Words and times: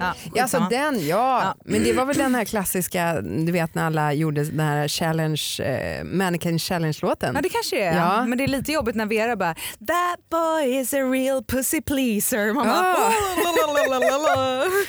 Ja, 0.00 0.14
Ja, 0.34 0.42
alltså 0.42 0.66
den, 0.70 1.06
ja. 1.06 1.54
Men 1.64 1.84
det 1.84 1.92
var 1.92 2.04
väl 2.04 2.16
den 2.16 2.34
här 2.34 2.44
klassiska, 2.44 3.20
du 3.22 3.52
vet 3.52 3.74
när 3.74 3.86
alla 3.86 4.12
gjorde 4.12 4.44
den 4.44 4.60
här 4.60 4.88
challenge, 4.88 5.42
eh, 5.62 6.04
mannequin 6.04 6.58
challenge-låten. 6.58 7.32
Ja 7.34 7.40
det 7.42 7.48
kanske 7.48 7.76
det 7.76 7.82
är. 7.82 7.96
Ja. 7.96 8.24
Men 8.24 8.38
det 8.38 8.44
är 8.44 8.48
lite 8.48 8.72
jobbigt 8.72 8.94
när 8.96 9.06
Vera 9.06 9.36
bara 9.36 9.54
“That 9.54 10.30
boy 10.30 10.80
is 10.80 10.94
a 10.94 10.96
real 11.00 11.44
pussy 11.44 11.80
pleaser”. 11.80 12.52
Man 12.52 12.66
bara, 12.66 12.76
Ja. 12.76 13.12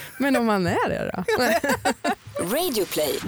Men 0.17 0.35
om 0.35 0.45
man 0.45 0.67
är 0.67 0.89
det 0.89 1.11
då? 1.15 1.23
Radio 2.55 2.85
play. 2.85 3.19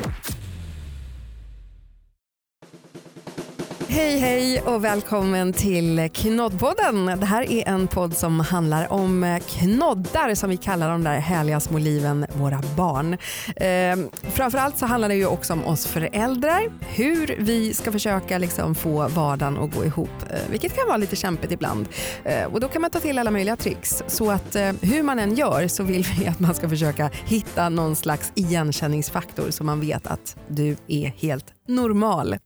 Hej 3.97 4.19
hej 4.19 4.61
och 4.61 4.83
välkommen 4.83 5.53
till 5.53 6.09
Knoddpodden. 6.13 7.05
Det 7.05 7.25
här 7.25 7.51
är 7.51 7.67
en 7.67 7.87
podd 7.87 8.17
som 8.17 8.39
handlar 8.39 8.93
om 8.93 9.23
eh, 9.23 9.39
knoddar 9.39 10.35
som 10.35 10.49
vi 10.49 10.57
kallar 10.57 10.89
de 10.89 11.03
där 11.03 11.19
härliga 11.19 11.59
små 11.59 11.77
liven, 11.77 12.25
våra 12.33 12.61
barn. 12.75 13.13
Eh, 13.55 14.09
framförallt 14.31 14.77
så 14.77 14.85
handlar 14.85 15.09
det 15.09 15.15
ju 15.15 15.25
också 15.25 15.53
om 15.53 15.65
oss 15.65 15.87
föräldrar, 15.87 16.71
hur 16.79 17.35
vi 17.39 17.73
ska 17.73 17.91
försöka 17.91 18.37
liksom 18.37 18.75
få 18.75 19.07
vardagen 19.07 19.57
att 19.57 19.75
gå 19.75 19.85
ihop, 19.85 20.09
eh, 20.29 20.39
vilket 20.49 20.75
kan 20.75 20.87
vara 20.87 20.97
lite 20.97 21.15
kämpigt 21.15 21.51
ibland. 21.51 21.87
Eh, 22.23 22.53
och 22.53 22.59
då 22.59 22.67
kan 22.67 22.81
man 22.81 22.91
ta 22.91 22.99
till 22.99 23.19
alla 23.19 23.31
möjliga 23.31 23.55
tricks. 23.55 24.03
Så 24.07 24.31
att 24.31 24.55
eh, 24.55 24.71
hur 24.81 25.03
man 25.03 25.19
än 25.19 25.35
gör 25.35 25.67
så 25.67 25.83
vill 25.83 26.05
vi 26.19 26.27
att 26.27 26.39
man 26.39 26.55
ska 26.55 26.69
försöka 26.69 27.09
hitta 27.25 27.69
någon 27.69 27.95
slags 27.95 28.31
igenkänningsfaktor 28.35 29.51
så 29.51 29.63
man 29.63 29.79
vet 29.79 30.07
att 30.07 30.35
du 30.47 30.77
är 30.87 31.13
helt 31.17 31.56
normal. 31.67 32.37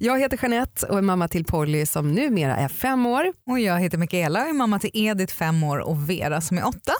Jag 0.00 0.20
heter 0.20 0.38
Jeanette 0.42 0.86
och 0.86 0.98
är 0.98 1.02
mamma 1.02 1.28
till 1.28 1.44
Polly 1.44 1.86
som 1.86 2.12
numera 2.12 2.56
är 2.56 2.68
fem 2.68 3.06
år. 3.06 3.32
Och 3.46 3.60
jag 3.60 3.80
heter 3.80 3.98
Mikaela 3.98 4.42
och 4.42 4.48
är 4.48 4.52
mamma 4.52 4.78
till 4.78 4.90
Edith 4.92 5.34
fem 5.34 5.62
år 5.64 5.78
och 5.78 6.10
Vera 6.10 6.40
som 6.40 6.58
är 6.58 6.66
åtta. 6.66 6.92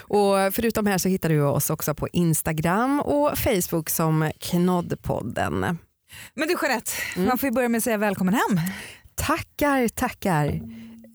Och 0.00 0.54
förutom 0.54 0.86
här 0.86 0.98
så 0.98 1.08
hittar 1.08 1.28
du 1.28 1.42
oss 1.42 1.70
också 1.70 1.94
på 1.94 2.08
Instagram 2.12 3.00
och 3.00 3.38
Facebook 3.38 3.90
som 3.90 4.30
Knoddpodden. 4.40 5.60
Men 6.34 6.48
du 6.48 6.54
Jeanette, 6.62 6.90
Mm. 7.16 7.28
man 7.28 7.38
får 7.38 7.50
börja 7.50 7.68
med 7.68 7.78
att 7.78 7.84
säga 7.84 7.96
välkommen 7.96 8.34
hem. 8.34 8.60
Tackar, 9.14 9.88
tackar. 9.88 10.60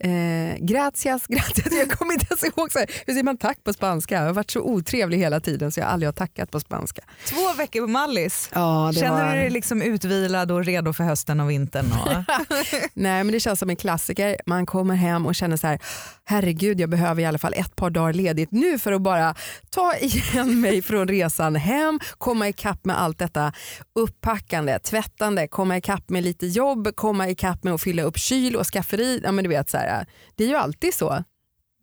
Eh, 0.00 0.56
gracias, 0.58 1.26
gracias. 1.26 1.72
Jag 1.72 1.90
kommer 1.90 2.12
inte 2.12 2.26
ens 2.30 2.44
ihåg 2.44 2.72
så 2.72 2.78
här, 2.78 2.88
hur 3.06 3.12
säger 3.12 3.24
man 3.24 3.36
tack 3.36 3.64
på 3.64 3.72
spanska. 3.72 4.14
Jag 4.14 4.22
har 4.22 4.32
varit 4.32 4.50
så 4.50 4.60
otrevlig 4.60 5.18
hela 5.18 5.40
tiden 5.40 5.72
så 5.72 5.80
jag 5.80 5.88
aldrig 5.88 6.06
har 6.08 6.12
tackat 6.12 6.50
på 6.50 6.60
spanska. 6.60 7.02
Två 7.26 7.52
veckor 7.56 7.80
på 7.80 7.86
Mallis. 7.86 8.50
Ja, 8.54 8.92
Känner 8.92 9.34
du 9.34 9.40
dig 9.40 9.50
liksom 9.50 9.82
utvilad 9.82 10.50
och 10.50 10.64
redo 10.64 10.92
för 10.92 11.04
hösten 11.04 11.40
och 11.40 11.50
vintern? 11.50 11.92
Och... 11.92 12.08
Nej 12.94 13.24
men 13.24 13.32
det 13.32 13.40
känns 13.40 13.58
som 13.58 13.70
en 13.70 13.76
klassiker. 13.76 14.36
Man 14.46 14.66
kommer 14.66 14.94
hem 14.94 15.26
och 15.26 15.34
känner 15.34 15.56
så 15.56 15.66
här, 15.66 15.78
herregud 16.24 16.80
jag 16.80 16.90
behöver 16.90 17.22
i 17.22 17.26
alla 17.26 17.38
fall 17.38 17.54
ett 17.56 17.76
par 17.76 17.90
dagar 17.90 18.12
ledigt 18.12 18.52
nu 18.52 18.78
för 18.78 18.92
att 18.92 19.02
bara 19.02 19.34
ta 19.70 19.94
igen 19.96 20.60
mig 20.60 20.82
från 20.82 21.08
resan 21.08 21.56
hem, 21.56 22.00
komma 22.18 22.48
ikapp 22.48 22.84
med 22.84 23.00
allt 23.00 23.18
detta 23.18 23.52
upppackande, 23.94 24.78
tvättande, 24.78 25.48
komma 25.48 25.76
ikapp 25.76 26.10
med 26.10 26.24
lite 26.24 26.46
jobb, 26.46 26.96
komma 26.96 27.28
ikapp 27.28 27.64
med 27.64 27.74
att 27.74 27.82
fylla 27.82 28.02
upp 28.02 28.18
kyl 28.18 28.56
och 28.56 28.66
skafferi. 28.66 29.20
Ja, 29.24 29.32
men 29.32 29.44
du 29.44 29.48
vet, 29.50 29.70
så 29.70 29.76
här, 29.76 29.87
det 30.36 30.44
är 30.44 30.48
ju 30.48 30.56
alltid 30.56 30.94
så. 30.94 31.24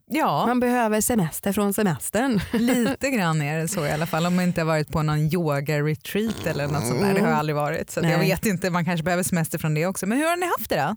ja, 0.08 0.46
Man 0.48 0.60
behöver 0.60 1.02
semester 1.02 1.54
från 1.54 1.74
semestern. 1.74 2.40
lite 2.54 3.10
grann 3.10 3.42
är 3.42 3.58
det 3.58 3.68
så 3.68 3.86
i 3.86 3.92
alla 3.92 4.06
fall. 4.06 4.26
Om 4.26 4.36
man 4.36 4.46
inte 4.46 4.62
har 4.62 4.66
varit 4.66 4.90
på 4.90 5.04
någon 5.04 5.20
yoga-retreat 5.20 6.46
eller 6.46 6.68
något 6.68 6.88
sånt 6.88 7.02
där. 7.02 7.14
Det 7.14 7.20
har 7.22 7.28
jag 7.28 7.38
aldrig 7.38 7.56
varit. 7.56 7.90
Så 7.92 8.00
jag 8.04 8.20
vet 8.20 8.46
inte, 8.46 8.70
man 8.70 8.86
kanske 8.86 9.04
behöver 9.04 9.24
semester 9.24 9.58
från 9.58 9.74
det 9.74 9.86
också. 9.86 10.06
Men 10.06 10.18
hur 10.18 10.26
har 10.30 10.38
ni 10.38 10.46
haft 10.46 10.70
det 10.70 10.76
då? 10.82 10.96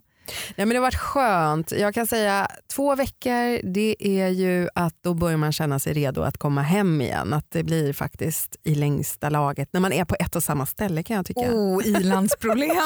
Nej, 0.57 0.67
men 0.67 0.69
det 0.69 0.75
har 0.75 0.83
varit 0.83 0.95
skönt. 0.95 1.73
Jag 1.73 1.95
kan 1.95 2.07
säga 2.07 2.49
två 2.75 2.95
veckor 2.95 3.73
det 3.73 3.97
är 3.99 4.29
ju 4.29 4.69
att 4.75 4.95
då 5.03 5.15
börjar 5.15 5.37
man 5.37 5.53
känna 5.53 5.79
sig 5.79 5.93
redo 5.93 6.23
att 6.23 6.39
komma 6.39 6.63
hem 6.63 7.01
igen. 7.01 7.33
Att 7.33 7.51
det 7.51 7.63
blir 7.63 7.93
faktiskt 7.93 8.57
i 8.65 8.75
längsta 8.75 9.29
laget 9.29 9.69
när 9.73 9.81
man 9.81 9.93
är 9.93 10.05
på 10.05 10.17
ett 10.21 10.37
och 10.37 10.43
samma 10.43 10.67
ställe 10.67 11.03
kan 11.03 11.17
jag 11.17 11.27
tycka. 11.27 11.55
Oh, 11.55 11.87
ilandsproblem. 11.87 12.77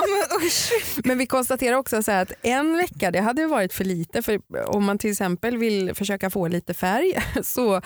Men 1.05 1.19
vi 1.19 1.27
konstaterar 1.27 1.77
också 1.77 2.03
så 2.03 2.13
att 2.13 2.33
en 2.43 2.77
vecka 2.77 3.11
det 3.11 3.21
hade 3.21 3.47
varit 3.47 3.73
för 3.73 3.85
lite. 3.85 4.23
För 4.23 4.41
om 4.67 4.85
man 4.85 4.99
till 4.99 5.11
exempel 5.11 5.59
vill 5.59 5.95
försöka 5.95 6.31
få 6.31 6.49
lite 6.49 6.75
färg 6.75 7.15
så 7.43 7.81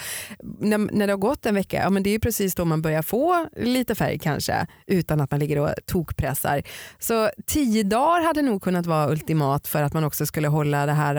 när, 0.61 0.79
när 0.79 1.07
det 1.07 1.13
har 1.13 1.19
gått 1.19 1.47
en 1.47 1.55
vecka, 1.55 1.77
ja, 1.83 1.91
men 1.91 2.03
det 2.03 2.11
är 2.11 2.19
precis 2.19 2.55
då 2.55 2.65
man 2.65 2.83
börjar 2.83 3.03
få 3.03 3.47
lite 3.57 3.95
färg 3.95 4.19
kanske 4.19 4.67
utan 4.87 5.21
att 5.21 5.31
man 5.31 5.41
ligger 5.41 5.59
och 5.59 5.71
tokpressar. 5.87 6.63
Så 6.99 7.31
tio 7.47 7.83
dagar 7.83 8.23
hade 8.23 8.43
nog 8.43 8.63
kunnat 8.63 8.87
vara 8.87 9.11
ultimat 9.11 9.46
för 9.67 9.83
att 9.83 9.93
man 9.93 10.05
också 10.05 10.27
skulle 10.27 10.49
hålla 10.49 10.87
det 10.87 10.93
här 10.93 11.17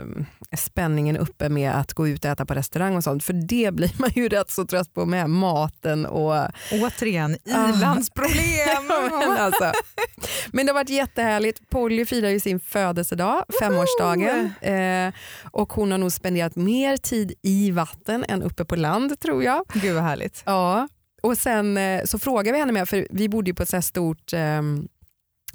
äh, 0.00 0.24
spänningen 0.56 1.16
uppe 1.16 1.48
med 1.48 1.72
att 1.72 1.92
gå 1.92 2.08
ut 2.08 2.24
och 2.24 2.30
äta 2.30 2.46
på 2.46 2.54
restaurang 2.54 2.96
och 2.96 3.04
sånt. 3.04 3.24
För 3.24 3.32
det 3.32 3.70
blir 3.74 3.92
man 3.98 4.10
ju 4.14 4.28
rätt 4.28 4.50
så 4.50 4.66
trött 4.66 4.94
på 4.94 5.04
med 5.06 5.30
maten 5.30 6.06
och 6.06 6.34
Återigen, 6.72 7.36
Ah. 7.54 7.68
ilandsproblem. 7.68 8.86
men, 9.10 9.36
alltså. 9.36 9.72
men 10.52 10.66
det 10.66 10.72
har 10.72 10.74
varit 10.74 10.90
jättehärligt. 10.90 11.70
Polly 11.70 12.06
firar 12.06 12.28
ju 12.28 12.40
sin 12.40 12.60
födelsedag, 12.60 13.44
femårsdagen. 13.60 14.50
Eh, 14.60 15.14
och 15.50 15.72
hon 15.72 15.90
har 15.90 15.98
nog 15.98 16.12
spenderat 16.12 16.56
mer 16.56 16.96
tid 16.96 17.32
i 17.42 17.70
vatten 17.70 18.24
än 18.28 18.42
uppe 18.42 18.64
på 18.64 18.76
land 18.76 19.20
tror 19.20 19.44
jag. 19.44 19.64
Gud 19.74 19.94
vad 19.94 20.02
härligt. 20.04 20.42
Ja. 20.46 20.88
Och 21.22 21.38
sen 21.38 21.76
eh, 21.76 22.04
så 22.04 22.18
frågade 22.18 22.52
vi 22.52 22.58
henne 22.58 22.72
med, 22.72 22.88
för 22.88 23.06
vi 23.10 23.28
bodde 23.28 23.50
ju 23.50 23.54
på 23.54 23.62
ett 23.62 23.68
så 23.68 23.82
stort 23.82 24.32
ehm, 24.32 24.88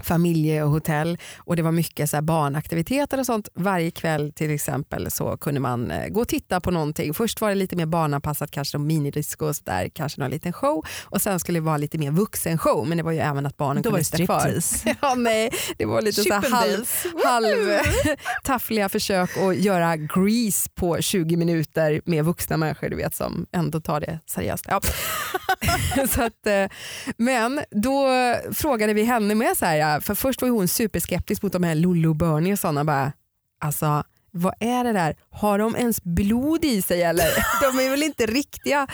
familjehotell 0.04 1.18
och 1.38 1.56
det 1.56 1.62
var 1.62 1.72
mycket 1.72 2.10
så 2.10 2.22
barnaktiviteter 2.22 3.20
och 3.20 3.26
sånt. 3.26 3.50
Varje 3.54 3.92
kväll 3.92 4.34
till 4.36 4.52
exempel 4.52 5.12
så 5.12 5.38
kunde 5.38 5.60
man 5.60 5.92
eh, 5.92 6.08
gå 6.08 6.22
och 6.22 6.28
titta 6.28 6.62
på 6.62 6.72
någonting. 6.72 7.14
Först 7.14 7.42
var 7.42 7.50
det 7.50 7.56
lite 7.56 7.76
mer 7.76 7.86
barnanpassat, 7.86 8.52
kanske 8.52 8.78
någon 8.78 8.88
minidisco 8.88 9.46
och 9.46 9.56
där, 9.64 9.90
kanske 9.90 10.22
någon 10.22 10.32
liten 10.32 10.54
show 10.54 10.86
och 11.04 11.22
sen 11.22 11.40
skulle 11.40 11.60
det 11.60 11.64
vara 11.64 11.78
lite 11.78 11.98
mer 11.98 12.12
vuxenshow 12.12 12.88
men 12.88 12.98
det 12.98 13.04
var 13.04 13.12
ju 13.12 13.20
även 13.20 13.46
att 13.46 13.58
barnen 13.58 13.84
Då 13.84 13.90
kunde 13.90 14.04
stå 14.04 14.26
kvar. 14.26 14.54
Ja, 15.02 15.16
nej, 15.16 15.50
det 15.78 15.86
var 15.86 16.02
lite 16.02 16.22
så 16.22 16.34
halv, 16.34 16.86
halv 17.26 17.80
taffliga 18.44 18.90
försök 18.90 19.38
att 19.38 19.58
göra 19.58 19.98
grease 19.98 20.70
på 20.76 21.02
20 21.02 21.36
minuter 21.38 22.02
med 22.06 22.26
vuxna 22.26 22.58
människor 22.58 22.90
du 22.90 22.96
vet, 22.96 23.16
som 23.16 23.46
ändå 23.52 23.82
tar 23.82 24.00
det 24.00 24.20
seriöst. 24.26 24.66
Ja. 24.68 24.82
så 26.10 26.24
att, 26.24 26.48
eh, 26.48 26.66
men 27.18 27.62
då 27.72 28.08
frågade 28.54 28.94
vi 28.94 29.04
henne 29.04 29.36
med, 29.36 29.58
så 29.58 29.66
här, 29.66 29.91
för 30.00 30.16
först 30.16 30.42
var 30.42 30.50
hon 30.50 30.68
superskeptisk 30.68 31.44
mot 31.44 31.54
de 31.54 31.64
här 31.64 31.76
Lollo 31.76 32.10
och 32.10 32.16
Bernie 32.16 32.54
och 32.54 32.60
sådana. 32.60 32.86
Bara, 32.86 33.12
alltså, 33.60 34.04
vad 34.34 34.54
är 34.60 34.84
det 34.84 34.94
där? 34.94 35.16
Har 35.30 35.60
de 35.60 35.76
ens 35.76 36.04
blod 36.04 36.66
i 36.66 36.82
sig 36.82 37.04
eller? 37.04 37.26
De 37.62 37.86
är 37.86 37.90
väl 37.90 38.04
inte 38.04 38.26
riktiga? 38.26 38.88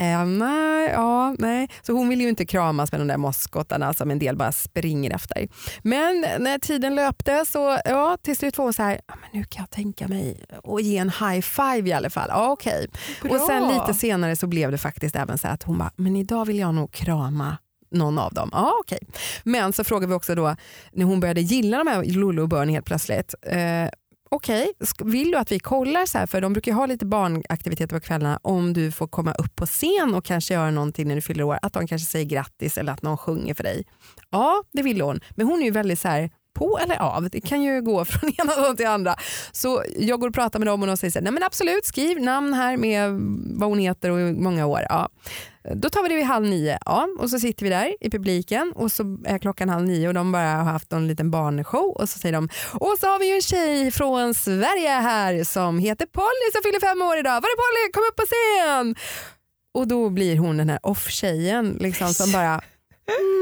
Eh, 0.00 0.24
nej, 0.24 0.90
ja, 0.90 1.34
nej. 1.38 1.68
Så 1.82 1.92
hon 1.92 2.08
vill 2.08 2.20
ju 2.20 2.28
inte 2.28 2.46
kramas 2.46 2.92
med 2.92 3.00
de 3.00 3.08
där 3.08 3.16
moskottarna 3.16 3.94
som 3.94 4.10
en 4.10 4.18
del 4.18 4.36
bara 4.36 4.52
springer 4.52 5.14
efter. 5.14 5.48
Men 5.82 6.20
när 6.38 6.58
tiden 6.58 6.94
löpte 6.94 7.44
så 7.46 7.78
ja, 7.84 8.18
till 8.22 8.36
slut 8.36 8.58
var 8.58 8.64
hon 8.64 8.72
så 8.72 8.82
här, 8.82 9.00
ja, 9.06 9.14
men 9.20 9.40
nu 9.40 9.44
kan 9.44 9.62
jag 9.62 9.70
tänka 9.70 10.08
mig 10.08 10.44
att 10.64 10.82
ge 10.82 10.96
en 10.96 11.10
high 11.10 11.40
five 11.40 11.90
i 11.90 11.92
alla 11.92 12.10
fall. 12.10 12.28
Ja, 12.28 12.50
okej. 12.50 12.88
Och 13.30 13.40
sen 13.40 13.68
lite 13.68 13.94
senare 13.94 14.36
så 14.36 14.46
blev 14.46 14.70
det 14.70 14.78
faktiskt 14.78 15.16
även 15.16 15.38
så 15.38 15.48
att 15.48 15.62
hon 15.62 15.78
bara, 15.78 15.90
men 15.96 16.16
idag 16.16 16.44
vill 16.46 16.58
jag 16.58 16.74
nog 16.74 16.92
krama 16.92 17.56
någon 17.90 18.18
av 18.18 18.34
dem. 18.34 18.50
Ah, 18.52 18.72
okej. 18.80 18.98
Men 19.44 19.72
så 19.72 19.84
frågade 19.84 20.06
vi 20.06 20.14
också 20.14 20.34
då 20.34 20.56
när 20.92 21.04
hon 21.04 21.20
började 21.20 21.40
gilla 21.40 21.78
de 21.78 21.86
här 21.86 22.04
Lollo 22.04 22.42
och 22.42 22.48
Bernie 22.48 22.72
helt 22.72 22.86
plötsligt. 22.86 23.34
Eh, 23.42 23.88
Okej, 24.30 24.72
okay. 24.80 25.12
vill 25.12 25.30
du 25.30 25.38
att 25.38 25.52
vi 25.52 25.58
kollar 25.58 26.06
så 26.06 26.18
här, 26.18 26.26
för 26.26 26.40
de 26.40 26.52
brukar 26.52 26.72
ju 26.72 26.76
ha 26.76 26.86
lite 26.86 27.06
barnaktiviteter 27.06 27.96
på 27.96 28.00
kvällarna 28.00 28.40
om 28.42 28.72
du 28.72 28.92
får 28.92 29.06
komma 29.06 29.32
upp 29.32 29.56
på 29.56 29.66
scen 29.66 30.14
och 30.14 30.24
kanske 30.24 30.54
göra 30.54 30.70
någonting 30.70 31.08
när 31.08 31.14
du 31.14 31.20
fyller 31.20 31.44
år, 31.44 31.58
att 31.62 31.72
de 31.72 31.86
kanske 31.86 32.06
säger 32.06 32.24
grattis 32.24 32.78
eller 32.78 32.92
att 32.92 33.02
någon 33.02 33.16
sjunger 33.16 33.54
för 33.54 33.64
dig. 33.64 33.84
Ja, 34.30 34.62
det 34.72 34.82
vill 34.82 35.00
hon, 35.00 35.20
men 35.30 35.46
hon 35.46 35.60
är 35.60 35.64
ju 35.64 35.70
väldigt 35.70 35.98
så 35.98 36.08
här 36.08 36.30
på 36.58 36.78
eller 36.78 36.96
av. 36.96 37.30
Det 37.30 37.40
kan 37.40 37.62
ju 37.62 37.82
gå 37.82 38.04
från 38.04 38.30
ena 38.38 38.56
dagen 38.56 38.76
till 38.76 38.86
andra. 38.86 39.16
Så 39.52 39.82
jag 39.96 40.20
går 40.20 40.28
och 40.28 40.34
pratar 40.34 40.58
med 40.58 40.68
dem 40.68 40.82
och 40.82 40.86
de 40.86 40.96
säger 40.96 41.12
så 41.12 41.18
här, 41.18 41.24
nej 41.24 41.32
men 41.32 41.42
absolut 41.42 41.84
skriv 41.84 42.22
namn 42.22 42.54
här 42.54 42.76
med 42.76 43.10
vad 43.58 43.68
hon 43.68 43.78
heter 43.78 44.10
och 44.10 44.18
hur 44.18 44.32
många 44.32 44.66
år. 44.66 44.80
Ja. 44.88 45.08
Då 45.74 45.90
tar 45.90 46.02
vi 46.02 46.08
det 46.08 46.14
vid 46.14 46.24
halv 46.24 46.46
nio 46.46 46.78
ja. 46.84 47.08
och 47.18 47.30
så 47.30 47.38
sitter 47.38 47.64
vi 47.64 47.70
där 47.70 47.96
i 48.00 48.10
publiken 48.10 48.72
och 48.76 48.92
så 48.92 49.18
är 49.24 49.38
klockan 49.38 49.68
halv 49.68 49.86
nio 49.86 50.08
och 50.08 50.14
de 50.14 50.32
bara 50.32 50.50
har 50.50 50.72
haft 50.72 50.92
en 50.92 51.08
liten 51.08 51.30
barnshow 51.30 51.96
och 51.96 52.08
så 52.08 52.18
säger 52.18 52.32
de 52.32 52.48
och 52.72 52.96
så 53.00 53.06
har 53.06 53.18
vi 53.18 53.28
ju 53.28 53.34
en 53.34 53.42
tjej 53.42 53.90
från 53.90 54.34
Sverige 54.34 54.88
här 54.88 55.44
som 55.44 55.78
heter 55.78 56.06
Polly 56.06 56.52
som 56.52 56.62
fyller 56.64 56.80
fem 56.80 57.02
år 57.02 57.16
idag. 57.18 57.32
Var 57.32 57.48
är 57.48 57.56
Polly? 57.56 57.92
Kom 57.92 58.02
upp 58.10 58.16
på 58.16 58.24
scen! 58.26 58.94
Och 59.74 59.88
då 59.88 60.08
blir 60.08 60.38
hon 60.38 60.56
den 60.56 60.70
här 60.70 60.78
off-tjejen 60.82 61.76
liksom, 61.80 62.14
som 62.14 62.32
bara 62.32 62.60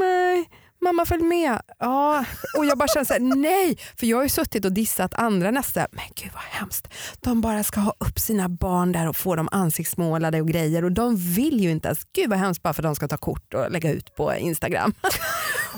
mamma 0.81 1.05
följ 1.05 1.23
med. 1.23 1.61
Ja. 1.79 2.25
Och 2.57 2.65
jag 2.65 2.77
bara 2.77 2.87
känner 2.87 3.05
så 3.05 3.13
här, 3.13 3.19
nej, 3.35 3.77
för 3.99 4.05
jag 4.05 4.17
har 4.17 4.23
ju 4.23 4.29
suttit 4.29 4.65
och 4.65 4.71
dissat 4.71 5.13
andra 5.13 5.51
nästa, 5.51 5.87
men 5.91 6.03
gud 6.15 6.31
vad 6.33 6.43
hemskt. 6.43 6.87
De 7.19 7.41
bara 7.41 7.63
ska 7.63 7.79
ha 7.79 7.93
upp 7.99 8.19
sina 8.19 8.49
barn 8.49 8.91
där 8.91 9.07
och 9.09 9.15
få 9.15 9.35
dem 9.35 9.49
ansiktsmålade 9.51 10.41
och 10.41 10.47
grejer 10.47 10.83
och 10.83 10.91
de 10.91 11.15
vill 11.17 11.59
ju 11.59 11.71
inte 11.71 11.87
ens, 11.87 11.99
gud 12.13 12.29
vad 12.29 12.39
hemskt 12.39 12.63
bara 12.63 12.73
för 12.73 12.83
att 12.83 12.87
de 12.89 12.95
ska 12.95 13.07
ta 13.07 13.17
kort 13.17 13.53
och 13.53 13.71
lägga 13.71 13.91
ut 13.91 14.15
på 14.15 14.35
Instagram. 14.35 14.93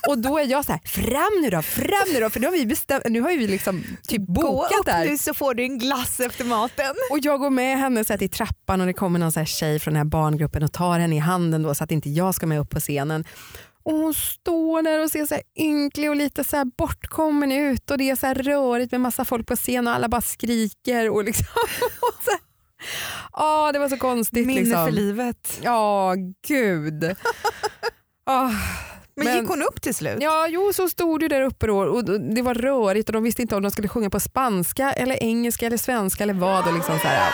Och 0.07 0.17
då 0.17 0.37
är 0.37 0.45
jag 0.45 0.65
så 0.65 0.71
här, 0.71 0.81
fram 0.85 1.41
nu 1.41 1.49
då, 1.49 1.61
fram 1.61 2.13
nu 2.13 2.19
då, 2.19 2.29
för 2.29 2.39
nu 2.39 2.47
har 2.47 2.53
vi 2.53 2.65
bestämt, 2.65 3.03
nu 3.09 3.21
har 3.21 3.29
vi 3.29 3.47
liksom 3.47 3.83
typ 4.07 4.21
Gå 4.27 4.41
bokat 4.41 4.71
upp 4.79 4.85
där. 4.85 5.05
nu 5.05 5.17
så 5.17 5.33
får 5.33 5.53
du 5.53 5.63
en 5.63 5.77
glass 5.79 6.19
efter 6.19 6.45
maten. 6.45 6.95
Och 7.11 7.19
jag 7.21 7.39
går 7.39 7.49
med 7.49 7.77
henne 7.77 8.05
så 8.05 8.13
här 8.13 8.17
till 8.17 8.29
trappan 8.29 8.81
och 8.81 8.87
det 8.87 8.93
kommer 8.93 9.19
någon 9.19 9.31
så 9.31 9.39
här 9.39 9.45
tjej 9.45 9.79
från 9.79 9.93
den 9.93 9.99
här 9.99 10.05
barngruppen 10.09 10.63
och 10.63 10.73
tar 10.73 10.99
henne 10.99 11.15
i 11.15 11.19
handen 11.19 11.63
då, 11.63 11.75
så 11.75 11.83
att 11.83 11.91
inte 11.91 12.09
jag 12.09 12.35
ska 12.35 12.45
med 12.45 12.59
upp 12.59 12.69
på 12.69 12.79
scenen. 12.79 13.23
Och 13.89 13.95
hon 13.95 14.13
står 14.13 14.81
där 14.81 15.03
och 15.03 15.11
ser 15.11 15.25
så 15.25 15.33
här 15.33 15.43
ynklig 15.59 16.09
och 16.09 16.15
lite 16.15 16.43
så 16.43 16.57
här 16.57 16.65
bortkommen 16.77 17.51
ut 17.51 17.91
och 17.91 17.97
det 17.97 18.09
är 18.09 18.15
så 18.15 18.27
rörigt 18.33 18.91
med 18.91 19.01
massa 19.01 19.25
folk 19.25 19.47
på 19.47 19.55
scen 19.55 19.87
och 19.87 19.93
alla 19.93 20.07
bara 20.09 20.21
skriker. 20.21 21.09
Och 21.09 21.23
liksom, 21.23 21.45
och 22.01 22.23
så. 22.23 22.31
Ja, 23.33 23.71
det 23.71 23.79
var 23.79 23.89
så 23.89 23.97
konstigt. 23.97 24.47
Minne 24.47 24.61
liksom. 24.61 24.85
för 24.85 24.91
livet. 24.91 25.59
Ja, 25.61 26.13
gud. 26.47 27.03
Ah, 28.31 28.51
Men, 29.15 29.25
Men- 29.25 29.37
gick 29.37 29.47
hon 29.49 29.61
upp 29.61 29.81
till 29.81 29.95
slut? 29.95 30.17
Ja, 30.21 30.47
jo 30.49 30.71
så 30.73 30.89
stod 30.89 31.19
du 31.19 31.27
där 31.27 31.41
uppe 31.41 31.67
då 31.67 31.77
och 31.79 32.19
det 32.35 32.41
var 32.41 32.53
rörigt 32.53 33.09
och 33.09 33.13
de 33.13 33.23
visste 33.23 33.41
inte 33.41 33.55
om 33.55 33.61
de 33.63 33.71
skulle 33.71 33.87
sjunga 33.87 34.09
på 34.09 34.19
spanska 34.19 34.91
eller 34.93 35.23
engelska 35.23 35.65
eller 35.65 35.77
svenska 35.77 36.23
eller 36.23 36.33
vad. 36.33 36.67
Och 36.67 36.73
liksom 36.73 36.99
så 36.99 37.07
här. 37.07 37.33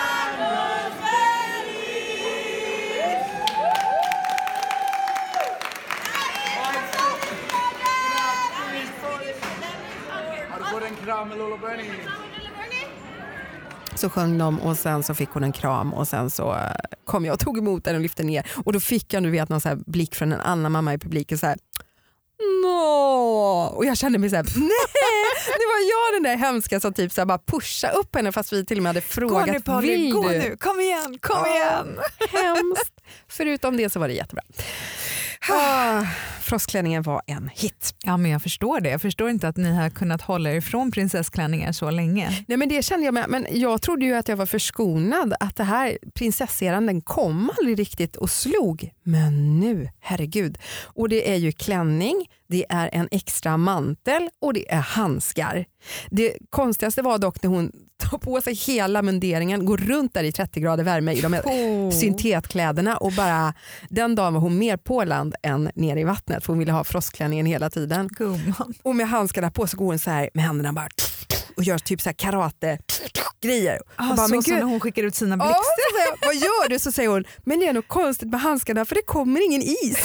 Lolo 11.45 11.57
Bernie? 11.57 11.92
Så 13.95 14.09
sjöng 14.09 14.38
de 14.38 14.59
och 14.62 14.77
sen 14.77 15.03
så 15.03 15.13
fick 15.15 15.30
hon 15.30 15.44
en 15.44 15.51
kram 15.51 15.94
och 15.94 16.07
sen 16.07 16.30
så 16.30 16.53
eh, 16.53 16.71
kom 17.06 17.25
jag 17.25 17.33
och 17.33 17.39
tog 17.39 17.57
emot 17.57 17.83
den 17.83 17.95
och 17.95 18.01
lyfte 18.01 18.24
ner 18.24 18.47
och 18.65 18.74
då 18.74 18.80
fick 18.80 19.13
jag 19.13 19.24
du 19.24 19.30
vet, 19.30 19.50
någon 19.50 19.62
så 19.62 19.69
här 19.69 19.75
blick 19.86 20.15
från 20.15 20.33
en 20.33 20.42
annan 20.42 20.71
mamma 20.71 20.94
i 20.94 20.97
publiken 20.97 21.38
så 21.38 21.45
här. 21.45 21.57
Nå! 22.63 23.74
Och 23.75 23.86
jag 23.86 23.97
kände 23.97 24.19
mig 24.19 24.30
så 24.30 24.36
här, 24.36 24.44
nej, 24.56 24.69
det 25.45 25.65
var 25.65 25.89
jag 25.89 26.15
den 26.15 26.24
där 26.24 26.38
hemska 26.47 26.80
som 26.80 26.94
typ 26.94 27.12
så 27.12 27.21
här 27.21 27.25
bara 27.25 27.38
pusha 27.45 27.89
upp 27.89 28.15
henne 28.15 28.31
fast 28.31 28.53
vi 28.53 28.65
till 28.65 28.77
och 28.77 28.83
med 28.83 28.89
hade 28.89 29.00
Gå 29.00 29.06
frågat 29.07 29.47
nu 29.47 29.59
Polly, 29.62 29.88
vill 29.88 30.13
gå 30.13 30.30
du? 30.30 30.38
nu. 30.39 30.57
Kom 30.59 30.80
igen, 30.80 31.18
kom 31.21 31.38
Ja. 31.45 31.56
igen. 31.56 32.00
Hemskt. 32.31 32.94
Förutom 33.27 33.77
det 33.77 33.89
så 33.89 34.00
var 34.00 34.07
det 34.07 34.13
jättebra. 34.13 34.44
Ah, 35.50 36.03
frostklänningen 36.42 37.03
var 37.03 37.21
en 37.27 37.50
hit. 37.53 37.95
Ja 38.03 38.18
men 38.18 38.31
jag 38.31 38.42
förstår 38.42 38.80
det. 38.80 38.89
Jag 38.89 39.01
förstår 39.01 39.30
inte 39.30 39.47
att 39.47 39.57
ni 39.57 39.75
har 39.75 39.89
kunnat 39.89 40.21
hålla 40.21 40.51
er 40.51 40.56
ifrån 40.56 40.92
prinsessklänningar 40.92 41.71
så 41.71 41.89
länge. 41.89 42.45
Nej, 42.47 42.57
men 42.57 42.69
det 42.69 42.86
kände 42.86 43.06
jag 43.06 43.13
med. 43.13 43.25
Men 43.30 43.47
jag 43.51 43.81
trodde 43.81 44.06
ju 44.06 44.13
att 44.13 44.27
jag 44.27 44.38
var 44.38 44.45
förskonad. 44.45 45.33
Att 45.39 45.56
det 45.56 45.63
här 45.63 45.97
prinsesseran 46.13 46.86
den 46.86 47.01
kom 47.01 47.51
aldrig 47.57 47.80
riktigt 47.80 48.15
och 48.15 48.30
slog. 48.30 48.92
Men 49.07 49.60
nu, 49.60 49.90
herregud. 50.00 50.57
Och 50.84 51.10
det 51.10 51.31
är 51.31 51.36
ju 51.36 51.52
klänning, 51.52 52.25
det 52.48 52.66
är 52.69 52.90
en 52.94 53.07
extra 53.12 53.57
mantel 53.57 54.30
och 54.42 54.54
det 54.54 54.72
är 54.72 54.80
handskar. 54.80 55.66
Det 56.10 56.38
konstigaste 56.50 57.02
var 57.02 57.18
dock 57.18 57.44
när 57.44 57.50
hon 57.50 57.72
tar 57.98 58.18
på 58.18 58.42
sig 58.42 58.54
hela 58.54 59.02
munderingen, 59.02 59.66
går 59.66 59.78
runt 59.78 60.13
där 60.13 60.24
i 60.24 60.31
30 60.31 60.60
grader 60.60 60.84
värme 60.84 61.13
i 61.13 61.22
de 61.22 61.34
här 61.34 61.42
Oh. 61.46 61.92
syntetkläderna 61.92 62.98
och 62.98 63.12
bara 63.12 63.54
den 63.90 64.16
dagen 64.16 64.34
var 64.34 64.42
hon 64.42 64.57
mer 64.57 64.78
på 64.78 65.04
land 65.04 65.36
än 65.44 65.72
nere 65.75 66.00
i 66.00 66.04
vattnet 66.04 66.44
för 66.46 66.54
hon 66.54 66.60
ville 66.60 66.72
ha 66.72 66.84
frostklänningen 66.84 67.46
hela 67.46 67.69
tiden. 67.69 68.07
Gumman. 68.07 68.74
Och 68.84 68.96
med 68.96 69.07
handskarna 69.07 69.52
på 69.52 69.68
så 69.68 69.78
går 69.78 69.86
hon 69.86 70.00
så 70.00 70.12
här 70.12 70.30
med 70.34 70.44
händerna 70.44 70.74
bara 70.74 70.88
och 71.57 71.63
gör 71.63 71.78
typ 71.78 72.02
så 72.02 72.13
karate 72.13 72.78
grejer. 73.42 73.80
Ah, 73.95 74.09
och 74.09 74.15
bara, 74.15 74.27
så 74.27 74.33
men 74.33 74.44
som 74.44 74.53
när 74.56 74.63
hon 74.63 74.80
skickar 74.80 75.03
ut 75.03 75.15
sina 75.15 75.38
blixtar. 75.38 75.56
jag, 76.09 76.27
vad 76.27 76.36
gör 76.36 76.69
du? 76.69 76.80
Så 76.80 76.92
säger 76.92 77.09
hon, 77.09 77.24
men 77.44 77.59
det 77.59 77.68
är 77.68 77.74
nog 77.74 77.88
konstigt 77.88 78.30
med 78.30 78.42
handskarna 78.42 78.86
för 78.86 78.95
det 78.95 79.01
kommer 79.01 79.45
ingen 79.45 79.62
is. 79.62 79.97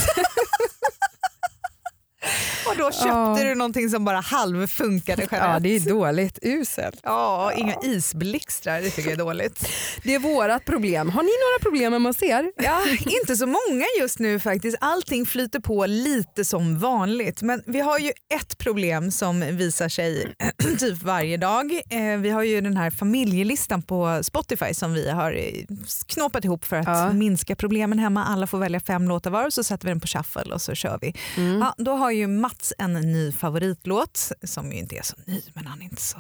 Då 2.81 2.91
köpte 2.93 3.09
Ja. 3.09 3.39
du 3.43 3.55
någonting 3.55 3.91
som 3.91 4.05
bara 4.05 4.21
halvfunkade 4.21 5.23
Ja, 5.31 5.37
Jeanette. 5.37 5.61
det 5.69 5.77
är 5.77 5.81
dåligt, 5.81 6.39
uselt. 6.43 7.01
Ja, 7.03 7.53
inga 7.57 7.75
isblixtrar, 7.83 8.81
det 8.83 8.91
tycker 8.91 9.11
jag 9.11 9.13
är 9.21 9.25
dåligt. 9.25 9.69
Det 10.05 10.15
är 10.15 10.19
vårat 10.19 10.65
problem. 10.65 11.11
Har 11.11 11.23
ni 11.23 11.29
några 11.29 11.71
problem 11.71 11.93
med 11.93 12.01
masser? 12.01 12.53
Ja, 12.57 12.81
inte 13.21 13.37
så 13.37 13.47
många 13.47 13.85
just 14.01 14.19
nu 14.19 14.39
faktiskt. 14.41 14.77
Allting 14.81 15.27
flyter 15.27 15.61
på 15.61 15.87
lite 15.87 16.45
som 16.45 16.79
vanligt. 16.79 17.43
Men 17.43 17.63
vi 17.67 17.81
har 17.81 17.99
ju 17.99 18.13
ett 18.35 18.59
problem 18.59 19.11
som 19.11 19.41
visar 19.41 19.89
sig 19.89 20.35
typ 20.79 21.03
varje 21.03 21.37
dag. 21.37 21.73
Eh, 21.91 22.19
vi 22.19 22.31
har 22.31 22.43
ju 22.43 22.61
den 22.61 22.77
här 22.77 22.91
familjelistan 22.91 23.83
på 23.83 24.21
Spotify 24.23 24.75
som 24.75 24.93
vi 24.95 25.11
har 25.11 25.33
eh, 25.33 25.77
knåpat 26.07 26.45
ihop 26.45 26.65
för 26.65 26.77
att 26.77 26.87
Ja. 26.87 27.13
minska 27.13 27.57
problemen 27.57 27.99
hemma. 27.99 28.25
Alla 28.25 28.47
får 28.47 28.59
välja 28.59 28.81
fem 28.81 29.09
låtar 29.09 29.31
var 29.31 29.47
och 29.47 29.53
så 29.53 29.65
sätter 29.65 29.85
vi 29.85 29.91
den 29.91 30.01
på 30.01 30.07
shuffle 30.07 30.55
och 30.55 30.63
så 30.63 30.75
kör 30.75 30.99
vi. 31.03 31.15
Mm. 31.37 31.59
Ja, 31.59 31.75
då 31.79 31.93
har 31.93 32.11
ju 32.11 32.27
Mats 32.27 32.70
en 32.79 32.93
ny 32.93 33.33
favoritlåt 33.33 34.33
som 34.43 34.73
ju 34.73 34.79
inte 34.79 34.97
är 34.97 35.03
så 35.03 35.17
ny 35.27 35.43
men 35.55 35.67
han 35.67 35.81
är 35.81 35.85
inte 35.85 36.03
så 36.03 36.19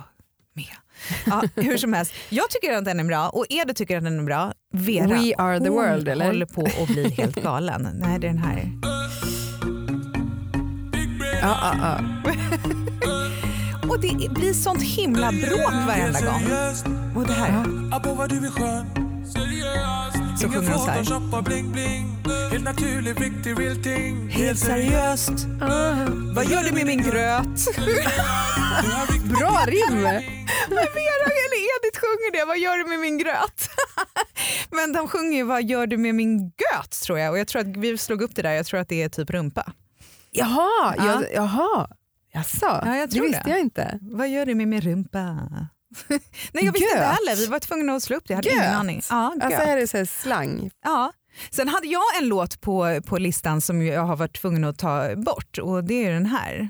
med. 0.52 0.76
Ja, 1.26 1.42
hur 1.56 1.76
som 1.76 1.92
helst, 1.92 2.12
jag 2.28 2.50
tycker 2.50 2.72
att 2.72 2.84
den 2.84 3.00
är 3.00 3.04
bra 3.04 3.28
och 3.28 3.46
Edu 3.50 3.74
tycker 3.74 3.96
att 3.98 4.04
den 4.04 4.18
är 4.18 4.24
bra. 4.24 4.52
Vera, 4.72 5.06
We 5.06 5.34
are 5.38 5.60
the 5.60 5.68
hon 5.68 5.74
world, 5.74 6.08
eller? 6.08 6.26
håller 6.26 6.46
på 6.46 6.68
att 6.82 6.88
bli 6.88 7.10
helt 7.10 7.42
galen. 7.42 7.88
Nej, 7.94 8.18
det 8.18 8.26
är 8.26 8.32
den 8.32 8.38
här. 8.38 8.72
Ja, 11.42 11.58
ja, 11.62 11.74
ja. 11.80 12.00
Och 13.88 14.00
det 14.00 14.30
blir 14.30 14.52
sånt 14.52 14.82
himla 14.82 15.32
bråk 15.32 15.72
varenda 15.86 16.20
gång. 16.20 16.42
Och 17.16 17.26
det 17.26 17.32
här. 17.32 17.64
Abba 17.92 18.28
Så 20.40 20.48
sjunger 20.48 20.70
hon 20.70 20.78
så 20.78 20.90
här. 20.90 22.50
Helt 22.50 22.64
naturlig, 22.64 23.20
riktig 23.20 23.58
real 23.58 23.76
ting 23.76 24.28
Helt 24.28 24.58
seriöst. 24.58 25.32
Vad 26.34 26.44
gör 26.44 26.62
du 26.64 26.72
med 26.72 26.86
min 26.86 27.02
gröt? 27.02 27.76
Bra 29.38 29.64
rim! 29.66 30.02
Vera 30.02 31.30
eller 31.44 31.60
Edith 31.70 32.00
sjunger 32.00 32.32
det. 32.32 32.44
Vad 32.44 32.58
gör 32.58 32.78
du 32.78 32.84
med 32.84 32.98
min 32.98 33.18
gröt? 33.18 33.68
Men 34.70 34.92
de 34.92 35.08
sjunger 35.08 35.36
ju 35.36 35.44
Vad 35.44 35.64
gör 35.64 35.86
du 35.86 35.96
med 35.96 36.14
min 36.14 36.38
göt 36.44 36.90
tror 37.02 37.18
jag. 37.18 37.32
Och 37.32 37.38
jag 37.38 37.48
tror 37.48 37.60
att 37.62 37.76
vi 37.76 37.98
slog 37.98 38.22
upp 38.22 38.34
det 38.34 38.42
där. 38.42 38.52
Jag 38.52 38.66
tror 38.66 38.80
att 38.80 38.88
det 38.88 39.02
är 39.02 39.08
typ 39.08 39.30
rumpa. 39.30 39.72
Jaha, 40.30 40.94
Ja. 40.96 41.04
jag, 41.06 41.24
jaha. 41.34 41.88
Jaså, 42.32 42.82
Ja, 42.84 42.96
jag 42.96 43.10
tror 43.10 43.22
det 43.22 43.28
visste 43.28 43.42
det. 43.44 43.50
jag 43.50 43.60
inte. 43.60 43.98
Vad 44.00 44.28
gör 44.28 44.46
du 44.46 44.54
med 44.54 44.68
min 44.68 44.80
rumpa? 44.80 45.38
Nej 46.08 46.64
jag 46.64 46.72
visste 46.72 46.78
inte 46.88 46.96
Göt? 46.98 47.06
heller. 47.06 47.36
Vi 47.36 47.46
var 47.46 47.58
tvungna 47.58 47.92
att 47.94 48.02
slå 48.02 48.16
upp 48.16 48.24
det. 48.26 48.32
Jag 48.32 48.36
hade 48.36 48.50
ingen 48.50 48.64
Göt? 48.64 48.74
aning. 48.74 49.02
Ja, 49.10 49.34
Alltså 49.42 49.60
är 49.60 49.76
det 49.76 49.86
så 49.86 49.96
här 49.96 50.04
slang? 50.04 50.70
Ja. 50.84 51.12
Sen 51.50 51.68
hade 51.68 51.86
jag 51.86 52.02
en 52.22 52.28
låt 52.28 52.60
på, 52.60 53.00
på 53.06 53.18
listan 53.18 53.60
som 53.60 53.86
jag 53.86 54.02
har 54.02 54.16
varit 54.16 54.40
tvungen 54.40 54.64
att 54.64 54.78
ta 54.78 55.16
bort 55.16 55.58
och 55.58 55.84
det 55.84 56.06
är 56.06 56.12
den 56.12 56.26
här. 56.26 56.68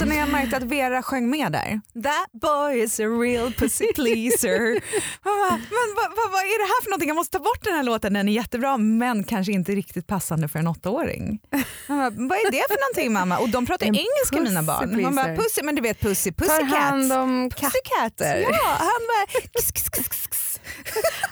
Alltså 0.00 0.14
när 0.14 0.20
jag 0.20 0.28
märkte 0.28 0.56
att 0.56 0.62
Vera 0.62 1.02
sjöng 1.02 1.30
med 1.30 1.52
där. 1.52 1.80
That 2.02 2.32
boy 2.32 2.82
is 2.82 3.00
a 3.00 3.02
real 3.02 3.52
pussy 3.52 3.86
pleaser. 3.94 4.80
Bara, 5.24 5.50
men 5.50 5.88
vad, 5.96 6.08
vad, 6.16 6.30
vad 6.32 6.42
är 6.42 6.58
det 6.58 6.64
här 6.64 6.82
för 6.82 6.90
någonting? 6.90 7.08
Jag 7.08 7.14
måste 7.14 7.38
ta 7.38 7.44
bort 7.44 7.64
den 7.64 7.74
här 7.74 7.82
låten. 7.82 8.12
Den 8.12 8.28
är 8.28 8.32
jättebra 8.32 8.76
men 8.76 9.24
kanske 9.24 9.52
inte 9.52 9.72
riktigt 9.72 10.06
passande 10.06 10.48
för 10.48 10.58
en 10.58 10.66
åttaåring. 10.66 11.40
Bara, 11.88 12.10
vad 12.10 12.38
är 12.38 12.50
det 12.50 12.64
för 12.68 12.80
någonting 12.80 13.12
mamma? 13.12 13.38
Och 13.38 13.48
de 13.48 13.66
pratar 13.66 13.86
En 13.86 13.94
engelska 13.94 14.40
mina 14.40 14.62
barn. 14.62 15.02
Man 15.02 15.16
bara, 15.16 15.36
pussy, 15.36 15.62
men 15.62 15.74
du 15.74 15.82
vet 15.82 16.00
pussy, 16.00 16.32
Tar 16.32 16.46
pussycat. 16.46 16.78
hand 16.78 17.12
om 17.12 17.50
katter. 17.50 18.40
Ja, 18.40 18.76
han 18.78 19.00
bara... 19.10 19.40
Kss, 19.40 19.72
kss, 19.72 19.88
kss. 20.28 20.60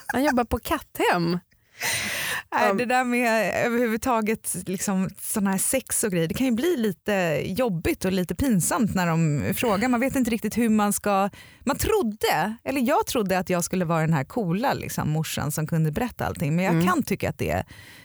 Han 0.06 0.24
jobbar 0.24 0.44
på 0.44 0.58
katthem. 0.58 1.38
Nej, 2.52 2.74
det 2.74 2.84
där 2.84 3.04
med 3.04 3.54
överhuvudtaget 3.66 4.56
liksom, 4.66 5.10
såna 5.20 5.50
här 5.50 5.58
sex 5.58 6.04
och 6.04 6.10
grejer, 6.12 6.28
det 6.28 6.34
kan 6.34 6.46
ju 6.46 6.52
bli 6.52 6.76
lite 6.76 7.42
jobbigt 7.46 8.04
och 8.04 8.12
lite 8.12 8.34
pinsamt 8.34 8.94
när 8.94 9.06
de 9.06 9.44
frågar. 9.54 9.88
Man 9.88 10.00
vet 10.00 10.16
inte 10.16 10.30
riktigt 10.30 10.58
hur 10.58 10.68
man 10.68 10.92
ska... 10.92 11.30
Man 11.64 11.76
trodde, 11.76 12.56
eller 12.64 12.80
jag 12.80 13.06
trodde 13.06 13.38
att 13.38 13.50
jag 13.50 13.64
skulle 13.64 13.84
vara 13.84 14.00
den 14.00 14.12
här 14.12 14.24
coola 14.24 14.72
liksom, 14.74 15.10
morsan 15.10 15.52
som 15.52 15.66
kunde 15.66 15.92
berätta 15.92 16.26
allting. 16.26 16.56
Men 16.56 16.64
jag 16.64 16.74
Mm. 16.74 16.86
kan 16.86 17.02
tycka 17.02 17.28
att 17.30 17.38
det 17.38 17.64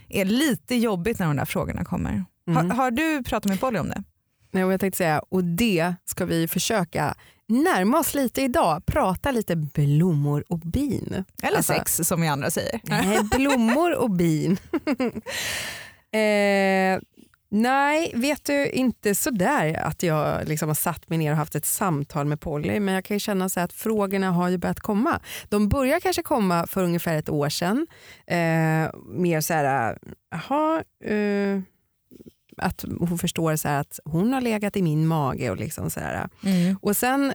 är 0.09 0.25
lite 0.25 0.75
jobbigt 0.75 1.19
när 1.19 1.27
de 1.27 1.35
där 1.35 1.45
frågorna 1.45 1.85
kommer. 1.85 2.25
Mm. 2.47 2.69
Har, 2.69 2.75
har 2.77 2.91
du 2.91 3.23
pratat 3.23 3.49
med 3.49 3.59
Polly 3.59 3.79
om 3.79 3.89
det? 3.89 4.03
Nej, 4.53 4.63
jag 4.63 4.79
tänkte 4.79 4.97
säga, 4.97 5.19
och 5.29 5.43
det 5.43 5.93
ska 6.05 6.25
vi 6.25 6.47
försöka 6.47 7.15
närma 7.47 7.99
oss 7.99 8.13
lite 8.13 8.41
idag. 8.41 8.85
Prata 8.85 9.31
lite 9.31 9.55
blommor 9.55 10.43
och 10.49 10.59
bin. 10.59 11.25
Eller 11.43 11.57
Alltså- 11.57 11.73
sex 11.73 11.95
som 12.03 12.21
vi 12.21 12.27
andra 12.27 12.49
säger. 12.51 12.79
Nej, 12.83 13.19
blommor 13.37 13.95
och 13.95 14.11
bin. 14.11 14.57
eh, 16.11 16.99
nej, 17.49 18.11
vet 18.15 18.45
du, 18.45 18.67
inte 18.69 19.15
sådär 19.15 19.73
att 19.73 20.03
jag 20.03 20.47
liksom 20.47 20.67
har 20.69 20.75
satt 20.75 21.09
mig 21.09 21.17
ner 21.17 21.31
och 21.31 21.37
haft 21.37 21.55
ett 21.55 21.65
samtal 21.65 22.25
med 22.25 22.39
Polly, 22.41 22.79
men 22.79 22.93
jag 22.95 23.05
kan 23.05 23.15
ju 23.15 23.19
känna 23.19 23.49
så 23.49 23.59
att 23.59 23.73
frågorna 23.73 24.31
har 24.31 24.49
ju 24.49 24.57
börjat 24.57 24.79
komma. 24.79 25.19
De 25.49 25.69
börjar 25.69 25.99
kanske 25.99 26.23
komma 26.23 26.67
för 26.67 26.83
ungefär 26.83 27.17
ett 27.17 27.29
år 27.29 27.49
sedan. 27.49 27.87
Eh, 28.27 28.89
mer 29.05 29.41
så 29.41 29.53
här, 29.53 29.97
jaha, 30.31 30.83
eh, 31.05 31.61
att 32.57 32.85
hon 32.99 33.17
förstår 33.17 33.55
så 33.55 33.67
här 33.67 33.79
att 33.79 33.99
hon 34.05 34.33
har 34.33 34.41
legat 34.41 34.77
i 34.77 34.81
min 34.81 35.07
mage 35.07 35.49
och 35.49 35.57
liksom 35.57 35.89
så 35.89 35.99
här. 35.99 36.29
Mm. 36.43 36.77
Och 36.81 36.97
sen 36.97 37.33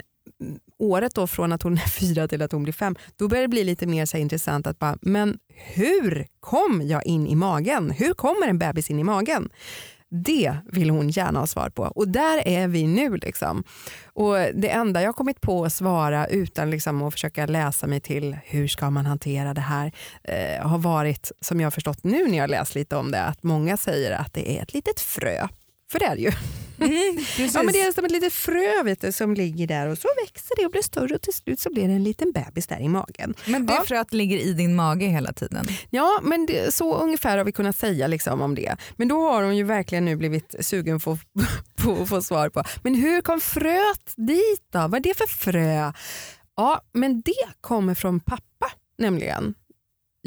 året 0.78 1.14
då 1.14 1.26
från 1.26 1.52
att 1.52 1.62
hon 1.62 1.72
är 1.72 1.88
fyra 2.00 2.28
till 2.28 2.42
att 2.42 2.52
hon 2.52 2.62
blir 2.62 2.72
fem, 2.72 2.96
då 3.16 3.28
börjar 3.28 3.42
det 3.42 3.48
bli 3.48 3.64
lite 3.64 3.86
mer 3.86 4.06
så 4.06 4.16
intressant 4.16 4.66
att 4.66 4.78
bara, 4.78 4.98
men 5.02 5.38
hur 5.48 6.26
kom 6.40 6.82
jag 6.84 7.06
in 7.06 7.26
i 7.26 7.34
magen? 7.34 7.90
Hur 7.90 8.14
kommer 8.14 8.48
en 8.48 8.58
bebis 8.58 8.90
in 8.90 8.98
i 8.98 9.04
magen? 9.04 9.48
Det 10.10 10.56
vill 10.72 10.90
hon 10.90 11.08
gärna 11.08 11.40
ha 11.40 11.46
svar 11.46 11.70
på 11.70 11.82
och 11.82 12.08
där 12.08 12.48
är 12.48 12.68
vi 12.68 12.86
nu. 12.86 13.16
Liksom. 13.16 13.64
Och 14.04 14.34
Det 14.54 14.68
enda 14.68 15.00
jag 15.00 15.08
har 15.08 15.12
kommit 15.12 15.40
på 15.40 15.64
att 15.64 15.72
svara 15.72 16.26
utan 16.26 16.70
liksom 16.70 17.02
att 17.02 17.12
försöka 17.12 17.46
läsa 17.46 17.86
mig 17.86 18.00
till 18.00 18.36
hur 18.44 18.68
ska 18.68 18.90
man 18.90 19.06
hantera 19.06 19.54
det 19.54 19.60
här 19.60 19.92
eh, 20.24 20.68
har 20.68 20.78
varit, 20.78 21.32
som 21.40 21.60
jag 21.60 21.66
har 21.66 21.70
förstått 21.70 22.04
nu 22.04 22.28
när 22.28 22.38
jag 22.38 22.50
läst 22.50 22.74
lite 22.74 22.96
om 22.96 23.10
det, 23.10 23.22
att 23.22 23.42
många 23.42 23.76
säger 23.76 24.10
att 24.10 24.34
det 24.34 24.58
är 24.58 24.62
ett 24.62 24.74
litet 24.74 25.00
frö. 25.00 25.48
För 25.92 25.98
det 25.98 26.04
är 26.04 26.16
det 26.16 26.22
ju. 26.22 26.32
Ja, 27.54 27.62
men 27.62 27.72
det 27.72 27.80
är 27.80 27.92
som 27.92 28.04
ett 28.04 28.10
litet 28.10 28.32
frö 28.32 28.82
vet 28.84 29.00
du, 29.00 29.12
som 29.12 29.34
ligger 29.34 29.66
där 29.66 29.88
och 29.88 29.98
så 29.98 30.08
växer 30.24 30.56
det 30.56 30.64
och 30.64 30.70
blir 30.72 30.82
större 30.82 31.14
och 31.14 31.22
till 31.22 31.32
slut 31.34 31.60
så 31.60 31.70
blir 31.72 31.88
det 31.88 31.94
en 31.94 32.04
liten 32.04 32.32
bebis 32.32 32.66
där 32.66 32.80
i 32.80 32.88
magen. 32.88 33.34
Men 33.46 33.66
det 33.66 33.72
Ja. 33.72 33.84
fröet 33.86 34.12
ligger 34.12 34.38
i 34.38 34.52
din 34.52 34.76
mage 34.76 35.06
hela 35.06 35.32
tiden. 35.32 35.66
Ja, 35.90 36.20
men 36.22 36.46
det, 36.46 36.74
så 36.74 36.94
ungefär 36.96 37.38
har 37.38 37.44
vi 37.44 37.52
kunnat 37.52 37.76
säga 37.76 38.06
liksom 38.06 38.40
om 38.40 38.54
det. 38.54 38.76
Men 38.96 39.08
då 39.08 39.30
har 39.30 39.42
hon 39.42 39.56
ju 39.56 39.62
verkligen 39.64 40.04
nu 40.04 40.16
blivit 40.16 40.54
sugen 40.60 41.00
på, 41.00 41.18
på 41.82 42.02
att 42.02 42.08
få 42.08 42.22
svar 42.22 42.48
på. 42.48 42.62
Men 42.82 42.94
hur 42.94 43.20
kom 43.20 43.40
fröet 43.40 44.12
dit 44.16 44.62
då? 44.72 44.78
Vad 44.78 44.94
är 44.94 45.00
det 45.00 45.14
för 45.16 45.26
frö? 45.26 45.92
Ja, 46.56 46.80
men 46.92 47.20
det 47.20 47.32
kommer 47.60 47.94
från 47.94 48.20
pappa 48.20 48.70
nämligen. 48.98 49.54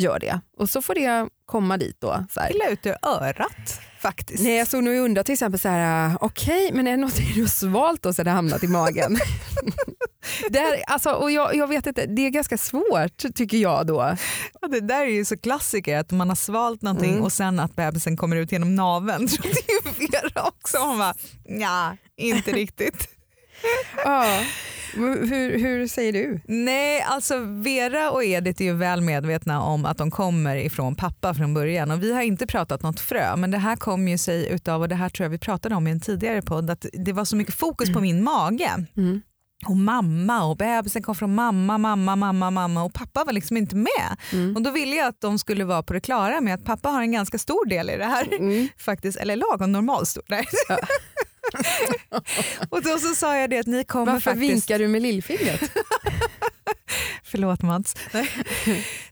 Gör 0.01 0.19
det. 0.19 0.41
Och 0.57 0.69
så 0.69 0.81
får 0.81 0.95
det 0.95 1.29
komma 1.45 1.77
dit 1.77 1.97
då. 2.01 2.25
Så 2.29 2.39
här. 2.39 2.71
Ut 2.71 2.85
ur 2.85 2.95
örat 3.03 3.79
faktiskt. 4.01 4.43
Nej, 4.43 4.57
jag 4.57 4.67
stod 4.67 4.83
nog 4.83 4.93
och 4.97 5.03
undrade 5.05 5.25
till 5.25 5.33
exempel 5.33 5.59
så 5.59 5.69
här, 5.69 6.17
okej, 6.21 6.69
men 6.73 6.87
är 6.87 6.91
det 6.91 6.97
någonting 6.97 7.31
du 7.35 7.41
har 7.41 7.47
svalt 7.47 8.01
då 8.03 8.13
så 8.13 8.23
det 8.23 8.31
hamnat 8.31 8.63
i 8.63 8.67
magen? 8.67 9.17
det 10.49 10.59
är, 10.59 10.83
alltså, 10.87 11.11
och 11.11 11.31
jag, 11.31 11.55
jag 11.55 11.67
vet 11.67 11.87
inte, 11.87 12.05
det 12.05 12.21
är 12.25 12.29
ganska 12.29 12.57
svårt 12.57 13.35
tycker 13.35 13.57
jag 13.57 13.87
då. 13.87 14.15
Ja, 14.61 14.67
det 14.67 14.79
där 14.79 15.01
är 15.01 15.05
ju 15.05 15.25
så 15.25 15.37
klassiker 15.37 15.97
att 15.97 16.11
man 16.11 16.29
har 16.29 16.35
svalt 16.35 16.81
någonting 16.81 17.11
Mm. 17.11 17.23
och 17.23 17.31
sen 17.33 17.59
att 17.59 17.75
bebisen 17.75 18.17
kommer 18.17 18.35
ut 18.35 18.51
genom 18.51 18.75
naveln. 18.75 19.25
Det 19.41 19.47
är 19.47 20.01
ju 20.01 20.07
Vera 20.07 20.43
också. 20.47 20.77
Hon 20.77 20.97
bara, 20.99 21.13
ja, 21.45 21.97
inte 22.17 22.51
riktigt. 22.51 23.07
Ja. 24.05 24.39
Hur, 24.93 25.59
hur 25.59 25.87
säger 25.87 26.13
du? 26.13 26.41
Nej, 26.45 27.01
alltså 27.01 27.39
Vera 27.39 28.11
och 28.11 28.23
Edith 28.23 28.61
är 28.61 28.65
ju 28.65 28.73
väl 28.73 29.01
medvetna 29.01 29.61
om 29.61 29.85
att 29.85 29.97
de 29.97 30.11
kommer 30.11 30.55
ifrån 30.55 30.95
pappa 30.95 31.33
från 31.33 31.53
början 31.53 31.91
och 31.91 32.03
vi 32.03 32.13
har 32.13 32.21
inte 32.21 32.47
pratat 32.47 32.83
något 32.83 32.99
frö 32.99 33.35
men 33.35 33.51
det 33.51 33.57
här 33.57 33.75
kom 33.75 34.07
ju 34.07 34.17
sig 34.17 34.49
utav, 34.49 34.81
och 34.81 34.89
det 34.89 34.95
här 34.95 35.09
tror 35.09 35.25
jag 35.25 35.29
vi 35.29 35.37
pratade 35.37 35.75
om 35.75 35.87
i 35.87 35.91
en 35.91 35.99
tidigare 35.99 36.41
podd, 36.41 36.69
att 36.69 36.85
det 36.93 37.13
var 37.13 37.25
så 37.25 37.35
mycket 37.35 37.55
fokus 37.55 37.93
på 37.93 37.99
min 37.99 38.23
mage. 38.23 38.85
Mm. 38.97 39.21
Och 39.67 39.77
mamma 39.77 40.43
och 40.43 40.57
bebisen 40.57 41.03
kom 41.03 41.15
från 41.15 41.35
mamma, 41.35 41.77
mamma, 41.77 42.15
mamma, 42.15 42.51
mamma 42.51 42.83
och 42.83 42.93
pappa 42.93 43.23
var 43.23 43.33
liksom 43.33 43.57
inte 43.57 43.75
med. 43.75 44.17
Mm. 44.33 44.55
Och 44.55 44.61
då 44.61 44.71
ville 44.71 44.95
jag 44.95 45.07
att 45.07 45.21
de 45.21 45.39
skulle 45.39 45.65
vara 45.65 45.83
på 45.83 45.93
det 45.93 45.99
klara 45.99 46.41
med 46.41 46.53
att 46.53 46.65
pappa 46.65 46.89
har 46.89 47.01
en 47.01 47.11
ganska 47.11 47.37
stor 47.37 47.65
del 47.65 47.89
i 47.89 47.97
det 47.97 48.05
här. 48.05 48.33
Mm. 48.33 48.67
Faktiskt, 48.77 49.17
eller 49.17 49.35
lagom 49.35 49.71
normalstor. 49.71 50.23
Nej. 50.27 50.45
Ja. 50.69 50.77
och 52.69 52.83
då 52.83 52.99
så 52.99 53.15
sa 53.15 53.37
jag 53.37 53.49
det 53.49 53.59
att 53.59 53.67
ni 53.67 53.83
kommer 53.83 54.05
Varför 54.05 54.31
faktiskt... 54.31 54.51
vinkar 54.51 54.79
du 54.79 54.87
med 54.87 55.01
lillfingret? 55.01 55.61
Förlåt 57.23 57.61
Mats. 57.61 57.95
Nej. 58.13 58.29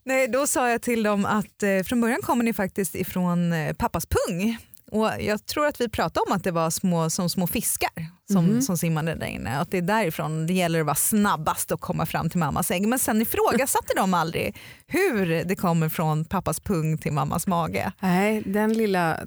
Nej, 0.03 0.27
då 0.27 0.47
sa 0.47 0.69
jag 0.69 0.81
till 0.81 1.03
dem 1.03 1.25
att 1.25 1.63
eh, 1.63 1.83
från 1.85 2.01
början 2.01 2.21
kommer 2.21 2.43
ni 2.43 2.53
faktiskt 2.53 2.95
ifrån 2.95 3.53
eh, 3.53 3.73
pappas 3.73 4.05
pung. 4.05 4.57
Och 4.91 5.09
jag 5.19 5.45
tror 5.45 5.65
att 5.67 5.81
vi 5.81 5.89
pratade 5.89 6.23
om 6.29 6.35
att 6.35 6.43
det 6.43 6.51
var 6.51 6.69
små, 6.69 7.09
som 7.09 7.29
små 7.29 7.47
fiskar 7.47 7.89
som, 8.31 8.45
Mhm. 8.45 8.61
som 8.61 8.77
simmade 8.77 9.15
där 9.15 9.25
inne. 9.27 9.59
Att 9.59 9.71
det 9.71 9.77
är 9.77 9.81
därifrån 9.81 10.47
det 10.47 10.53
gäller 10.53 10.79
att 10.79 10.85
vara 10.85 10.95
snabbast 10.95 11.71
och 11.71 11.81
komma 11.81 12.05
fram 12.05 12.29
till 12.29 12.39
mammas 12.39 12.71
ägg. 12.71 12.87
Men 12.87 12.99
sen 12.99 13.21
ifrågasatte 13.21 13.93
de 13.95 14.13
aldrig 14.13 14.55
hur 14.87 15.43
det 15.43 15.55
kommer 15.55 15.89
från 15.89 16.25
pappas 16.25 16.59
pung 16.59 16.97
till 16.97 17.11
mammas 17.13 17.47
mage. 17.47 17.91
Nej, 17.99 18.41
den 18.45 18.73
lilla 18.73 19.17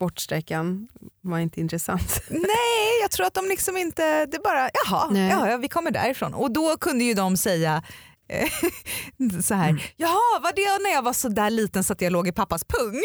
transportsträckan 0.00 0.88
var 1.20 1.38
inte 1.38 1.60
intressant. 1.60 2.22
Nej, 2.30 3.00
jag 3.02 3.10
tror 3.10 3.26
att 3.26 3.34
de 3.34 3.46
liksom 3.48 3.76
inte, 3.76 4.26
det 4.26 4.38
bara, 4.44 4.70
jaha, 4.86 5.08
Nej. 5.10 5.28
jaha, 5.30 5.50
ja, 5.50 5.56
vi 5.56 5.68
kommer 5.68 5.90
därifrån. 5.90 6.34
Och 6.34 6.50
då 6.50 6.76
kunde 6.76 7.04
ju 7.04 7.14
de 7.14 7.36
säga 7.36 7.82
så 9.42 9.54
här, 9.54 9.68
Mm. 9.70 9.82
jaha 9.96 10.40
var 10.42 10.52
det 10.56 10.82
när 10.88 10.94
jag 10.94 11.02
var 11.02 11.12
så 11.12 11.28
där 11.28 11.50
liten 11.50 11.84
så 11.84 11.92
att 11.92 12.00
jag 12.00 12.12
låg 12.12 12.28
i 12.28 12.32
pappas 12.32 12.64
pung? 12.64 12.94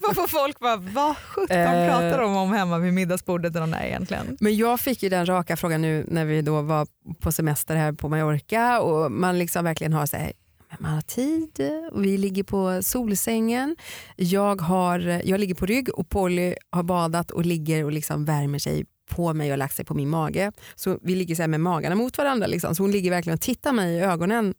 Varför 0.00 0.28
folk 0.28 0.58
bara, 0.58 0.76
vad 0.76 1.16
sjutton 1.16 1.56
Eh. 1.56 1.88
pratar 1.88 2.20
de 2.20 2.36
om 2.36 2.52
hemma 2.52 2.78
vid 2.78 2.92
middagsbordet 2.94 3.52
de 3.52 3.70
där 3.70 3.82
egentligen? 3.84 4.36
Men 4.40 4.56
jag 4.56 4.80
fick 4.80 5.02
ju 5.02 5.08
den 5.08 5.26
raka 5.26 5.56
frågan 5.56 5.82
nu 5.82 6.06
när 6.08 6.24
vi 6.24 6.42
då 6.42 6.62
var 6.62 6.86
på 7.20 7.32
semester 7.32 7.76
här 7.76 7.92
på 7.92 8.08
Mallorca 8.08 8.80
och 8.80 9.12
man 9.12 9.38
liksom 9.38 9.64
verkligen 9.64 9.92
har 9.92 10.06
så 10.06 10.16
här, 10.16 10.32
man 10.78 10.94
har 10.94 11.02
tid 11.02 11.70
och 11.92 12.04
vi 12.04 12.18
ligger 12.18 12.42
på 12.42 12.82
solsängen. 12.82 13.76
Jag, 14.16 14.60
har, 14.60 14.98
jag 15.24 15.40
ligger 15.40 15.54
på 15.54 15.66
rygg 15.66 15.88
och 15.94 16.08
Polly 16.08 16.54
har 16.70 16.82
badat 16.82 17.30
och 17.30 17.46
ligger 17.46 17.84
och 17.84 17.92
liksom 17.92 18.24
värmer 18.24 18.58
sig 18.58 18.84
på 19.10 19.34
mig 19.34 19.52
och 19.52 19.58
lagt 19.58 19.76
sig 19.76 19.84
på 19.84 19.94
min 19.94 20.08
mage. 20.08 20.52
Så 20.74 20.98
vi 21.02 21.14
ligger 21.14 21.34
så 21.34 21.42
här 21.42 21.48
med 21.48 21.60
magarna 21.60 21.94
mot 21.94 22.18
varandra. 22.18 22.46
Liksom. 22.46 22.74
Så 22.74 22.82
hon 22.82 22.90
ligger 22.90 23.10
verkligen 23.10 23.34
och 23.34 23.40
tittar 23.40 23.72
mig 23.72 23.94
i 23.94 24.00
ögonen. 24.00 24.54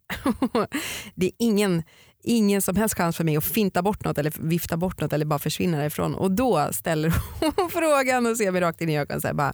det 1.16 1.26
är 1.26 1.32
ingen, 1.40 1.84
ingen 2.24 2.62
som 2.62 2.76
helst 2.76 2.96
chans 2.98 3.18
för 3.18 3.24
mig 3.24 3.38
att 3.38 3.44
finta 3.46 3.82
bort 3.82 4.06
något 4.06 4.18
eller 4.18 4.34
vifta 4.40 4.78
bort 4.78 5.02
något 5.02 5.14
eller 5.14 5.26
bara 5.26 5.40
försvinna 5.40 5.78
därifrån. 5.78 6.16
Och 6.16 6.32
då 6.32 6.70
ställer 6.72 7.14
hon 7.56 7.70
frågan 7.70 8.26
och 8.26 8.38
ser 8.38 8.52
mig 8.52 8.62
rakt 8.62 8.82
in 8.82 8.90
i 8.90 9.00
ögonen. 9.00 9.22
Så 9.22 9.28
här, 9.28 9.34
bara, 9.34 9.54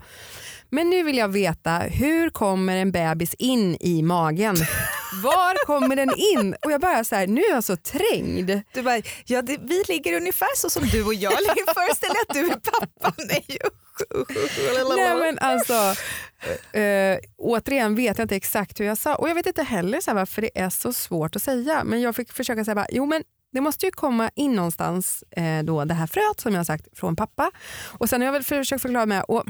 men 0.69 0.89
nu 0.89 1.03
vill 1.03 1.17
jag 1.17 1.27
veta, 1.27 1.77
hur 1.77 2.29
kommer 2.29 2.77
en 2.77 2.91
bebis 2.91 3.33
in 3.33 3.77
i 3.79 4.01
magen? 4.01 4.55
Var 5.23 5.65
kommer 5.65 5.95
den 5.95 6.09
in? 6.17 6.55
Och 6.65 6.71
jag 6.71 6.81
bara 6.81 7.03
så 7.03 7.15
här, 7.15 7.27
nu 7.27 7.41
är 7.41 7.51
jag 7.51 7.63
så 7.63 7.77
trängd. 7.77 8.61
Du 8.73 8.81
bara, 8.81 9.01
ja, 9.25 9.41
det, 9.41 9.57
vi 9.61 9.83
ligger 9.88 10.17
ungefär 10.17 10.55
så 10.55 10.69
som 10.69 10.88
du 10.88 11.03
och 11.05 11.13
jag 11.13 11.31
ligger. 11.39 11.73
Föreställ 11.73 12.09
dig 12.09 12.21
att 12.27 12.35
du 12.35 12.39
är 12.51 12.71
pappa. 12.71 13.13
Nej. 13.17 13.45
Nej 14.97 15.15
men 15.15 15.39
alltså, 15.39 15.73
eh, 16.79 17.17
återigen 17.38 17.95
vet 17.95 18.17
jag 18.17 18.25
inte 18.25 18.35
exakt 18.35 18.79
hur 18.79 18.85
jag 18.85 18.97
sa 18.97 19.15
och 19.15 19.29
jag 19.29 19.35
vet 19.35 19.45
inte 19.45 19.63
heller 19.63 20.01
så 20.01 20.13
varför 20.13 20.41
det 20.41 20.59
är 20.59 20.69
så 20.69 20.93
svårt 20.93 21.35
att 21.35 21.41
säga. 21.43 21.83
Men 21.83 22.01
jag 22.01 22.15
fick 22.15 22.33
försöka 22.33 22.65
säga 22.65 22.75
bara, 22.75 22.88
jo 22.89 23.05
men 23.05 23.23
det 23.51 23.62
måste 23.62 23.86
ju 23.86 23.91
komma 23.91 24.29
in 24.36 24.56
någonstans 24.56 25.24
eh, 25.32 25.63
då 25.63 25.86
det 25.86 25.94
här 25.94 26.08
fröet 26.08 26.39
som 26.39 26.53
jag 26.53 26.65
sagt 26.65 26.88
från 26.94 27.15
pappa. 27.15 27.51
Och 28.00 28.10
sen 28.10 28.22
har 28.22 28.25
jag 28.25 28.34
väl 28.34 28.44
försökt 28.44 28.82
förklara 28.82 29.06
med 29.06 29.24
och 29.24 29.44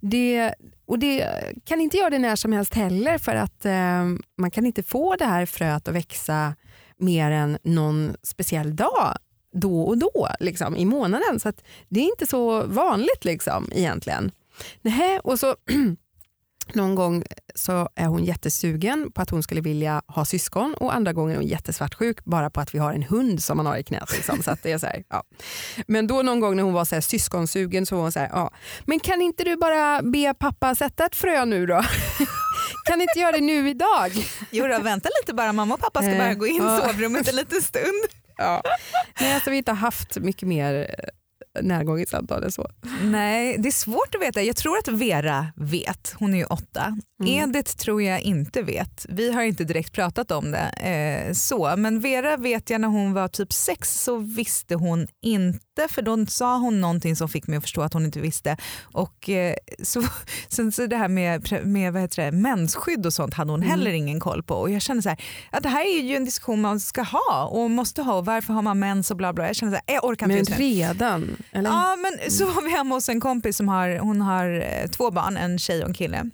det, 0.00 0.54
och 0.86 0.98
det 0.98 1.28
kan 1.64 1.80
inte 1.80 1.96
göra 1.96 2.10
det 2.10 2.18
när 2.18 2.36
som 2.36 2.52
helst 2.52 2.74
heller 2.74 3.18
för 3.18 3.34
att 3.34 3.64
eh, 3.64 4.04
man 4.38 4.50
kan 4.52 4.66
inte 4.66 4.82
få 4.82 5.16
det 5.16 5.24
här 5.24 5.46
fröet 5.46 5.88
att 5.88 5.94
växa 5.94 6.54
mer 6.96 7.30
än 7.30 7.58
någon 7.62 8.14
speciell 8.22 8.76
dag 8.76 9.16
då 9.52 9.82
och 9.82 9.98
då 9.98 10.28
liksom, 10.40 10.76
i 10.76 10.84
månaden. 10.84 11.40
Så 11.40 11.48
att 11.48 11.64
det 11.88 12.00
är 12.00 12.04
inte 12.04 12.26
så 12.26 12.66
vanligt 12.66 13.24
liksom, 13.24 13.70
egentligen. 13.74 14.30
Nähä, 14.82 15.20
och 15.24 15.38
så 15.38 15.56
någon 16.74 16.94
gång 16.94 17.24
så 17.54 17.88
är 17.94 18.06
hon 18.06 18.24
jättesugen 18.24 19.12
på 19.12 19.22
att 19.22 19.30
hon 19.30 19.42
skulle 19.42 19.60
vilja 19.60 20.02
ha 20.06 20.24
syskon 20.24 20.74
och 20.74 20.94
andra 20.94 21.12
gånger 21.12 21.32
är 21.32 21.36
hon 21.36 21.46
jättesvartsjuk 21.46 22.24
bara 22.24 22.50
på 22.50 22.60
att 22.60 22.74
vi 22.74 22.78
har 22.78 22.92
en 22.92 23.02
hund 23.02 23.42
som 23.42 23.56
man 23.56 23.66
har 23.66 23.76
i 23.76 23.82
knät. 23.82 24.12
Liksom. 24.12 24.42
Så 24.42 24.56
det 24.62 24.72
är 24.72 24.78
så 24.78 24.86
här, 24.86 25.04
ja. 25.08 25.22
Men 25.86 26.06
då 26.06 26.22
någon 26.22 26.40
gång 26.40 26.56
när 26.56 26.62
hon 26.62 26.72
var 26.72 26.84
så 26.84 26.94
här 26.94 27.02
syskonsugen 27.02 27.86
så 27.86 27.94
var 27.94 28.02
hon 28.02 28.12
så 28.12 28.18
här, 28.18 28.28
ja. 28.32 28.50
men 28.84 29.00
kan 29.00 29.22
inte 29.22 29.44
du 29.44 29.56
bara 29.56 30.02
be 30.02 30.34
pappa 30.34 30.74
sätta 30.74 31.06
ett 31.06 31.16
frö 31.16 31.44
nu 31.44 31.66
då? 31.66 31.84
kan 32.84 33.00
inte 33.00 33.18
göra 33.18 33.32
det 33.32 33.40
nu 33.40 33.70
idag? 33.70 34.10
Jo 34.50 34.66
då, 34.66 34.78
vänta 34.78 35.08
lite 35.22 35.34
bara, 35.34 35.52
mamma 35.52 35.74
och 35.74 35.80
pappa 35.80 36.02
ska 36.02 36.12
Eh, 36.12 36.18
bara 36.18 36.34
gå 36.34 36.46
in 36.46 36.56
i 36.56 36.80
sovrummet 36.82 37.28
en 37.28 37.36
liten 37.36 37.62
stund. 37.62 38.04
Ja. 38.36 38.62
Nej, 39.20 39.34
alltså, 39.34 39.50
vi 39.50 39.56
har 39.56 39.58
inte 39.58 39.72
haft 39.72 40.16
mycket 40.16 40.48
mer 40.48 40.74
eh, 40.74 41.08
närgånget 41.62 42.08
samtal 42.08 42.44
än 42.44 42.52
så. 42.52 42.68
Nej, 43.02 43.56
det 43.58 43.68
är 43.68 43.72
svårt 43.72 44.14
att 44.14 44.22
veta. 44.22 44.42
Jag 44.42 44.56
tror 44.56 44.78
att 44.78 44.88
Vera 44.88 45.46
vet, 45.56 46.14
hon 46.18 46.34
är 46.34 46.38
ju 46.38 46.44
åtta. 46.44 46.98
Mm. 47.22 47.50
Edith 47.50 47.76
tror 47.76 48.02
jag 48.02 48.20
inte 48.20 48.62
vet. 48.62 49.06
Vi 49.08 49.32
har 49.32 49.42
inte 49.42 49.64
direkt 49.64 49.92
pratat 49.92 50.30
om 50.30 50.50
det. 50.50 50.68
Eh, 50.68 51.32
så. 51.32 51.74
Men 51.76 52.00
Vera 52.00 52.36
vet 52.36 52.70
jag 52.70 52.80
när 52.80 52.88
hon 52.88 53.12
var 53.12 53.28
typ 53.28 53.52
sex 53.52 54.02
så 54.02 54.16
visste 54.16 54.74
hon 54.74 55.06
inte 55.22 55.88
för 55.88 56.02
då 56.02 56.26
sa 56.26 56.58
hon 56.58 56.80
någonting 56.80 57.16
som 57.16 57.28
fick 57.28 57.46
mig 57.46 57.56
att 57.56 57.62
förstå 57.62 57.82
att 57.82 57.92
hon 57.92 58.04
inte 58.04 58.20
visste. 58.20 58.56
Och 58.82 59.28
eh, 59.28 59.54
så, 59.82 60.02
sen 60.48 60.72
så 60.72 60.86
det 60.86 60.96
här 60.96 61.08
med, 61.08 61.60
med 61.66 61.92
vad 61.92 62.02
heter 62.02 62.24
det, 62.24 62.32
mensskydd 62.32 63.06
och 63.06 63.12
sånt 63.12 63.34
hade 63.34 63.50
hon 63.50 63.62
Mm. 63.62 63.70
heller 63.70 63.92
ingen 63.92 64.20
koll 64.20 64.42
på. 64.42 64.54
Och 64.54 64.70
jag 64.70 64.82
kände 64.82 65.02
så 65.02 65.08
här, 65.08 65.22
ja, 65.52 65.60
det 65.60 65.68
här 65.68 65.84
är 65.98 66.02
ju 66.02 66.16
en 66.16 66.24
diskussion 66.24 66.60
man 66.60 66.80
ska 66.80 67.02
ha 67.02 67.46
och 67.52 67.70
måste 67.70 68.02
ha. 68.02 68.14
Och 68.14 68.24
varför 68.26 68.52
har 68.54 68.62
man 68.62 68.78
mens 68.78 69.10
och 69.10 69.16
bla 69.16 69.32
bla. 69.32 69.46
Jag 69.46 69.56
kände 69.56 69.76
så 69.76 69.80
här, 69.86 69.94
jag 69.94 70.04
orkar 70.04 70.30
inte 70.30 70.50
Men 70.50 70.58
redan? 70.58 71.36
Eller? 71.52 71.70
Ja 71.70 71.96
men 71.96 72.30
så 72.30 72.46
var 72.46 72.62
vi 72.62 72.70
hemma 72.70 72.94
hos 72.94 73.08
en 73.08 73.20
kompis 73.20 73.56
som 73.56 73.68
har, 73.68 73.98
hon 73.98 74.20
har 74.20 74.46
eh, 74.60 74.88
två 74.90 75.10
barn, 75.10 75.36
en 75.36 75.58
tjej 75.58 75.82
och 75.82 75.88
en 75.88 75.94
kille. 75.94 76.30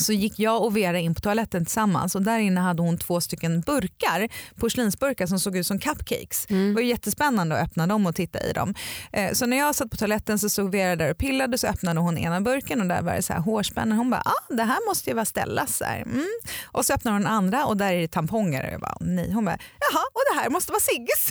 så 0.00 0.12
gick 0.12 0.38
jag 0.38 0.62
och 0.64 0.76
Vera 0.76 0.98
in 0.98 1.14
på 1.14 1.20
toaletten 1.20 1.64
tillsammans 1.64 2.14
och 2.14 2.22
där 2.22 2.38
inne 2.38 2.60
hade 2.60 2.82
hon 2.82 2.98
två 2.98 3.20
stycken 3.20 3.60
burkar, 3.60 4.28
porslinsburkar 4.56 5.26
som 5.26 5.40
såg 5.40 5.56
ut 5.56 5.66
som 5.66 5.78
cupcakes. 5.78 6.46
Det 6.48 6.72
var 6.74 6.80
jättespännande 6.80 7.56
att 7.58 7.64
öppna 7.64 7.86
dem 7.86 8.06
och 8.06 8.14
titta 8.14 8.40
i 8.42 8.52
dem. 8.52 8.74
Eh, 9.12 9.32
Så 9.32 9.46
när 9.46 9.56
jag 9.56 9.74
satt 9.74 9.90
på 9.90 9.96
toaletten 9.96 10.38
så 10.38 10.48
såg 10.48 10.70
Vera 10.72 10.96
där 10.96 11.10
och 11.10 11.18
pillade 11.18 11.58
så 11.58 11.66
öppnade 11.66 12.00
hon 12.00 12.18
ena 12.18 12.40
burken 12.40 12.80
och 12.80 12.86
där 12.86 13.02
var 13.02 13.12
det 13.14 13.22
så 13.22 13.32
här 13.32 13.40
hårspännen. 13.40 13.98
Hon 13.98 14.10
bara, 14.10 14.22
ah, 14.24 14.54
det 14.54 14.62
här 14.64 14.88
måste 14.88 15.10
ju 15.10 15.14
vara 15.14 15.24
Stellas. 15.24 15.82
Mm. 15.82 16.26
Och 16.64 16.86
så 16.86 16.92
öppnar 16.94 17.12
hon 17.12 17.22
den 17.22 17.32
andra 17.32 17.64
och 17.66 17.76
där 17.76 17.92
är 17.92 18.00
det 18.00 18.08
tamponger. 18.08 18.66
Och 18.66 18.72
jag 18.72 18.80
bara, 18.80 18.96
nej. 19.00 19.32
Hon 19.32 19.44
bara, 19.44 19.58
jaha 19.80 20.04
och 20.12 20.20
det 20.34 20.40
här 20.40 20.50
måste 20.50 20.72
vara 20.72 20.80
Sigges. 20.80 21.28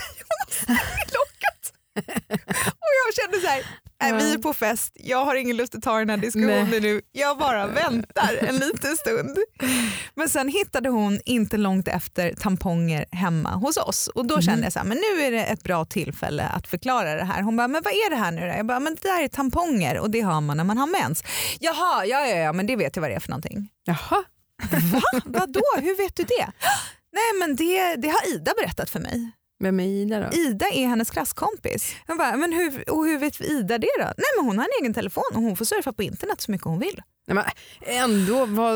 Och 2.84 2.92
jag 3.06 3.16
kände 3.16 3.40
så 3.42 3.48
här, 3.48 3.64
vi 4.20 4.34
är 4.34 4.38
på 4.38 4.54
fest, 4.54 4.92
jag 4.96 5.26
har 5.26 5.36
ingen 5.36 5.58
lust 5.58 5.76
att 5.76 5.84
ta 5.84 6.00
den 6.00 6.10
här 6.10 6.18
diskussionen 6.18 6.68
Nej. 6.70 6.80
nu. 6.80 7.02
Jag 7.12 7.38
bara 7.38 7.68
väntar 7.68 8.36
en 8.42 8.56
liten 8.56 8.98
stund. 8.98 9.38
Men 10.16 10.30
sen 10.30 10.48
hittade 10.48 10.90
hon 10.90 11.20
inte 11.26 11.58
långt 11.58 11.88
efter 11.88 12.34
tamponger 12.34 13.06
hemma 13.12 13.52
hos 13.56 13.78
oss 13.78 14.08
och 14.08 14.28
då 14.28 14.42
kände 14.42 14.64
jag 14.64 14.74
så 14.74 14.80
här, 14.80 14.86
men 14.86 14.98
nu 14.98 15.24
är 15.24 15.32
det 15.32 15.46
ett 15.46 15.64
bra 15.64 15.86
tillfälle 15.86 16.44
att 16.44 16.68
förklara 16.68 17.16
det 17.16 17.24
här. 17.24 17.42
Hon 17.42 17.58
bara, 17.58 17.68
men 17.68 17.82
vad 17.84 17.94
är 17.94 18.10
det 18.10 18.16
här 18.16 18.32
nu 18.32 18.42
då? 18.42 18.48
Jag 18.48 18.66
bara, 18.66 18.80
men 18.80 18.96
det 18.96 19.08
där 19.08 19.24
är 19.24 19.28
tamponger 19.28 20.00
och 20.00 20.10
det 20.10 20.22
har 20.22 20.42
man 20.42 20.58
när 20.58 20.64
man 20.64 20.78
har 20.78 20.88
mens. 20.88 21.24
Jaha, 21.60 22.06
ja, 22.06 22.26
ja, 22.28 22.38
ja 22.38 22.54
men 22.54 22.68
det 22.68 22.76
vet 22.76 22.96
jag 22.96 23.02
vad 23.02 23.12
det 23.12 23.16
är 23.16 23.20
för 23.20 23.30
någonting. 23.30 23.70
Jaha. 23.84 24.24
Va? 24.94 25.02
Vadå, 25.26 25.62
hur 25.76 25.98
vet 25.98 26.16
du 26.16 26.24
det? 26.24 26.52
Nej 27.14 27.40
men 27.40 27.56
det, 27.56 27.96
det 27.96 28.08
har 28.08 28.36
Ida 28.36 28.54
berättat 28.58 28.90
för 28.90 29.00
mig. 29.00 29.32
Vem 29.60 29.80
är 29.80 29.84
Ida 29.86 30.20
då? 30.20 30.38
Ida 30.38 30.66
är 30.74 30.88
hennes 30.88 31.10
klasskompis. 31.10 31.96
Jag 32.08 32.18
bara, 32.18 32.38
men 32.38 32.54
hur, 32.54 32.90
och 32.90 33.06
hur 33.06 33.18
vet 33.20 33.42
Ida 33.42 33.78
det 33.78 33.88
då? 34.00 34.04
Nej 34.04 34.26
men 34.38 34.46
hon 34.46 34.58
har 34.58 34.66
en 34.66 34.72
egen 34.82 34.94
telefon 34.94 35.24
och 35.34 35.42
hon 35.42 35.56
får 35.58 35.66
surfa 35.66 35.94
på 35.94 36.04
internet 36.04 36.42
så 36.42 36.52
mycket 36.52 36.68
hon 36.68 36.80
vill. 36.80 37.02
Nej, 37.30 37.44
men 37.86 38.04
ändå, 38.04 38.46
vad, 38.46 38.76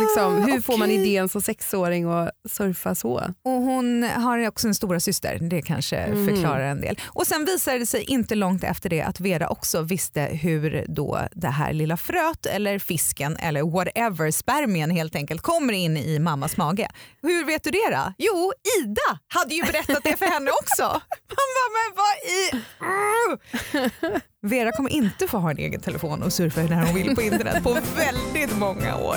liksom, 0.00 0.42
hur 0.42 0.60
får 0.60 0.76
man 0.78 0.90
idén 0.90 1.28
som 1.28 1.42
sexåring 1.42 2.04
att 2.12 2.30
surfa 2.50 2.94
så? 2.94 3.14
Och 3.44 3.52
hon 3.52 4.02
har 4.02 4.48
också 4.48 4.68
en 4.68 4.74
stora 4.74 5.00
syster. 5.00 5.38
det 5.40 5.62
kanske 5.62 5.96
Mm. 5.96 6.26
förklarar 6.28 6.60
en 6.64 6.80
del. 6.80 7.00
Och 7.06 7.26
sen 7.26 7.44
visade 7.44 7.78
det 7.78 7.86
sig 7.86 8.02
inte 8.02 8.34
långt 8.34 8.64
efter 8.64 8.88
det 8.90 9.02
att 9.02 9.20
Vera 9.20 9.48
också 9.48 9.82
visste 9.82 10.20
hur 10.20 10.84
då 10.88 11.20
det 11.32 11.48
här 11.48 11.72
lilla 11.72 11.96
fröet 11.96 12.46
eller 12.46 12.78
fisken 12.78 13.36
eller 13.36 13.62
whatever, 13.62 14.30
spermien 14.30 14.90
helt 14.90 15.16
enkelt, 15.16 15.42
kommer 15.42 15.72
in 15.72 15.96
i 15.96 16.18
mammas 16.18 16.56
mage. 16.56 16.88
Hur 17.22 17.44
vet 17.44 17.64
du 17.64 17.70
det 17.70 17.90
då? 17.90 18.12
Jo, 18.18 18.52
Ida 18.80 19.18
hade 19.28 19.54
ju 19.54 19.62
berättat 19.62 20.04
det 20.04 20.16
för 20.16 20.26
henne 20.26 20.50
också. 20.62 20.82
Man 21.28 21.48
bara, 21.56 21.70
men 21.74 21.96
vad 21.96 22.16
i... 22.30 24.20
Vera 24.46 24.72
kommer 24.72 24.90
inte 24.90 25.26
få 25.26 25.38
ha 25.38 25.50
en 25.50 25.58
egen 25.58 25.80
telefon 25.80 26.22
och 26.22 26.32
surfa 26.32 26.62
när 26.62 26.86
hon 26.86 26.94
vill 26.94 27.14
på 27.14 27.22
internet 27.22 27.62
på 27.62 27.78
väldigt 27.96 28.58
många 28.58 28.96
år. 28.96 29.16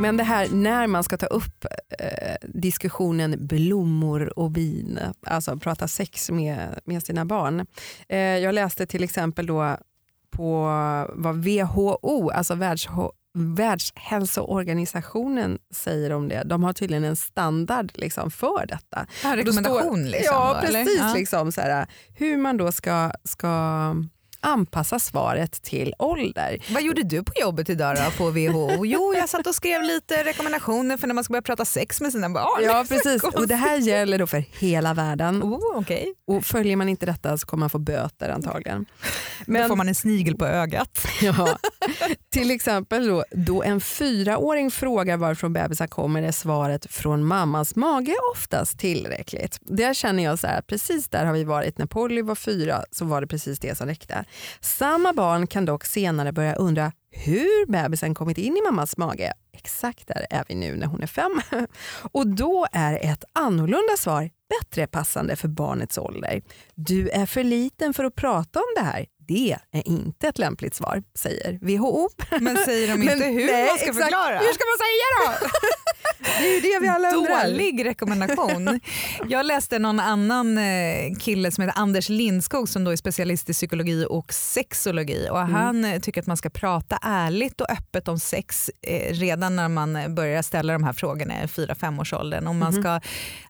Men 0.00 0.16
det 0.16 0.22
här 0.24 0.48
när 0.48 0.86
man 0.86 1.04
ska 1.04 1.16
ta 1.16 1.26
upp 1.26 1.64
eh, 1.98 2.34
diskussionen 2.42 3.46
blommor 3.46 4.38
och 4.38 4.50
bin, 4.50 4.98
alltså 5.26 5.56
prata 5.56 5.88
sex 5.88 6.30
med, 6.30 6.80
med 6.84 7.02
sina 7.02 7.24
barn. 7.24 7.66
Eh, 8.08 8.18
jag 8.18 8.54
läste 8.54 8.86
till 8.86 9.04
exempel 9.04 9.46
då 9.46 9.76
på 10.30 10.64
vad 11.14 11.44
WHO, 11.44 12.30
alltså 12.30 12.54
världs, 12.54 12.88
Världshälsoorganisationen 13.34 15.58
säger 15.74 16.12
om 16.12 16.28
det. 16.28 16.42
De 16.44 16.64
har 16.64 16.72
tydligen 16.72 17.04
en 17.04 17.16
standard 17.16 17.92
liksom, 17.94 18.30
för 18.30 18.66
detta. 18.66 19.06
Ja, 19.24 19.30
Då 19.30 19.36
rekommendation 19.36 19.80
står- 19.82 19.96
liksom 20.10 20.34
Ja, 20.34 20.58
då, 20.60 20.66
eller? 20.68 20.84
precis. 20.84 20.98
Ja. 21.00 21.14
Liksom, 21.14 21.52
så 21.52 21.60
här, 21.60 21.86
hur 22.14 22.36
man 22.36 22.56
då 22.56 22.72
ska, 22.72 23.12
ska 23.24 23.94
anpassa 24.42 24.98
svaret 24.98 25.62
till 25.62 25.94
ålder. 25.98 26.58
Vad 26.70 26.82
gjorde 26.82 27.02
du 27.02 27.22
på 27.22 27.32
jobbet 27.40 27.70
idag 27.70 27.96
då 27.96 28.10
på 28.24 28.30
WHO? 28.30 28.86
Jo, 28.86 29.14
jag 29.14 29.28
satt 29.28 29.46
och 29.46 29.54
skrev 29.54 29.82
lite 29.82 30.24
rekommendationer 30.24 30.96
för 30.96 31.06
när 31.06 31.14
man 31.14 31.24
ska 31.24 31.32
börja 31.32 31.42
prata 31.42 31.64
sex 31.64 32.00
med 32.00 32.12
sina 32.12 32.30
barn. 32.30 32.64
Ja, 32.64 32.84
precis. 32.88 33.24
Och 33.24 33.48
det 33.48 33.54
här 33.54 33.78
gäller 33.78 34.18
då 34.18 34.26
för 34.26 34.44
hela 34.58 34.94
världen. 34.94 35.42
Oh, 35.42 35.78
okej. 35.78 36.14
Och 36.26 36.44
följer 36.44 36.76
man 36.76 36.88
inte 36.88 37.06
detta 37.06 37.38
så 37.38 37.46
kommer 37.46 37.60
man 37.60 37.70
få 37.70 37.78
böter 37.78 38.28
antagligen. 38.28 38.86
Då 39.46 39.68
får 39.68 39.76
man 39.76 39.88
en 39.88 39.94
snigel 39.94 40.36
på 40.36 40.46
ögat. 40.46 41.06
ja, 41.22 41.58
till 42.30 42.50
exempel 42.50 43.06
då, 43.06 43.24
då 43.30 43.62
en 43.62 43.80
fyraåring 43.80 44.70
frågar 44.70 45.16
varifrån 45.16 45.52
bebisar 45.52 45.86
kommer 45.86 46.22
är 46.22 46.32
svaret 46.32 46.86
från 46.92 47.24
mammas 47.24 47.76
mage 47.76 48.14
oftast 48.34 48.78
tillräckligt. 48.78 49.58
Där 49.60 49.94
känner 49.94 50.22
jag 50.22 50.38
så 50.38 50.46
här, 50.46 50.60
precis 50.60 51.08
där 51.08 51.24
har 51.24 51.32
vi 51.32 51.44
varit. 51.44 51.78
När 51.78 51.86
Polly 51.86 52.22
var 52.22 52.34
fyra 52.34 52.84
så 52.90 53.04
var 53.04 53.20
det 53.20 53.26
precis 53.26 53.58
det 53.58 53.78
som 53.78 53.86
räckte. 53.86 54.24
Samma 54.60 55.12
barn 55.12 55.46
kan 55.46 55.64
dock 55.64 55.84
senare 55.84 56.32
börja 56.32 56.54
undra 56.54 56.92
hur 57.10 57.66
bebisen 57.66 58.14
kommit 58.14 58.38
in 58.38 58.56
i 58.56 58.62
mammas 58.62 58.96
mage. 58.96 59.32
Exakt 59.52 60.08
där 60.08 60.26
är 60.30 60.44
vi 60.48 60.54
nu 60.54 60.76
när 60.76 60.86
hon 60.86 61.02
är 61.02 61.06
fem. 61.06 61.40
Och 62.12 62.26
då 62.26 62.66
är 62.72 63.12
ett 63.12 63.24
annorlunda 63.32 63.96
svar 63.98 64.30
bättre 64.60 64.86
passande 64.86 65.36
för 65.36 65.48
barnets 65.48 65.98
ålder. 65.98 66.42
Du 66.74 67.08
är 67.08 67.26
för 67.26 67.44
liten 67.44 67.94
för 67.94 68.04
att 68.04 68.14
prata 68.14 68.58
om 68.58 68.74
det 68.76 68.82
här. 68.82 69.06
Det 69.28 69.56
är 69.72 69.88
inte 69.88 70.28
ett 70.28 70.38
lämpligt 70.38 70.74
svar, 70.74 71.02
säger 71.18 71.58
WHO. 71.62 72.08
Men 72.40 72.56
säger 72.56 72.88
de 72.88 72.92
inte 73.02 73.16
Men 73.16 73.34
hur 73.34 73.46
nej, 73.46 73.66
man 73.66 73.78
ska 73.78 73.86
exakt. 73.88 74.04
förklara? 74.04 74.38
Hur 74.38 74.52
ska 74.52 74.64
man 74.64 74.78
säga 74.86 75.06
då? 75.16 75.48
det 76.18 76.48
är 76.48 76.54
ju 76.54 76.60
det 76.60 76.78
vi 76.80 76.88
alla 76.88 77.10
undrar. 77.10 77.44
Dålig 77.50 77.84
rekommendation. 77.84 78.80
Jag 79.28 79.46
läste 79.46 79.78
någon 79.78 80.00
annan 80.00 80.58
eh, 80.58 81.14
kille 81.20 81.50
som 81.50 81.64
heter 81.64 81.80
Anders 81.80 82.08
Lindskog 82.08 82.68
som 82.68 82.84
då 82.84 82.90
är 82.90 82.96
specialist 82.96 83.50
i 83.50 83.52
psykologi 83.52 84.06
och 84.10 84.32
sexologi 84.32 85.28
och 85.30 85.38
Mm. 85.40 85.54
han 85.54 85.84
eh, 85.84 86.00
tycker 86.00 86.20
att 86.20 86.26
man 86.26 86.36
ska 86.36 86.50
prata 86.50 86.98
ärligt 87.02 87.60
och 87.60 87.70
öppet 87.70 88.08
om 88.08 88.18
sex 88.18 88.70
eh, 88.86 89.12
redan 89.14 89.56
när 89.56 89.68
man 89.68 90.14
börjar 90.14 90.42
ställa 90.42 90.72
de 90.72 90.84
här 90.84 90.92
frågorna 90.92 91.42
i 91.42 91.46
4-5 91.46 92.00
års 92.00 92.12
åldern. 92.12 92.46
Och 92.46 92.54
Mhm. 92.54 92.58
man 92.60 92.72
ska 92.72 93.00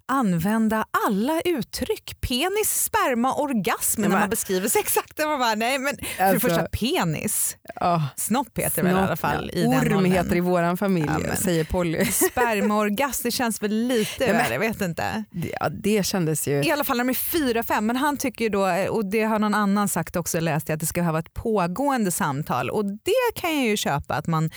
använda 0.07 0.85
alla 1.07 1.41
uttryck. 1.45 2.21
Penis, 2.21 2.85
sperma, 2.85 3.35
orgasm 3.35 4.01
när 4.03 4.09
man 4.09 4.31
beskriver 4.31 4.69
sexakten. 4.69 5.29
Man 5.29 5.39
bara, 5.39 5.55
nej 5.55 5.79
men 5.79 5.97
för 5.97 6.05
det 6.19 6.25
Alltså- 6.25 6.49
första 6.49 6.67
penis, 6.69 7.57
Ja, 7.75 8.03
snopp 8.17 8.59
heter 8.59 8.83
det 8.83 8.89
väl 8.89 8.97
i 8.99 9.01
alla 9.01 9.17
fall 9.17 9.51
i 9.55 9.67
Orm 9.67 10.05
heter 10.05 10.37
i 10.37 10.41
våran 10.41 10.77
familj, 10.77 11.11
Ja, 11.29 11.37
säger 11.37 11.65
Polly. 11.65 12.05
Spermaorgasm, 12.57 13.21
det 13.25 13.31
känns 13.31 13.63
väl 13.63 13.71
lite 13.87 14.33
väl, 14.33 14.53
jag 14.53 14.59
vet 14.59 14.81
inte. 14.81 15.25
Ja, 15.61 15.69
det 15.69 16.07
kändes 16.07 16.49
ju... 16.49 16.63
I 16.65 16.71
alla 16.71 16.85
fall 16.85 16.97
när 16.97 17.05
de 17.05 17.11
är 17.11 17.15
fyra, 17.15 17.63
fem. 17.63 17.87
Men 17.87 17.97
han 17.97 18.17
tycker 18.17 18.45
ju 18.45 18.49
då, 18.49 18.67
och 18.91 19.05
det 19.11 19.23
har 19.23 19.39
någon 19.39 19.55
annan 19.55 19.89
sagt 19.89 20.17
också, 20.17 20.41
läst 20.41 20.69
jag, 20.69 20.75
att 20.77 20.81
det 20.81 20.87
ska 20.87 21.03
vara 21.03 21.19
ett 21.19 21.35
pågående 21.35 22.11
samtal. 22.11 22.71
Och 22.71 22.85
det 22.85 23.41
kan 23.41 23.57
jag 23.57 23.67
ju 23.67 23.77
köpa 23.77 24.15
att 24.15 24.27
man, 24.27 24.51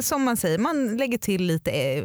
som 0.00 0.22
man 0.24 0.36
säger, 0.36 0.58
man 0.58 0.96
lägger 0.96 1.18
till 1.18 1.42
lite 1.42 1.70
eh, 1.70 2.04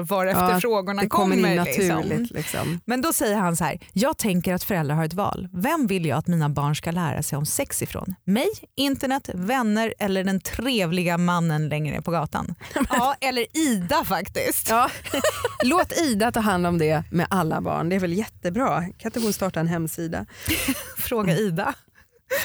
var 0.00 0.26
efter 0.26 0.50
Ja, 0.52 0.60
frågorna 0.60 1.02
det 1.02 1.08
kommer 1.08 1.36
in 1.36 1.64
Liksom. 1.64 1.86
naturligt. 1.86 2.30
Liksom. 2.30 2.80
Men 2.84 3.00
då 3.00 3.12
säger 3.12 3.36
han 3.36 3.56
så 3.56 3.64
här, 3.64 3.78
jag 3.92 4.18
tänker 4.18 4.54
att 4.54 4.64
föräldrar 4.64 4.96
har 4.96 5.04
ett 5.04 5.14
val. 5.14 5.48
Vem 5.52 5.86
vill 5.86 6.06
jag 6.06 6.18
att 6.18 6.26
mina 6.26 6.48
barn 6.48 6.76
ska 6.76 6.90
lära 6.90 7.22
sig 7.22 7.38
om 7.38 7.46
sex 7.46 7.82
ifrån? 7.82 8.14
Mig, 8.24 8.48
internet, 8.76 9.30
vänner 9.34 9.94
eller 9.98 10.24
den 10.24 10.40
trevliga 10.40 11.18
mannen 11.18 11.68
längre 11.68 11.94
ner 11.94 12.00
på 12.00 12.10
gatan? 12.10 12.54
Ja, 12.90 13.14
eller 13.20 13.56
Ida 13.56 14.04
faktiskt. 14.04 14.70
Ja. 14.70 14.90
Låt 15.64 15.92
Ida 15.98 16.32
ta 16.32 16.40
hand 16.40 16.66
om 16.66 16.78
det 16.78 17.04
med 17.10 17.26
alla 17.30 17.60
barn. 17.60 17.88
Det 17.88 17.96
är 17.96 18.00
väl 18.00 18.12
jättebra. 18.12 18.80
Kan 18.80 19.08
inte 19.08 19.20
hon 19.20 19.32
starta 19.32 19.60
en 19.60 19.68
hemsida? 19.68 20.26
Fråga 20.98 21.36
Ida. 21.36 21.74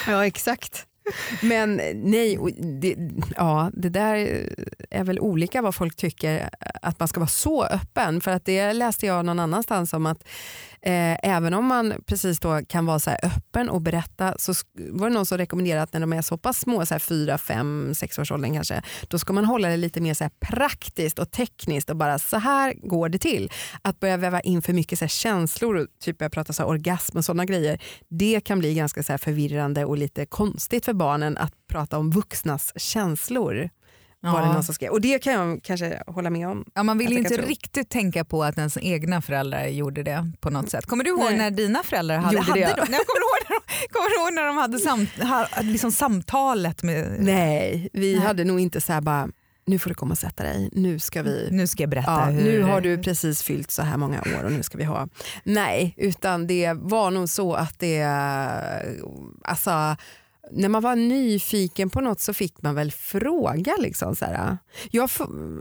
Ja, 0.06 0.26
exakt. 0.26 0.84
Men 1.42 1.80
nej, 1.94 2.38
det, 2.80 2.96
ja, 3.36 3.70
det 3.74 3.88
där 3.88 4.48
är 4.90 5.04
väl 5.04 5.20
olika 5.20 5.62
vad 5.62 5.74
folk 5.74 5.96
tycker 5.96 6.50
att 6.82 6.98
man 6.98 7.08
ska 7.08 7.20
vara 7.20 7.28
så 7.28 7.64
öppen. 7.64 8.20
För 8.20 8.30
att 8.30 8.44
det 8.44 8.72
läste 8.72 9.06
jag 9.06 9.24
någon 9.24 9.38
annanstans 9.38 9.92
om 9.92 10.06
att 10.06 10.24
eh, 10.86 11.18
även 11.22 11.54
om 11.54 11.66
man 11.66 11.94
precis 12.06 12.40
då 12.40 12.60
kan 12.68 12.86
vara 12.86 12.98
så 12.98 13.10
här 13.10 13.18
öppen 13.22 13.68
och 13.68 13.80
berätta 13.80 14.34
så 14.38 14.52
var 14.90 15.08
det 15.08 15.14
någon 15.14 15.26
som 15.26 15.38
rekommenderade 15.38 15.82
att 15.82 15.92
när 15.92 16.00
de 16.00 16.12
är 16.12 16.22
så 16.22 16.38
pass 16.38 16.58
små, 16.58 16.86
så 16.86 16.94
här 16.94 16.98
4, 16.98 17.38
5, 17.38 17.92
6 17.94 18.18
års 18.18 18.32
åldern 18.32 18.54
kanske, 18.54 18.82
då 19.08 19.18
ska 19.18 19.32
man 19.32 19.44
hålla 19.44 19.68
det 19.68 19.76
lite 19.76 20.00
mer 20.00 20.14
så 20.14 20.24
här 20.24 20.30
praktiskt 20.40 21.18
och 21.18 21.30
tekniskt 21.30 21.90
och 21.90 21.96
bara 21.96 22.18
så 22.18 22.36
här 22.36 22.74
går 22.82 23.08
det 23.08 23.18
till. 23.18 23.50
Att 23.82 24.00
börja 24.00 24.16
väva 24.16 24.40
in 24.40 24.62
för 24.62 24.72
mycket 24.72 24.98
så 24.98 25.04
här 25.04 25.10
känslor, 25.10 25.76
och 25.76 25.86
typ 26.00 26.20
jag 26.20 26.32
pratar 26.32 26.54
så 26.54 26.62
här 26.62 26.70
orgasm 26.70 27.18
och 27.18 27.24
sådana 27.24 27.44
grejer, 27.44 27.82
det 28.08 28.40
kan 28.40 28.58
bli 28.58 28.74
ganska 28.74 29.02
så 29.02 29.12
här 29.12 29.18
förvirrande 29.18 29.84
och 29.84 29.98
lite 29.98 30.26
konstigt 30.26 30.84
för 30.84 30.92
barnen 30.92 31.38
att 31.38 31.52
prata 31.68 31.98
om 31.98 32.10
vuxnas 32.10 32.72
känslor. 32.76 33.70
Var 34.32 34.40
det 34.40 34.46
Ja. 34.46 34.52
någon 34.52 34.62
som 34.64 34.74
skrev. 34.74 34.90
Och 34.90 35.00
det 35.00 35.18
kan 35.18 35.32
jag 35.32 35.62
kanske 35.62 36.02
hålla 36.06 36.30
med 36.30 36.48
om. 36.48 36.64
Ja, 36.74 36.82
man 36.82 36.98
vill 36.98 37.12
ju 37.12 37.18
inte 37.18 37.36
riktigt 37.36 37.88
tänka 37.90 38.24
på 38.24 38.44
att 38.44 38.58
ens 38.58 38.78
egna 38.80 39.22
föräldrar 39.22 39.66
gjorde 39.66 40.02
det 40.02 40.30
på 40.40 40.50
något 40.50 40.70
sätt. 40.70 40.86
Kommer 40.86 41.04
du 41.04 41.10
ihåg 41.10 41.20
Nej. 41.20 41.36
när 41.38 41.50
dina 41.50 41.82
föräldrar 41.82 42.16
hade, 42.18 42.36
Gjorde 42.36 42.46
hade 42.46 42.60
det? 42.60 42.66
de, 42.66 42.90
nej, 42.90 43.00
kommer, 43.06 43.20
du 43.20 43.24
ihåg 43.24 43.40
när 43.48 43.56
de, 43.56 43.88
kommer 43.92 44.08
du 44.10 44.22
ihåg 44.22 44.34
när 44.34 44.46
de 44.46 44.56
hade 44.56 44.78
sam, 44.78 45.06
ha, 45.30 45.48
liksom 45.62 45.92
samtalet 45.92 46.82
med 46.82 47.16
Nej, 47.18 47.88
vi 47.92 48.14
Nej. 48.16 48.26
hade 48.26 48.44
nog 48.44 48.60
inte 48.60 48.80
så 48.80 48.92
här 48.92 49.00
bara, 49.00 49.28
nu 49.66 49.78
får 49.78 49.88
du 49.90 49.94
komma 49.94 50.12
och 50.12 50.18
sätta 50.18 50.42
dig, 50.42 50.68
nu 50.72 50.98
ska 50.98 51.22
vi 51.22 51.48
nu 51.50 51.66
ska 51.66 51.82
jag 51.82 51.90
berätta 51.90 52.10
Ja, 52.10 52.24
hur... 52.24 52.42
nu 52.42 52.62
har 52.62 52.80
du 52.80 52.98
precis 53.02 53.42
fyllt 53.42 53.70
så 53.70 53.82
här 53.82 53.96
många 53.96 54.20
år 54.20 54.44
och 54.44 54.52
nu 54.52 54.62
ska 54.62 54.78
vi 54.78 54.84
ha. 54.84 55.08
Nej, 55.44 55.94
utan 55.96 56.46
det 56.46 56.72
var 56.74 57.10
nog 57.10 57.28
så 57.28 57.54
att 57.54 57.78
det, 57.78 58.02
alltså 59.44 59.96
när 60.50 60.68
man 60.68 60.82
var 60.82 60.96
nyfiken 60.96 61.90
på 61.90 62.00
något 62.00 62.20
så 62.20 62.34
fick 62.34 62.62
man 62.62 62.74
väl 62.74 62.92
fråga. 62.92 63.74
Liksom, 63.78 64.16
så 64.16 64.24
här. 64.24 64.58
Jag, 64.90 65.10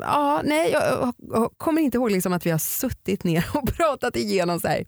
ja, 0.01 0.41
nej, 0.43 0.71
jag, 0.71 1.13
jag 1.17 1.51
kommer 1.57 1.81
inte 1.81 1.97
ihåg 1.97 2.11
liksom, 2.11 2.33
att 2.33 2.45
vi 2.45 2.51
har 2.51 2.57
suttit 2.57 3.23
ner 3.23 3.45
och 3.53 3.67
pratat 3.77 4.15
igenom 4.15 4.59
så 4.59 4.67
här, 4.67 4.85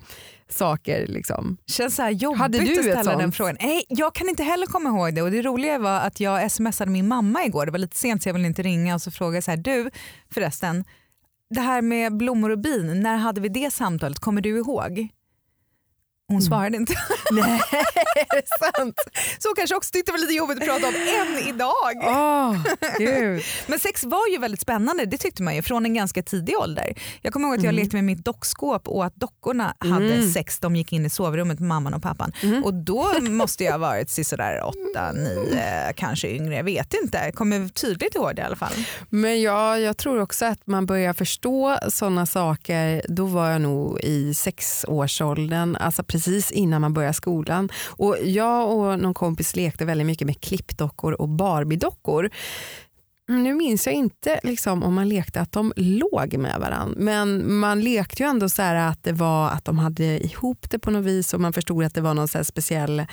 saker. 0.49 1.08
Liksom. 1.08 1.58
känns 1.67 1.95
så 1.95 2.01
här 2.01 2.12
jobbigt 2.12 2.39
Hade 2.39 2.60
du 2.60 2.79
att 2.79 2.99
ställa 2.99 3.17
den 3.17 3.31
frågan. 3.31 3.58
Nej, 3.62 3.84
jag 3.89 4.15
kan 4.15 4.29
inte 4.29 4.43
heller 4.43 4.67
komma 4.67 4.89
ihåg 4.89 5.15
det 5.15 5.21
och 5.21 5.31
det 5.31 5.41
roliga 5.41 5.79
var 5.79 5.99
att 5.99 6.19
jag 6.19 6.51
smsade 6.51 6.91
min 6.91 7.08
mamma 7.08 7.45
igår, 7.45 7.65
det 7.65 7.71
var 7.71 7.79
lite 7.79 7.97
sent 7.97 8.23
så 8.23 8.29
jag 8.29 8.34
ville 8.34 8.47
inte 8.47 8.63
ringa 8.63 8.95
och 8.95 9.01
så 9.01 9.12
frågade 9.12 9.38
jag 9.38 9.43
så 9.43 9.51
här, 9.51 9.58
du 9.58 9.89
förresten, 10.34 10.84
det 11.49 11.62
här 11.62 11.81
med 11.81 12.17
blommor 12.17 12.49
och 12.49 12.60
bin, 12.60 13.01
när 13.01 13.17
hade 13.17 13.41
vi 13.41 13.49
det 13.49 13.73
samtalet, 13.73 14.19
kommer 14.19 14.41
du 14.41 14.58
ihåg? 14.58 15.10
Hon 16.27 16.41
svarade 16.41 16.77
inte. 16.77 16.93
Nej, 17.31 17.61
är 18.15 18.35
det 18.35 18.47
sant? 18.77 18.95
Så 19.39 19.49
hon 19.49 19.55
kanske 19.55 19.75
också 19.75 19.91
tyckte 19.93 20.11
det 20.11 20.13
var 20.13 20.19
lite 20.19 20.33
jobbigt 20.33 20.57
att 20.57 20.65
prata 20.67 20.88
om 20.88 20.93
än 20.95 21.47
idag. 21.47 21.95
Åh, 22.03 22.57
gud. 22.97 23.43
Men 23.67 23.79
sex 23.79 24.03
var 24.03 24.27
ju 24.31 24.38
väldigt 24.38 24.61
spännande, 24.61 25.05
det 25.05 25.17
tyckte 25.17 25.43
man 25.43 25.55
ju 25.55 25.61
från 25.61 25.85
en 25.85 25.93
ganska 25.93 26.23
tidig 26.23 26.57
ålder. 26.57 26.93
Jag 27.21 27.33
kommer 27.33 27.47
ihåg 27.47 27.57
att 27.57 27.63
jag 27.63 27.73
Mm. 27.73 27.83
lekte 27.83 27.95
med 27.95 28.03
mitt 28.03 28.25
dockskåp 28.25 28.88
och 28.88 29.05
att 29.05 29.15
dockorna 29.15 29.75
hade 29.79 30.21
sex, 30.29 30.59
de 30.59 30.75
gick 30.75 30.93
in 30.93 31.05
i 31.05 31.09
sovrummet 31.09 31.59
med 31.59 31.67
mamman 31.67 31.93
och 31.93 32.01
pappan. 32.01 32.31
Mm. 32.43 32.63
Och 32.63 32.73
då 32.73 33.07
måste 33.21 33.63
jag 33.63 33.71
ha 33.71 33.77
varit 33.79 34.09
sådär 34.09 34.63
åtta, 34.63 35.11
nio, 35.11 35.93
kanske 35.95 36.27
yngre, 36.29 36.55
jag 36.55 36.63
vet 36.63 36.93
inte. 37.03 37.17
Jag 37.17 37.33
kommer 37.35 37.67
tydligt 37.69 38.15
ihåg 38.15 38.35
det 38.35 38.41
i 38.41 38.45
alla 38.45 38.55
fall. 38.55 38.73
Men 39.09 39.41
ja, 39.41 39.77
jag 39.77 39.97
tror 39.97 40.21
också 40.21 40.45
att 40.45 40.67
man 40.67 40.85
börjar 40.85 41.13
förstå 41.13 41.77
sådana 41.89 42.25
saker, 42.25 43.01
då 43.09 43.25
var 43.25 43.49
jag 43.49 43.61
nog 43.61 43.99
i 44.01 44.33
sexårsåldern, 44.33 45.75
alltså 45.75 46.03
precis 46.15 46.51
innan 46.51 46.82
man 46.82 46.93
börjar 46.93 47.13
skolan. 47.13 47.69
Och 47.88 48.17
jag 48.23 48.71
och 48.71 48.99
någon 48.99 49.13
kompis 49.13 49.56
lekte 49.56 49.86
väldigt 49.86 50.08
mycket 50.08 50.28
med 50.28 50.41
klippdockor 50.41 51.21
och 51.21 51.30
barbiedockor. 51.30 52.30
Mm, 53.30 53.43
nu 53.43 53.54
minns 53.54 53.86
jag 53.86 53.95
inte 53.95 54.39
liksom, 54.43 54.84
om 54.84 54.93
man 54.93 55.10
lekte 55.10 55.41
att 55.41 55.51
de 55.51 55.73
låg 55.75 56.38
med 56.38 56.60
varandra, 56.60 56.95
men 56.97 57.58
man 57.60 57.82
lekte 57.82 58.23
ju 58.23 58.30
ändå 58.30 58.49
så 58.49 58.62
här 58.62 58.75
att 58.75 59.04
det 59.04 59.12
var 59.12 59.49
att 59.49 59.65
de 59.65 59.80
hade 59.80 60.25
ihop 60.25 60.69
det 60.69 60.80
på 60.80 60.91
något 60.91 61.06
vis 61.06 61.34
och 61.34 61.41
man 61.41 61.54
förstod 61.54 61.84
att 61.84 61.93
det 61.93 62.01
var 62.01 62.13
någon 62.13 62.28
så 62.28 62.38
här 62.38 62.43
speciell 62.43 63.06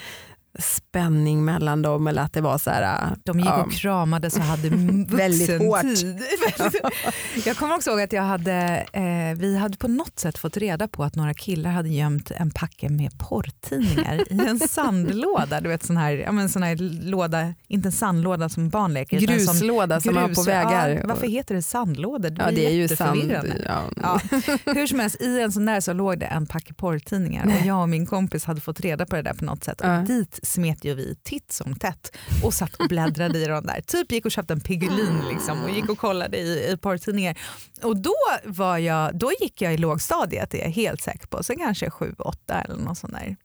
spänning 0.59 1.45
mellan 1.45 1.83
dem 1.83 2.07
eller 2.07 2.23
att 2.23 2.33
det 2.33 2.41
var 2.41 2.59
så 2.59 2.71
här, 2.71 3.17
De 3.25 3.39
gick 3.41 3.49
och 3.67 3.73
kramades 3.73 4.37
och 4.37 4.43
hade 4.43 4.69
Väldigt 5.17 5.59
hårt. 5.59 5.85
jag 7.47 7.57
kommer 7.57 7.75
också 7.75 7.91
ihåg 7.91 8.01
att 8.01 8.13
jag 8.13 8.23
hade, 8.23 8.87
eh, 8.93 9.39
vi 9.41 9.59
hade 9.59 9.77
på 9.77 9.89
något 9.89 10.19
sätt 10.19 10.39
fått 10.39 10.57
reda 10.57 10.89
på 10.89 11.05
att 11.05 11.15
några 11.15 11.35
killar 11.35 11.71
hade 11.71 11.89
gömt 11.89 12.31
en 12.31 12.51
packe 12.51 12.89
med 12.89 13.19
porrtidningar 13.19 14.33
i 14.33 14.41
en 14.49 14.59
sandlåda. 14.69 15.61
Du 15.61 15.69
vet 15.69 15.83
sån 15.83 15.97
här, 15.97 16.13
ja, 16.13 16.33
men 16.33 16.49
sån 16.49 16.63
här 16.63 16.77
låda, 17.11 17.55
inte 17.69 17.89
en 17.89 17.93
sandlåda 17.93 18.49
som 18.49 18.69
barn 18.69 18.95
leker. 18.95 19.21
gruslåda 19.21 20.01
som 20.01 20.15
man 20.15 20.23
har 20.23 20.29
på 20.29 20.35
grus- 20.35 20.49
vägar. 20.49 20.89
Ja, 20.89 21.01
varför 21.07 21.27
heter 21.27 21.55
det 21.55 21.63
sandlådor? 21.63 22.37
Ja, 22.39 22.51
det 22.51 22.67
är 22.67 22.71
ju 22.71 22.89
sand. 22.89 23.33
Ja. 23.67 23.83
Ja, 24.03 24.21
hur 24.65 24.87
som 24.87 25.01
helst, 25.01 25.21
i 25.23 25.41
en 25.41 25.53
sån 25.53 25.67
där 25.67 25.81
så 25.81 25.93
låg 25.93 26.19
det 26.19 26.27
en 26.27 26.47
packe 26.47 26.75
porrtidningar 26.75 27.47
och 27.47 27.67
jag 27.67 27.83
och 27.83 27.89
min 27.89 28.07
kompis 28.07 28.45
hade 28.45 28.61
fått 28.61 28.81
reda 28.81 29.07
på 29.07 29.17
det 29.17 29.23
där 29.23 29.35
på 29.35 29.45
något 29.45 29.65
sätt. 29.65 29.81
Och 29.81 30.07
dit 30.07 30.39
smet 30.47 30.85
ju 30.85 30.95
vi 30.95 31.17
titt 31.23 31.53
som 31.53 31.75
tätt 31.75 32.17
och 32.45 32.55
satt 32.55 32.75
och 32.75 32.89
bläddrade 32.89 33.39
i 33.39 33.45
dem 33.45 33.67
där. 33.67 33.81
Typ 33.81 34.13
gick 34.13 34.25
och 34.25 34.31
köpte 34.31 34.53
en 34.53 34.61
Piggelin 34.61 35.23
liksom 35.31 35.63
och 35.65 35.71
gick 35.71 35.89
och 35.89 35.99
kollade 35.99 36.37
i, 36.39 36.73
i 36.73 36.77
porrtidningar. 36.77 37.39
Och 37.83 37.97
då, 37.97 38.15
var 38.45 38.79
jag, 38.79 39.19
då 39.19 39.33
gick 39.41 39.63
jag 39.63 39.75
i 39.75 39.77
lågstadiet, 39.77 40.51
det 40.51 40.61
är 40.61 40.65
jag 40.65 40.73
helt 40.73 41.01
säker 41.01 41.27
på. 41.27 41.43
Sen 41.43 41.57
kanske 41.57 41.91
sju, 41.91 42.15
åtta 42.19 42.61
eller 42.61 42.77
något 42.77 42.99
sånt 42.99 43.13
där. 43.13 43.37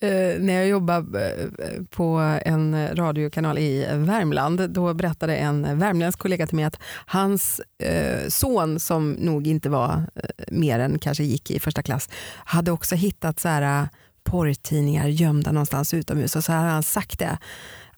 Eh, 0.00 0.40
när 0.40 0.54
jag 0.54 0.68
jobbade 0.68 1.42
eh, 1.58 1.82
på 1.90 2.06
en 2.44 2.96
radiokanal 2.96 3.58
i 3.58 3.86
Värmland, 3.92 4.70
då 4.70 4.94
berättade 4.94 5.36
en 5.36 5.78
värmländsk 5.78 6.18
kollega 6.18 6.46
till 6.46 6.56
mig 6.56 6.64
att 6.64 6.78
hans 7.06 7.60
eh, 7.78 8.28
son, 8.28 8.80
som 8.80 9.12
nog 9.12 9.46
inte 9.46 9.70
var 9.70 10.02
eh, 10.14 10.22
mer 10.48 10.78
än 10.78 10.98
kanske 10.98 11.24
gick 11.24 11.50
i 11.50 11.60
första 11.60 11.82
klass, 11.82 12.08
hade 12.44 12.70
också 12.70 12.94
hittat 12.94 13.40
så 13.40 13.48
här, 13.48 13.82
eh, 13.82 13.88
porrtidningar 14.24 15.08
gömda 15.08 15.52
någonstans 15.52 15.94
utomhus. 15.94 16.36
Och 16.36 16.44
så 16.44 16.52
hade 16.52 16.70
han 16.70 16.82
sagt 16.82 17.18
det, 17.18 17.38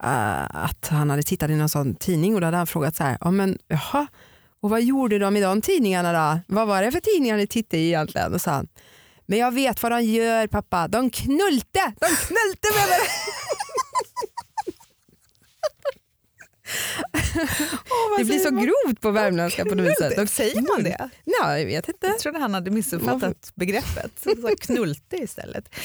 eh, 0.03 0.43
att 0.49 0.87
han 0.87 1.09
hade 1.09 1.23
tittat 1.23 1.49
i 1.49 1.55
någon 1.55 1.69
sån 1.69 1.95
tidning 1.95 2.35
och 2.35 2.41
då 2.41 2.47
hade 2.47 2.57
han 2.57 2.67
frågat 2.67 2.95
så 2.95 3.03
här, 3.03 3.17
ja 3.21 3.31
men 3.31 3.57
jaha, 3.67 4.07
och 4.61 4.69
vad 4.69 4.81
gjorde 4.83 5.19
de 5.19 5.37
i 5.37 5.41
de 5.41 5.61
tidningarna 5.61 6.13
då? 6.13 6.39
Vad 6.47 6.67
var 6.67 6.81
det 6.81 6.91
för 6.91 6.99
tidningar 6.99 7.37
ni 7.37 7.47
tittade 7.47 7.81
i 7.81 7.87
egentligen? 7.87 8.33
Och 8.33 8.41
så 8.41 8.51
han, 8.51 8.67
men 9.25 9.39
jag 9.39 9.53
vet 9.53 9.83
vad 9.83 9.91
de 9.91 10.01
gör 10.01 10.47
pappa, 10.47 10.87
de 10.87 11.09
knulte, 11.09 11.93
de 11.99 12.07
knulte 12.07 12.67
med 12.75 12.87
varandra. 17.13 18.17
det 18.17 18.23
blir 18.25 18.39
så 18.39 18.51
grovt 18.51 19.01
på 19.01 19.11
värmländska 19.11 19.65
på 19.65 19.75
något. 19.75 20.15
De 20.15 20.27
Säger 20.27 20.61
man 20.75 20.83
det? 20.83 21.09
Ja, 21.23 21.59
jag 21.59 21.65
vet 21.65 21.87
inte. 21.87 22.07
Jag 22.07 22.19
trodde 22.19 22.39
han 22.39 22.53
hade 22.53 22.71
missuppfattat 22.71 23.51
begreppet. 23.55 24.11
Så 24.23 24.29
sa 24.41 24.49
knulte 24.61 25.15
istället. 25.17 25.75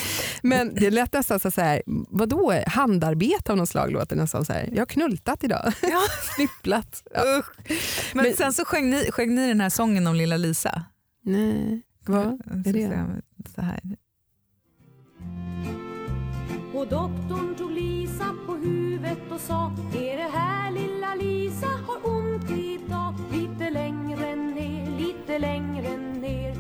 Men 0.43 0.75
det 0.75 0.91
lät 0.91 1.13
nästan 1.13 1.41
så 1.41 1.61
här, 1.61 1.83
vadå, 2.11 2.63
handarbete 2.67 3.53
av 3.53 3.59
något 3.59 3.69
slag 3.69 3.93
låter 3.93 4.17
nästan 4.17 4.45
så 4.45 4.53
här. 4.53 4.69
Jag 4.73 4.81
har 4.81 4.87
knultat 4.87 5.45
idag, 5.45 5.73
Ja. 5.83 6.01
snipplat. 6.37 7.03
Ja. 7.15 7.43
Men, 8.15 8.25
Men- 8.25 8.37
sen 8.37 8.53
så 8.53 8.65
sjöng 8.65 8.91
ni, 8.91 9.11
sjöng 9.13 9.35
ni 9.35 9.49
den 9.49 9.61
här 9.61 9.71
sången 9.71 10.07
om 10.07 10.15
lilla 10.15 10.37
Lisa. 10.37 10.85
Nej, 11.25 11.83
vad 12.07 12.27
är 12.67 12.73
det? 12.73 13.07
Så 13.55 13.61
här. 13.63 13.81
Och 16.75 16.87
doktorn 16.89 17.55
tog 17.59 17.71
Lisa 17.71 18.35
på 18.47 18.53
huvudet 18.55 19.19
och 19.31 19.41
sa 19.41 19.73
Är 19.95 20.17
det 20.17 20.31
här 20.33 20.60
Lisa 21.21 21.67
har 21.67 22.11
ont 22.11 22.51
idag 22.51 23.15
Lite 23.33 23.71
längre 23.71 24.37
ner, 24.37 24.99
lite 24.99 25.39
längre 25.39 25.97
ner. 25.97 26.55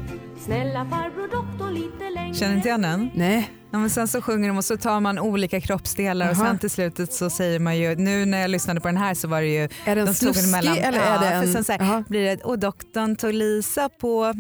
Snälla 0.45 0.87
farbror 0.91 1.29
doktor 1.29 1.71
lite 1.71 2.11
längre 2.11 2.35
Känner 2.35 2.57
inte 2.57 2.69
igen 2.69 2.83
den? 2.83 3.11
Nej, 3.15 3.51
Ja, 3.73 3.79
men 3.79 3.91
sen 3.91 4.09
så 4.09 4.23
sjunger 4.23 4.49
de 4.49 4.57
och 4.57 4.65
så 4.65 4.77
tar 4.77 5.01
man 5.01 5.19
olika 5.19 5.61
kroppsdelar 5.61 6.31
och 6.31 6.37
Jaha. 6.37 6.47
sen 6.47 6.59
till 6.59 6.71
slutet 6.71 7.13
så 7.13 7.31
säger 7.31 7.59
man 7.59 7.79
ju, 7.79 7.95
nu 7.97 8.25
när 8.25 8.41
jag 8.41 8.51
lyssnade 8.51 8.81
på 8.81 8.89
den 8.89 8.97
här 8.97 9.15
så 9.15 9.29
var 9.29 9.41
det 9.41 9.49
ju 9.49 9.69
är 9.85 9.97
den 9.97 10.07
de 10.07 10.15
snuskig 10.15 10.55
eller 10.55 10.99
ja, 10.99 11.05
är 11.05 11.21
det 11.21 11.27
en... 11.27 11.43
för 11.45 11.53
sen 11.53 11.65
så 11.65 11.73
här, 11.73 12.05
blir 12.09 12.23
det, 12.25 12.45
och 12.45 12.59
doktorn 12.59 13.17
tog 13.17 13.33
Lisa 13.33 13.89
på 13.89 14.35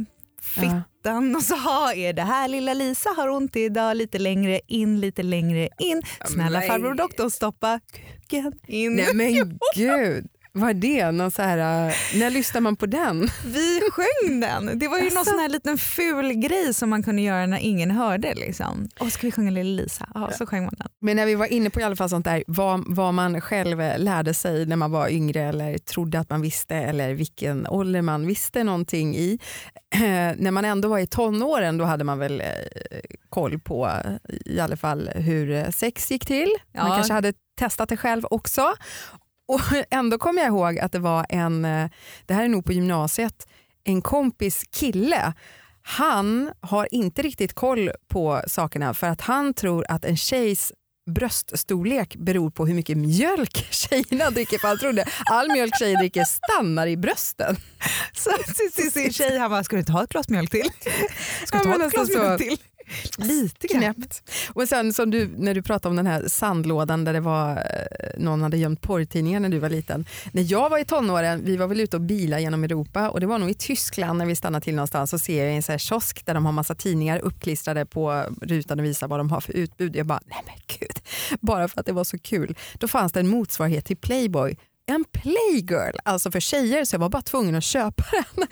fittan 1.00 1.36
och 1.36 1.42
så 1.42 1.54
ha, 1.54 1.92
är 1.94 2.12
det 2.12 2.22
här 2.22 2.48
lilla 2.48 2.74
Lisa 2.74 3.10
har 3.10 3.28
ont 3.28 3.56
idag 3.56 3.96
lite 3.96 4.18
längre 4.18 4.60
in, 4.66 5.00
lite 5.00 5.22
längre 5.22 5.68
in. 5.78 6.02
Snälla 6.24 6.60
farbror 6.60 6.94
doktorn 6.94 7.30
stoppa 7.30 7.80
kuken 8.28 8.52
in. 8.66 8.96
Nej 8.96 9.14
men 9.14 9.32
gud, 9.76 10.28
vad 10.52 10.70
är 10.70 10.74
det? 10.74 11.10
Någon 11.10 11.30
så 11.30 11.42
här, 11.42 11.86
uh, 11.88 11.94
när 12.14 12.30
lyssnar 12.30 12.60
man 12.60 12.76
på 12.76 12.86
den? 12.86 13.20
Vi 13.44 13.80
sjöng 13.92 14.40
den. 14.40 14.78
Det 14.78 14.88
var 14.88 14.98
ju 14.98 15.10
någon 15.10 15.24
sån 15.24 15.38
här 15.38 15.48
liten 15.48 15.78
ful 15.78 16.32
grej 16.32 16.74
som 16.74 16.90
man 16.90 17.02
kunde 17.02 17.22
göra 17.22 17.46
när 17.46 17.58
ingen 17.58 17.90
hörde. 17.90 18.34
Liksom. 18.34 18.88
Åh, 19.00 19.08
ska 19.08 19.26
vi 19.26 19.32
sjunga 19.32 19.50
Lilla 19.50 19.82
Lisa? 19.82 20.08
Ja, 20.14 20.30
så 20.38 20.46
sjöng 20.46 20.64
man 20.64 20.74
den. 20.78 20.88
Men 21.00 21.16
när 21.16 21.26
vi 21.26 21.34
var 21.34 21.46
inne 21.46 21.70
på 21.70 21.80
i 21.80 21.82
alla 21.82 21.96
fall 21.96 22.08
sånt 22.08 22.24
där, 22.24 22.44
vad, 22.46 22.84
vad 22.86 23.14
man 23.14 23.40
själv 23.40 23.80
eh, 23.80 23.98
lärde 23.98 24.34
sig 24.34 24.66
när 24.66 24.76
man 24.76 24.90
var 24.90 25.08
yngre 25.08 25.40
eller 25.42 25.78
trodde 25.78 26.18
att 26.20 26.30
man 26.30 26.40
visste 26.42 26.76
eller 26.76 27.14
vilken 27.14 27.66
ålder 27.66 28.02
man 28.02 28.26
visste 28.26 28.64
någonting 28.64 29.16
i. 29.16 29.38
när 30.36 30.50
man 30.50 30.64
ändå 30.64 30.88
var 30.88 30.98
i 30.98 31.06
tonåren 31.06 31.78
då 31.78 31.84
hade 31.84 32.04
man 32.04 32.18
väl 32.18 32.40
eh, 32.40 32.46
koll 33.28 33.58
på 33.58 33.86
eh, 33.86 34.12
i 34.54 34.60
alla 34.60 34.76
fall 34.76 35.10
hur 35.14 35.50
eh, 35.52 35.68
sex 35.70 36.10
gick 36.10 36.26
till. 36.26 36.48
Man 36.74 36.88
Ja. 36.88 36.94
kanske 36.94 37.12
hade 37.14 37.32
testat 37.58 37.88
det 37.88 37.96
själv 37.96 38.22
också. 38.30 38.74
Och 39.50 39.60
ändå 39.90 40.18
kommer 40.18 40.42
jag 40.42 40.48
ihåg 40.48 40.78
att 40.78 40.92
det 40.92 40.98
var 40.98 41.26
en, 41.28 41.64
eh, 41.64 41.90
det 42.26 42.34
här 42.34 42.44
är 42.44 42.48
nog 42.48 42.64
på 42.64 42.72
gymnasiet, 42.72 43.46
en 43.84 44.02
kompis 44.02 44.64
kille 44.72 45.32
han 45.82 46.50
har 46.60 46.88
inte 46.90 47.22
riktigt 47.22 47.52
koll 47.52 47.90
på 48.08 48.42
sakerna 48.46 48.94
för 48.94 49.06
att 49.06 49.20
han 49.20 49.54
tror 49.54 49.84
att 49.88 50.04
en 50.04 50.16
tjejs 50.16 50.72
bröststorlek 51.10 52.16
beror 52.16 52.50
på 52.50 52.66
hur 52.66 52.74
mycket 52.74 52.96
mjölk 52.96 53.66
tjejerna 53.70 54.30
dricker. 54.30 54.58
För 54.58 54.68
han 54.68 54.78
trodde 54.78 55.04
all 55.30 55.52
mjölk 55.52 55.78
tjejer 55.78 55.96
dricker 55.98 56.24
stannar 56.24 56.86
i 56.86 56.96
brösten. 56.96 57.56
Så 58.12 58.30
till 58.76 58.92
sin 58.92 59.12
tjej 59.12 59.38
han 59.38 59.50
bara, 59.50 59.64
ska 59.64 59.76
du 59.76 59.84
ta 59.84 60.02
ett 60.04 60.10
glas 60.10 60.28
mjölk 60.28 60.50
till? 60.50 60.70
Ska 61.46 61.58
du 61.58 61.64
ta 61.64 61.86
ett 61.86 61.92
glas 61.92 62.08
mjölk 62.08 62.40
till? 62.40 62.58
Lite. 63.18 63.68
Knäppt. 63.68 64.22
Och 64.54 64.68
sen 64.68 64.92
som 64.92 65.10
du, 65.10 65.30
när 65.36 65.54
du 65.54 65.62
pratade 65.62 65.90
om 65.90 65.96
den 65.96 66.06
här 66.06 66.28
sandlådan 66.28 67.04
där 67.04 67.12
det 67.12 67.20
var 67.20 67.50
eh, 67.50 68.20
någon 68.20 68.42
hade 68.42 68.56
gömt 68.56 68.80
porrtidningar 68.80 69.40
när 69.40 69.48
du 69.48 69.58
var 69.58 69.68
liten. 69.68 70.06
När 70.32 70.52
jag 70.52 70.70
var 70.70 70.78
i 70.78 70.84
tonåren, 70.84 71.44
vi 71.44 71.56
var 71.56 71.66
väl 71.66 71.80
ute 71.80 71.96
och 71.96 72.02
bila 72.02 72.40
genom 72.40 72.64
Europa 72.64 73.10
och 73.10 73.20
det 73.20 73.26
var 73.26 73.38
nog 73.38 73.50
i 73.50 73.54
Tyskland 73.54 74.18
när 74.18 74.26
vi 74.26 74.36
stannade 74.36 74.64
till 74.64 74.74
någonstans 74.74 75.12
och 75.12 75.20
ser 75.20 75.44
jag 75.44 75.54
en 75.54 75.62
så 75.62 75.72
här 75.72 75.78
kiosk 75.78 76.26
där 76.26 76.34
de 76.34 76.46
har 76.46 76.52
massa 76.52 76.74
tidningar 76.74 77.18
uppklistrade 77.18 77.86
på 77.86 78.24
rutan 78.42 78.78
och 78.78 78.84
visar 78.84 79.08
vad 79.08 79.20
de 79.20 79.30
har 79.30 79.40
för 79.40 79.52
utbud. 79.52 79.96
Jag 79.96 80.06
bara, 80.06 80.20
nej 80.26 80.42
men 80.46 80.54
gud, 80.78 81.00
bara 81.40 81.68
för 81.68 81.80
att 81.80 81.86
det 81.86 81.92
var 81.92 82.04
så 82.04 82.18
kul. 82.18 82.56
Då 82.74 82.88
fanns 82.88 83.12
det 83.12 83.20
en 83.20 83.28
motsvarighet 83.28 83.84
till 83.84 83.96
Playboy 83.96 84.56
en 84.94 85.04
playgirl, 85.04 85.96
alltså 86.04 86.30
för 86.30 86.40
tjejer, 86.40 86.84
så 86.84 86.94
jag 86.94 87.00
var 87.00 87.08
bara 87.08 87.22
tvungen 87.22 87.54
att 87.54 87.64
köpa 87.64 88.04
den. 88.12 88.46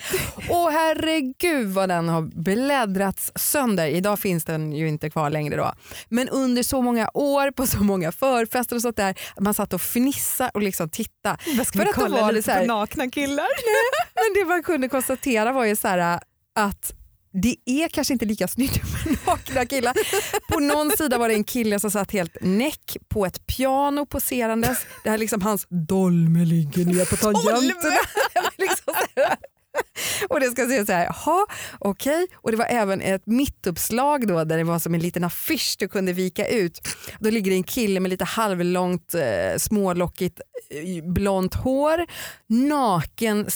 Och 0.49 0.73
herregud 0.73 1.69
vad 1.69 1.89
den 1.89 2.09
har 2.09 2.23
bläddrats 2.23 3.33
sönder. 3.37 3.87
Idag 3.87 4.19
finns 4.19 4.45
den 4.45 4.73
ju 4.73 4.89
inte 4.89 5.11
kvar 5.11 5.31
längre 5.31 5.57
då. 5.57 5.73
Men 6.09 6.29
under 6.29 6.63
så 6.63 6.83
många 6.83 7.11
år 7.15 7.51
på 7.51 7.67
så 7.67 7.79
många 7.83 8.13
förfester 8.13 8.77
och 8.77 8.83
sånt 8.83 8.97
där, 8.97 9.19
man 9.41 9.55
satt 9.55 9.73
och 9.73 9.81
fnissade 9.83 10.51
och 10.55 10.63
liksom 10.63 10.91
tittade. 10.91 11.37
Vad 11.57 11.67
ska 11.67 11.79
För 11.79 11.85
vi 11.85 11.91
att 11.91 11.97
kolla 11.97 12.21
var 12.21 12.33
lite 12.33 12.45
så 12.45 12.51
här- 12.51 12.61
på 12.61 12.67
nakna 12.67 13.11
killar? 13.11 13.47
Men 14.15 14.43
det 14.43 14.49
man 14.49 14.63
kunde 14.63 14.89
konstatera 14.89 15.53
var 15.53 15.65
ju 15.65 15.77
så 15.77 15.89
här 15.89 16.21
att 16.59 16.93
det 17.33 17.57
är 17.65 17.89
kanske 17.89 18.13
inte 18.13 18.25
lika 18.25 18.49
snyggt 18.49 18.83
med 19.07 19.19
nakna 19.27 19.67
killar. 19.67 19.95
På 20.53 20.61
någon 20.61 20.91
sida 20.91 21.19
var 21.19 21.29
det 21.29 21.35
en 21.35 21.45
kille 21.45 21.81
som 21.81 21.91
satt 21.91 22.11
helt 22.11 22.37
näck 22.41 22.97
på 23.09 23.27
ett 23.27 23.47
piano 23.47 24.07
poserandes. 24.07 24.79
Det 25.05 25.11
här 25.11 25.19
liksom 25.19 25.43
hans 25.43 25.67
dolme 25.89 26.45
ligger 26.45 26.85
ner 26.85 27.05
på 27.05 27.17
tangenterna. 27.17 28.01
liksom. 28.59 28.95
Och 30.29 30.41
det 30.41 30.51
ska 30.51 30.67
se 30.67 30.87
så 30.87 30.93
här, 30.93 31.05
jaha 31.05 31.47
okej. 31.79 32.27
Och 32.35 32.51
det 32.51 32.57
var 32.57 32.67
även 32.67 33.01
ett 33.01 33.27
mittuppslag 33.27 34.29
då 34.29 34.45
där 34.45 34.59
det 34.59 34.65
var 34.65 34.79
som 34.79 34.95
en 34.95 35.01
liten 35.01 35.25
affisch 35.25 35.77
du 35.79 35.89
kunde 35.89 36.13
vika 36.13 36.49
ut. 36.49 36.81
Då 37.19 37.31
ligger 37.31 37.51
det 37.51 37.57
en 37.57 37.63
kille 37.63 38.01
med 38.01 38.11
lite 38.11 38.25
halvlångt 38.25 39.15
eh, 39.15 39.59
smålockigt 39.59 40.41
eh, 40.71 41.13
blont 41.13 41.55
hår, 41.55 42.07
naken, 42.49 43.47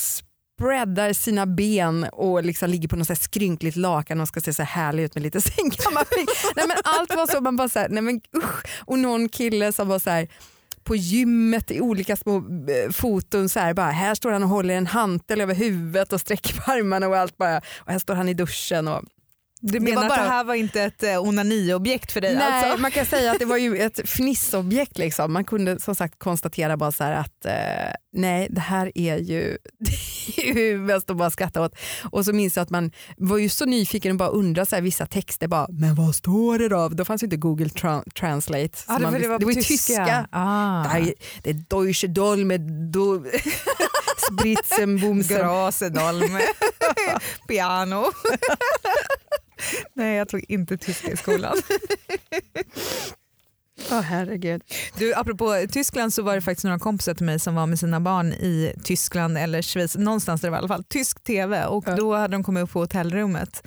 spreadar 0.66 1.12
sina 1.12 1.46
ben 1.46 2.05
och 2.12 2.44
liksom 2.44 2.70
ligger 2.70 2.88
på 2.88 2.96
något 2.96 3.07
så 3.07 3.14
skrynkligt 3.14 3.77
lakan 3.77 4.20
och 4.20 4.29
ska 4.29 4.40
se 4.40 4.55
så 4.55 4.62
här 4.62 4.83
härlig 4.83 5.03
ut 5.03 5.14
med 5.14 5.22
lite 5.22 5.40
sängkammarfläkt. 5.51 6.57
nej 6.57 6.64
men 6.68 6.77
allt 6.85 7.14
var 7.16 7.27
så, 7.27 7.40
man 7.40 7.57
bara 7.57 7.68
så 7.68 7.79
här, 7.79 7.88
nej 7.88 8.03
men 8.03 8.20
usch. 8.37 8.64
Och 8.85 8.98
någon 8.98 9.29
kille 9.29 9.72
som 9.72 9.88
var 9.88 9.98
så 9.98 10.11
här 10.11 10.29
på 10.85 10.96
gymmet 10.96 11.70
i 11.70 11.81
olika 11.81 12.16
små 12.16 12.37
eh, 12.37 12.92
foton. 12.92 13.48
Så 13.48 13.61
här, 13.61 13.75
bara, 13.75 13.90
här 13.90 14.14
står 14.14 14.31
han 14.33 14.42
och 14.42 14.48
håller 14.48 14.75
en 14.75 14.87
hantel 14.87 15.40
över 15.40 15.55
huvudet 15.55 16.12
och 16.12 16.20
sträcker 16.20 16.55
på 16.61 16.72
armarna 16.72 17.09
och 17.09 17.16
allt 17.16 17.37
bara. 17.37 17.59
Och 17.79 17.92
här 17.92 17.98
står 17.98 18.14
han 18.14 18.29
i 18.29 18.35
duschen. 18.35 18.88
Och, 18.88 19.03
Du 19.61 19.81
menar 19.81 20.03
att 20.03 20.09
bara- 20.09 20.22
det 20.22 20.29
här 20.29 20.44
var 20.44 20.55
inte 20.55 20.83
ett 20.83 21.03
eh, 21.03 21.22
onaniobjekt 21.22 22.12
för 22.12 22.20
dig? 22.20 22.35
Nej, 22.35 22.64
alltså? 22.64 22.81
man 22.83 22.90
kan 22.90 23.07
säga 23.07 23.33
att 23.33 23.38
det 23.38 23.44
var 23.44 23.57
ju 23.57 23.79
ett 23.83 24.09
fnissobjekt. 24.11 24.98
Liksom. 24.98 25.33
Man 25.33 25.44
kunde 25.44 25.81
som 25.81 25.94
sagt 25.94 26.18
konstatera 26.18 26.77
bara 26.77 26.92
så 26.92 27.05
att 27.05 27.44
eh, 27.44 27.53
nej, 28.12 28.48
det 28.51 28.61
här 28.61 28.92
är 28.94 29.16
ju, 29.16 29.59
det 29.79 29.92
ju 30.45 30.79
mest 30.79 31.11
att 31.11 31.16
bara 31.16 31.31
skratta 31.31 31.62
åt. 31.62 31.75
Och 32.11 32.25
så 32.25 32.33
minns 32.33 32.57
jag 32.57 32.62
att 32.62 32.71
man 32.71 32.90
var 33.16 33.38
ju 33.38 33.49
så 33.49 33.64
nyfiken 33.64 34.12
och 34.12 34.18
bara 34.18 34.29
undrade 34.29 34.66
så 34.66 34.75
här, 34.77 34.83
vissa 34.83 35.07
texter 35.07 35.49
bara, 35.49 35.66
men 35.71 35.95
vad 35.95 36.14
står 36.14 36.59
det 36.59 36.68
då? 36.68 36.88
Då 36.88 37.05
fanns 37.05 37.23
ju 37.23 37.25
inte 37.25 37.37
Google 37.37 37.66
tra- 37.66 38.11
Translate. 38.11 38.79
Så 38.79 38.99
det, 38.99 39.05
var, 39.05 39.18
det 39.18 39.29
var 39.29 39.38
visste- 39.38 39.45
på 39.45 39.51
ju 39.51 39.62
tyska. 39.62 40.29
Ah. 40.33 40.83
Det, 40.99 41.14
det 41.42 41.51
är 41.51 41.55
Deutsche 41.55 42.07
Doll 42.09 42.45
med 42.45 42.61
do, 42.92 43.25
Spritzenbumsen. 44.33 45.37
Grasedolm. 45.38 46.38
Piano. 47.49 48.05
Nej, 49.95 50.16
jag 50.16 50.29
tog 50.29 50.45
inte 50.49 50.77
tyska 50.79 51.12
i 51.12 51.16
skolan. 51.16 51.57
Åh 53.90 54.01
herregud. 54.01 54.62
Du, 54.99 55.14
apropå 55.14 55.66
Tyskland 55.73 56.14
så 56.14 56.23
var 56.23 56.35
det 56.35 56.40
faktiskt 56.40 56.64
några 56.64 56.79
kompisar 56.79 57.14
till 57.14 57.27
mig 57.27 57.38
som 57.38 57.55
var 57.55 57.66
med 57.66 57.79
sina 57.79 58.01
barn 58.01 58.33
i 58.33 58.75
Tyskland 58.85 59.38
eller 59.38 59.62
Schweiz, 59.62 59.97
någonstans 59.97 60.40
där 60.40 60.49
det 60.49 60.51
var 60.51 60.59
i 60.59 60.61
alla 60.61 60.68
fall, 60.68 60.85
tysk 60.85 61.25
tv 61.25 61.64
och 61.64 61.85
då 61.97 62.14
hade 62.14 62.35
de 62.35 62.45
kommit 62.45 62.62
upp 62.62 62.73
på 62.73 62.81
hotellrummet 62.81 63.62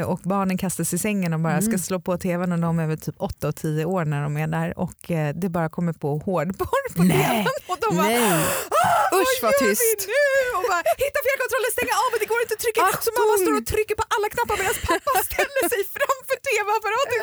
och 0.00 0.20
barnen 0.34 0.58
kastas 0.58 0.92
i 0.96 0.98
sängen 0.98 1.32
och 1.36 1.40
bara 1.40 1.52
Mm. 1.58 1.62
ska 1.68 1.78
slå 1.88 1.96
på 2.00 2.18
tvn 2.18 2.52
och 2.52 2.58
de 2.66 2.78
är 2.78 2.86
väl 2.86 3.00
typ 3.06 3.14
8 3.18 3.48
och 3.48 3.56
10 3.56 3.84
år 3.84 4.04
när 4.12 4.20
de 4.26 4.30
är 4.44 4.46
där 4.46 4.78
och 4.84 5.00
eh, 5.10 5.28
det 5.42 5.48
bara 5.56 5.68
kommer 5.76 5.92
på 6.02 6.08
hårdporr 6.26 6.84
på 6.96 7.02
tvn 7.02 7.46
och 7.70 7.78
de 7.84 7.88
bara 7.96 8.06
Nej. 8.06 8.44
"Ah, 8.84 9.16
Usch, 9.20 9.36
vad 9.44 9.52
gör 9.52 9.62
tyst." 9.68 9.82
vi 10.08 10.12
nu? 10.14 10.24
Och 10.58 10.64
bara, 10.72 10.82
hitta 11.04 11.18
fjärrkontrollen, 11.26 11.70
stänga 11.76 11.94
av 12.04 12.08
och 12.14 12.18
det 12.22 12.28
går 12.32 12.40
inte 12.44 12.54
att 12.58 12.62
trycka. 12.66 12.80
Så 13.06 13.10
mamma 13.20 13.34
står 13.44 13.54
och 13.60 13.66
trycker 13.74 13.94
på 14.00 14.04
alla 14.14 14.28
knappar 14.34 14.56
medan 14.60 14.74
pappa 14.90 15.12
ställer 15.30 15.62
sig 15.72 15.80
framför 15.98 16.36
tv-apparaten 16.48 17.20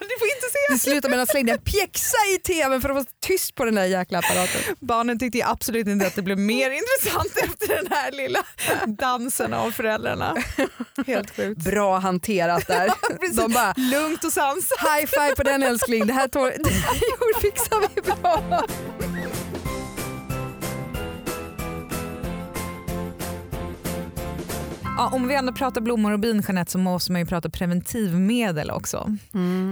de 0.00 0.06
ni 0.10 0.14
får 0.20 0.28
inte 0.36 0.48
se. 0.56 0.58
Det 0.72 0.78
slutar 0.78 1.08
med 1.08 1.20
att 1.22 1.28
slänga 1.30 1.52
en 1.52 1.60
pjäxa 1.72 2.16
i 2.34 2.38
tvn 2.38 2.80
för 2.82 2.88
att 2.88 2.94
vara 2.94 3.06
tyst 3.26 3.54
på 3.54 3.64
den 3.64 3.74
där 3.74 3.84
jäkla 3.84 4.18
apparaten. 4.18 4.60
Barnen 4.80 5.18
tyckte 5.18 5.46
absolut 5.46 5.86
inte 5.86 6.06
att 6.06 6.14
det 6.14 6.22
blev 6.22 6.38
mer 6.38 6.70
intressant 6.80 7.32
efter 7.36 7.68
den 7.76 7.86
här 7.90 8.12
lilla 8.12 8.44
dansen 8.86 9.54
av 9.54 9.70
föräldrarna. 9.70 10.36
Helt 11.06 11.36
sjukt. 11.36 11.64
Bra 11.64 11.98
hanterat 11.98 12.66
där. 12.66 12.90
De 13.36 13.52
bara 13.52 13.74
Lugnt 13.76 14.24
och 14.24 14.32
sansat. 14.32 14.78
high 14.80 15.06
five 15.06 15.34
på 15.36 15.42
den 15.42 15.62
älskling, 15.62 16.06
det 16.06 16.12
här, 16.12 16.28
det 16.64 16.70
här 16.70 17.40
fixar 17.40 17.88
vi 17.94 18.00
bra. 18.02 18.64
Ja, 24.98 25.10
om 25.12 25.28
vi 25.28 25.34
ändå 25.34 25.52
pratar 25.52 25.80
blommor 25.80 26.12
och 26.12 26.20
bin 26.20 26.42
Jeanette, 26.48 26.70
så 26.70 26.78
måste 26.78 27.12
man 27.12 27.20
ju 27.20 27.26
prata 27.26 27.50
preventivmedel 27.50 28.70
också. 28.70 29.16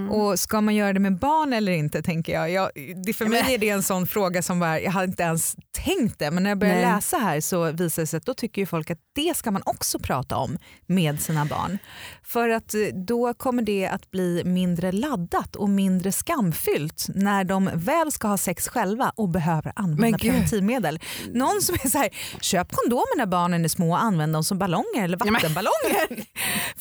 Och 0.09 0.39
Ska 0.39 0.61
man 0.61 0.75
göra 0.75 0.93
det 0.93 0.99
med 0.99 1.19
barn 1.19 1.53
eller 1.53 1.71
inte 1.71 2.01
tänker 2.01 2.33
jag. 2.33 2.51
jag 2.51 2.69
det, 3.05 3.13
för 3.13 3.25
mig 3.25 3.53
är 3.53 3.57
det 3.57 3.69
en 3.69 3.83
sån 3.83 4.07
fråga 4.07 4.41
som 4.41 4.59
bara, 4.59 4.79
jag 4.79 4.91
hade 4.91 5.05
inte 5.05 5.23
ens 5.23 5.55
tänkt 5.71 6.19
det 6.19 6.31
men 6.31 6.43
när 6.43 6.49
jag 6.49 6.59
började 6.59 6.81
Nej. 6.81 6.95
läsa 6.95 7.17
här 7.17 7.41
så 7.41 7.71
visar 7.71 8.01
det 8.01 8.07
sig 8.07 8.17
att 8.17 8.25
då 8.25 8.33
tycker 8.33 8.61
ju 8.61 8.65
folk 8.65 8.91
att 8.91 8.99
det 9.15 9.37
ska 9.37 9.51
man 9.51 9.61
också 9.65 9.99
prata 9.99 10.37
om 10.37 10.57
med 10.85 11.21
sina 11.21 11.45
barn. 11.45 11.77
För 12.23 12.49
att 12.49 12.73
eh, 12.73 12.79
då 13.07 13.33
kommer 13.33 13.63
det 13.63 13.87
att 13.87 14.11
bli 14.11 14.41
mindre 14.45 14.91
laddat 14.91 15.55
och 15.55 15.69
mindre 15.69 16.11
skamfyllt 16.11 17.07
när 17.15 17.43
de 17.43 17.69
väl 17.73 18.11
ska 18.11 18.27
ha 18.27 18.37
sex 18.37 18.67
själva 18.67 19.11
och 19.15 19.29
behöver 19.29 19.73
använda 19.75 20.17
preventivmedel. 20.17 20.99
Någon 21.33 21.61
som 21.61 21.75
är 21.83 21.89
så 21.89 21.97
här, 21.97 22.09
köp 22.41 22.71
kondomer 22.71 23.17
när 23.17 23.25
barnen 23.25 23.63
är 23.63 23.69
små 23.69 23.91
och 23.91 24.03
använd 24.03 24.33
dem 24.33 24.43
som 24.43 24.57
ballonger 24.57 25.16
eller 25.21 25.31
vattenballonger. 25.31 26.07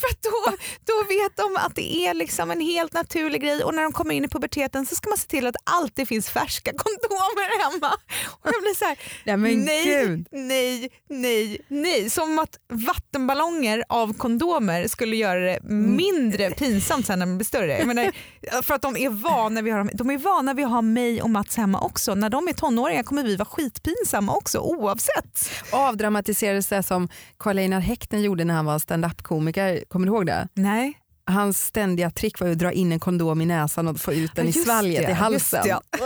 För 0.01 0.11
då, 0.23 0.57
då 0.85 1.05
vet 1.09 1.37
de 1.37 1.57
att 1.57 1.75
det 1.75 2.07
är 2.07 2.15
liksom 2.15 2.51
en 2.51 2.61
helt 2.61 2.93
naturlig 2.93 3.43
grej 3.43 3.65
och 3.65 3.75
när 3.75 3.83
de 3.83 3.93
kommer 3.93 4.15
in 4.15 4.25
i 4.25 4.29
puberteten 4.29 4.87
så 4.87 4.95
ska 4.95 5.09
man 5.09 5.19
se 5.19 5.29
till 5.29 5.47
att 5.47 5.57
alltid 5.65 6.09
finns 6.09 6.31
färska 6.31 6.71
kondomer 6.71 7.63
hemma. 7.65 7.95
Och 8.27 8.51
jag 8.55 8.63
blir 8.63 8.75
så 8.75 8.85
här, 8.85 8.99
Nej, 9.37 9.57
nej, 9.57 10.25
nej, 10.31 10.91
nej, 11.09 11.61
nej. 11.69 12.11
Som 12.11 12.39
att 12.39 12.59
vattenballonger 12.69 13.85
av 13.89 14.15
kondomer 14.15 14.89
skulle 14.89 15.17
göra 15.17 15.41
det 15.41 15.59
mindre 15.71 16.51
pinsamt 16.51 17.07
sen 17.07 17.19
när 17.19 17.27
man 17.27 17.39
blir 17.39 17.47
större. 17.47 17.79
Jag 17.79 17.87
menar, 17.87 18.13
för 18.63 18.75
att 18.75 18.83
de 18.83 18.97
är 18.97 19.11
vana 19.11 19.63
vid 19.63 19.75
att 19.75 19.87
ha, 19.87 19.91
de 19.95 20.11
är 20.11 20.19
vana 20.19 20.55
vid 20.55 20.65
att 20.65 20.71
ha 20.71 20.83
mig 20.83 21.23
och 21.23 21.31
Mats 21.31 21.57
hemma 21.57 21.81
också. 21.81 22.15
När 22.15 22.31
de 22.31 22.49
är 22.49 22.53
tonåringar 22.53 23.03
kommer 23.03 23.23
vi 23.25 23.37
vara 23.37 23.49
skitpinsamma 23.49 24.35
också 24.35 24.59
oavsett. 24.59 25.51
Avdramatiserades 25.71 26.69
det 26.69 26.83
som 26.83 27.09
Karl 27.39 27.59
Einar 27.59 27.81
Häckner 27.81 28.19
gjorde 28.27 28.45
när 28.45 28.55
han 28.55 28.65
var 28.65 28.79
stand-up-komiker. 28.79 29.85
Kommer 29.89 30.07
du 30.07 30.13
ihåg 30.13 30.27
det? 30.27 30.49
Nej. 30.55 30.99
Hans 31.31 31.67
ständiga 31.67 32.11
trick 32.11 32.41
var 32.41 32.47
ju 32.47 32.53
att 32.53 32.59
dra 32.59 32.73
in 32.73 32.93
en 32.93 33.01
kondom 33.01 33.41
i 33.41 33.47
näsan 33.47 33.89
och 33.89 34.01
få 34.01 34.13
ut 34.13 34.35
den 34.35 34.45
i 34.45 34.49
Just 34.51 34.65
svalget 34.65 35.07
det, 35.07 35.11
i 35.11 35.15
halsen. 35.15 35.63
det. 35.65 35.75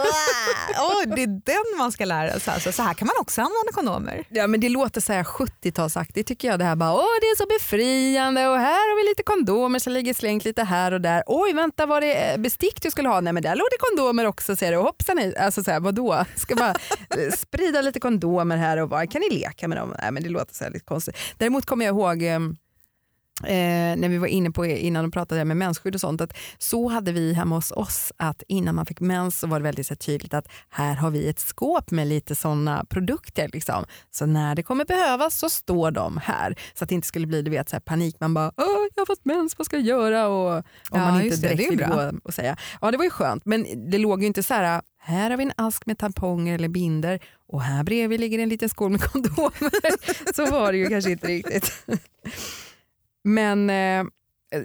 Åh, 0.81 1.15
det 1.17 1.23
är 1.23 1.27
den 1.27 1.79
man 1.79 1.93
ska 1.93 2.05
lära 2.05 2.41
sig. 2.41 2.55
Alltså, 2.55 2.73
så 2.73 2.83
här 2.83 2.95
kan 2.95 3.07
man 3.07 3.15
också 3.21 3.41
använda 3.41 3.73
kondomer. 3.73 4.25
Ja, 4.29 4.47
men 4.47 4.61
det 4.61 4.69
låter 4.69 5.01
så 5.01 5.13
här 5.13 5.23
70-talsaktigt 5.23 6.23
tycker 6.23 6.49
jag. 6.49 6.59
Det 6.59 6.65
här 6.65 6.77
bara, 6.77 6.93
åh 6.95 7.07
det 7.21 7.27
är 7.27 7.37
så 7.37 7.47
befriande 7.47 8.49
och 8.49 8.59
här 8.59 8.91
har 8.91 9.05
vi 9.05 9.09
lite 9.11 9.23
kondomer 9.23 9.79
som 9.79 9.93
ligger 9.93 10.15
slängt 10.15 10.45
lite 10.45 10.63
här 10.65 10.93
och 10.93 11.01
där. 11.01 11.23
Oj 11.27 11.53
vänta 11.53 11.87
var 11.87 12.01
det 12.01 12.15
eh, 12.15 12.37
bestick 12.39 12.83
du 12.83 12.91
skulle 12.91 13.09
ha? 13.09 13.21
Nej 13.21 13.33
men 13.33 13.43
där 13.43 13.57
låg 13.57 13.67
det 13.71 13.79
kondomer 13.79 14.27
också 14.27 14.57
ser 14.57 14.73
du. 14.73 14.79
Hoppsan. 14.79 15.33
Alltså 15.41 15.63
så 15.65 15.71
här, 15.71 15.81
vadå? 15.81 16.25
Ska 16.37 16.55
bara 16.55 16.71
eh, 16.71 17.33
sprida 17.39 17.81
lite 17.81 18.01
kondomer 18.01 18.57
här 18.57 18.77
och 18.77 18.91
var 18.91 19.07
kan 19.07 19.21
ni 19.21 19.39
leka 19.39 19.69
med 19.69 19.79
dem? 19.79 19.95
Nej 20.03 20.11
men 20.13 20.23
det 20.23 20.29
låter 20.29 20.55
så 20.55 20.65
här 20.65 20.71
lite 20.71 20.85
konstigt. 20.85 21.17
Däremot 21.39 21.67
kommer 21.67 21.85
jag 21.85 21.93
ihåg 21.95 22.23
ehm, 22.23 22.57
Eh, 23.45 23.97
när 23.97 24.09
vi 24.09 24.19
var 24.19 24.27
inne 24.27 24.51
på 24.51 24.67
innan 24.67 25.05
och 25.05 25.13
pratade 25.13 25.45
med 25.45 25.57
mensskydd 25.57 25.95
och 25.95 26.01
sånt, 26.01 26.21
att 26.21 26.33
så 26.59 26.89
hade 26.89 27.13
vi 27.13 27.33
hemma 27.33 27.55
hos 27.55 27.71
oss 27.71 28.13
att 28.17 28.43
innan 28.49 28.75
man 28.75 28.87
fick 28.87 29.01
mens 29.01 29.39
så 29.39 29.47
var 29.47 29.59
det 29.59 29.63
väldigt 29.63 29.87
så 29.87 29.97
tydligt 29.97 30.35
att 30.35 30.49
här 30.69 30.95
har 30.95 31.11
vi 31.11 31.29
ett 31.29 31.41
skåp 31.41 31.91
med 31.91 32.07
lite 32.07 32.35
sådana 32.35 32.85
produkter. 32.85 33.51
Liksom. 33.53 33.85
Så 34.11 34.27
när 34.27 34.55
det 34.55 34.63
kommer 34.63 34.85
behövas 34.85 35.39
så 35.39 35.51
står 35.51 35.91
de 35.91 36.21
här. 36.23 36.55
Så 36.75 36.85
att 36.85 36.89
det 36.89 36.95
inte 36.95 37.07
skulle 37.07 37.27
bli 37.27 37.43
du 37.43 37.51
vet, 37.51 37.69
så 37.69 37.81
panik, 37.81 38.17
man 38.21 38.35
bara 38.35 38.53
jag 38.95 39.01
har 39.01 39.07
fått 39.07 39.25
mens, 39.25 39.59
vad 39.59 39.67
ska 39.67 39.77
jag 39.77 39.87
göra? 39.87 40.29
Och, 40.29 40.57
om 40.57 40.63
Ja, 40.91 40.99
man 40.99 41.23
inte 41.23 41.37
direkt 41.37 41.59
det 41.59 41.71
vill 41.71 41.87
gå 41.87 42.13
och 42.25 42.35
säga. 42.35 42.57
Ja 42.81 42.91
det 42.91 42.97
var 42.97 43.05
ju 43.05 43.11
skönt, 43.11 43.45
men 43.45 43.91
det 43.91 43.99
låg 43.99 44.21
ju 44.21 44.27
inte 44.27 44.43
så 44.43 44.55
här 44.55 44.83
här 45.03 45.31
har 45.31 45.37
vi 45.37 45.45
en 45.45 45.53
ask 45.57 45.87
med 45.87 45.99
tamponger 45.99 46.55
eller 46.55 46.69
binder 46.69 47.21
och 47.49 47.63
här 47.63 47.85
bredvid 47.85 48.21
ligger 48.21 48.39
en 48.39 48.49
liten 48.49 48.69
skål 48.69 48.91
med 48.91 49.01
kondomer. 49.01 50.33
så 50.35 50.47
var 50.47 50.73
det 50.73 50.79
ju 50.79 50.87
kanske 50.87 51.11
inte 51.11 51.27
riktigt. 51.27 51.73
Men 53.25 53.71
eh, 53.71 54.07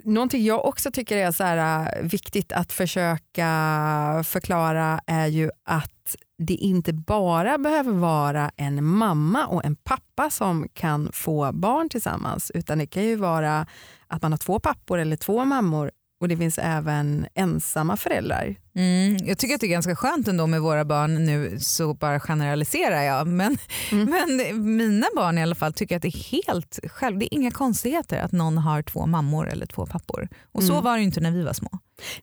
någonting 0.03 0.43
jag 0.43 0.65
också 0.65 0.91
tycker 0.91 1.17
är 1.17 1.31
så 1.31 1.43
här, 1.43 1.89
eh, 1.97 2.07
viktigt 2.07 2.51
att 2.51 2.73
försöka 2.73 4.23
förklara 4.25 4.99
är 5.07 5.27
ju 5.27 5.51
att 5.63 6.15
det 6.37 6.53
inte 6.53 6.93
bara 6.93 7.57
behöver 7.57 7.91
vara 7.91 8.51
en 8.55 8.85
mamma 8.85 9.45
och 9.47 9.65
en 9.65 9.75
pappa 9.75 10.29
som 10.29 10.67
kan 10.73 11.09
få 11.13 11.51
barn 11.51 11.89
tillsammans 11.89 12.51
utan 12.55 12.77
det 12.77 12.87
kan 12.87 13.03
ju 13.03 13.15
vara 13.15 13.67
att 14.07 14.21
man 14.21 14.31
har 14.31 14.37
två 14.37 14.59
pappor 14.59 14.99
eller 14.99 15.15
två 15.15 15.45
mammor 15.45 15.91
och 16.25 16.29
det 16.29 16.37
finns 16.37 16.57
även 16.57 17.27
ensamma 17.35 17.97
föräldrar. 17.97 18.55
Mm, 18.75 19.17
jag 19.27 19.37
tycker 19.37 19.55
att 19.55 19.61
det 19.61 19.67
är 19.67 19.71
ganska 19.71 19.95
skönt 19.95 20.27
ändå 20.27 20.47
med 20.47 20.61
våra 20.61 20.85
barn 20.85 21.25
nu 21.25 21.59
så 21.59 21.93
bara 21.93 22.19
generaliserar 22.19 23.01
jag 23.01 23.27
men, 23.27 23.57
Mm. 23.91 24.09
men 24.37 24.75
mina 24.75 25.07
barn 25.15 25.37
i 25.37 25.41
alla 25.43 25.55
fall 25.55 25.73
tycker 25.73 25.95
att 25.95 26.01
det 26.01 26.07
är 26.07 26.31
helt 26.41 26.79
själv, 26.91 27.17
det 27.19 27.25
är 27.25 27.33
inga 27.33 27.51
konstigheter 27.51 28.17
att 28.21 28.31
någon 28.31 28.57
har 28.57 28.81
två 28.81 29.05
mammor 29.05 29.49
eller 29.49 29.65
två 29.65 29.85
pappor. 29.85 30.27
Och 30.51 30.63
så 30.63 30.71
Mm. 30.73 30.83
var 30.83 30.93
det 30.93 30.99
ju 30.99 31.05
inte 31.05 31.19
när 31.21 31.31
vi 31.31 31.43
var 31.43 31.53
små. 31.53 31.69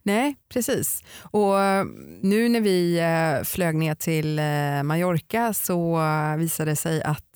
Nej, 0.02 0.36
precis. 0.48 1.02
Och 1.20 1.60
eh, 1.60 1.84
nu 2.22 2.48
när 2.48 2.60
vi 2.60 2.98
eh, 2.98 3.44
flög 3.44 3.74
ner 3.76 3.94
till 3.94 4.38
eh, 4.38 4.82
Mallorca 4.82 5.52
så 5.54 6.00
visade 6.38 6.70
det 6.70 6.76
sig 6.76 7.02
att 7.02 7.32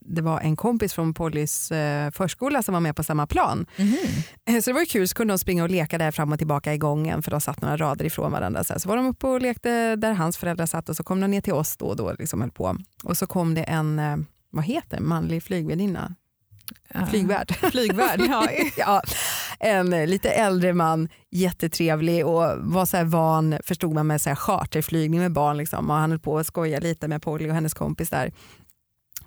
det 0.00 0.22
var 0.22 0.40
en 0.40 0.56
kompis 0.56 0.92
från 0.94 1.14
Pollys 1.14 1.68
förskola 2.12 2.62
som 2.62 2.72
var 2.74 2.80
med 2.80 2.96
på 2.96 3.04
samma 3.04 3.26
plan. 3.26 3.66
Eh, 4.46 4.60
Så 4.60 4.70
det 4.70 4.74
var 4.74 4.80
ju 4.80 4.86
kul, 4.86 5.08
så 5.08 5.14
kunde 5.14 5.32
de 5.34 5.38
springa 5.38 5.62
och 5.62 5.70
leka 5.70 5.98
där 5.98 6.10
fram 6.10 6.32
och 6.32 6.38
tillbaka 6.38 6.74
i 6.74 6.78
gången 6.78 7.22
för 7.22 7.30
de 7.30 7.40
satt 7.40 7.60
några 7.62 7.76
rader 7.76 8.04
ifrån 8.04 8.32
varandra. 8.32 8.64
Så, 8.64 8.88
var 8.88 8.96
de 8.96 9.06
uppe 9.06 9.26
och 9.26 9.40
lekte 9.40 9.96
där 9.96 10.12
hans 10.12 10.36
föräldrar 10.36 10.66
satt 10.66 10.88
och 10.88 10.96
så 10.96 11.02
kom 11.02 11.20
de 11.20 11.30
ner 11.30 11.40
till 11.40 11.52
oss 11.52 11.76
då 11.76 11.86
och 11.86 11.96
då. 11.96 12.12
Liksom 12.18 12.40
höll 12.40 12.50
på. 12.50 12.76
Och 13.04 13.16
så 13.16 13.26
kom 13.26 13.54
det 13.54 13.62
en, 13.62 14.26
vad 14.50 14.64
heter 14.64 15.00
manlig 15.00 15.42
flygvärdinna? 15.42 16.14
Flygvärd. 17.10 17.54
Flygvärd, 17.70 18.20
ja. 18.28 18.48
ja, 18.76 19.02
en 19.60 19.90
lite 19.90 20.30
äldre 20.30 20.72
man, 20.72 21.08
jättetrevlig 21.30 22.26
och 22.26 22.44
var 22.58 22.86
så 22.86 22.96
här 22.96 23.04
van, 23.04 23.58
förstod 23.64 23.94
man, 23.94 24.06
med 24.06 24.20
så 24.20 24.28
här 24.28 24.36
charterflygning 24.36 25.20
med 25.20 25.32
barn. 25.32 25.56
Liksom. 25.56 25.90
Och 25.90 25.96
han 25.96 26.10
höll 26.10 26.18
på 26.18 26.38
att 26.38 26.46
skoja 26.46 26.80
lite 26.80 27.08
med 27.08 27.22
Polly 27.22 27.50
och 27.50 27.54
hennes 27.54 27.74
kompis 27.74 28.10
där. 28.10 28.32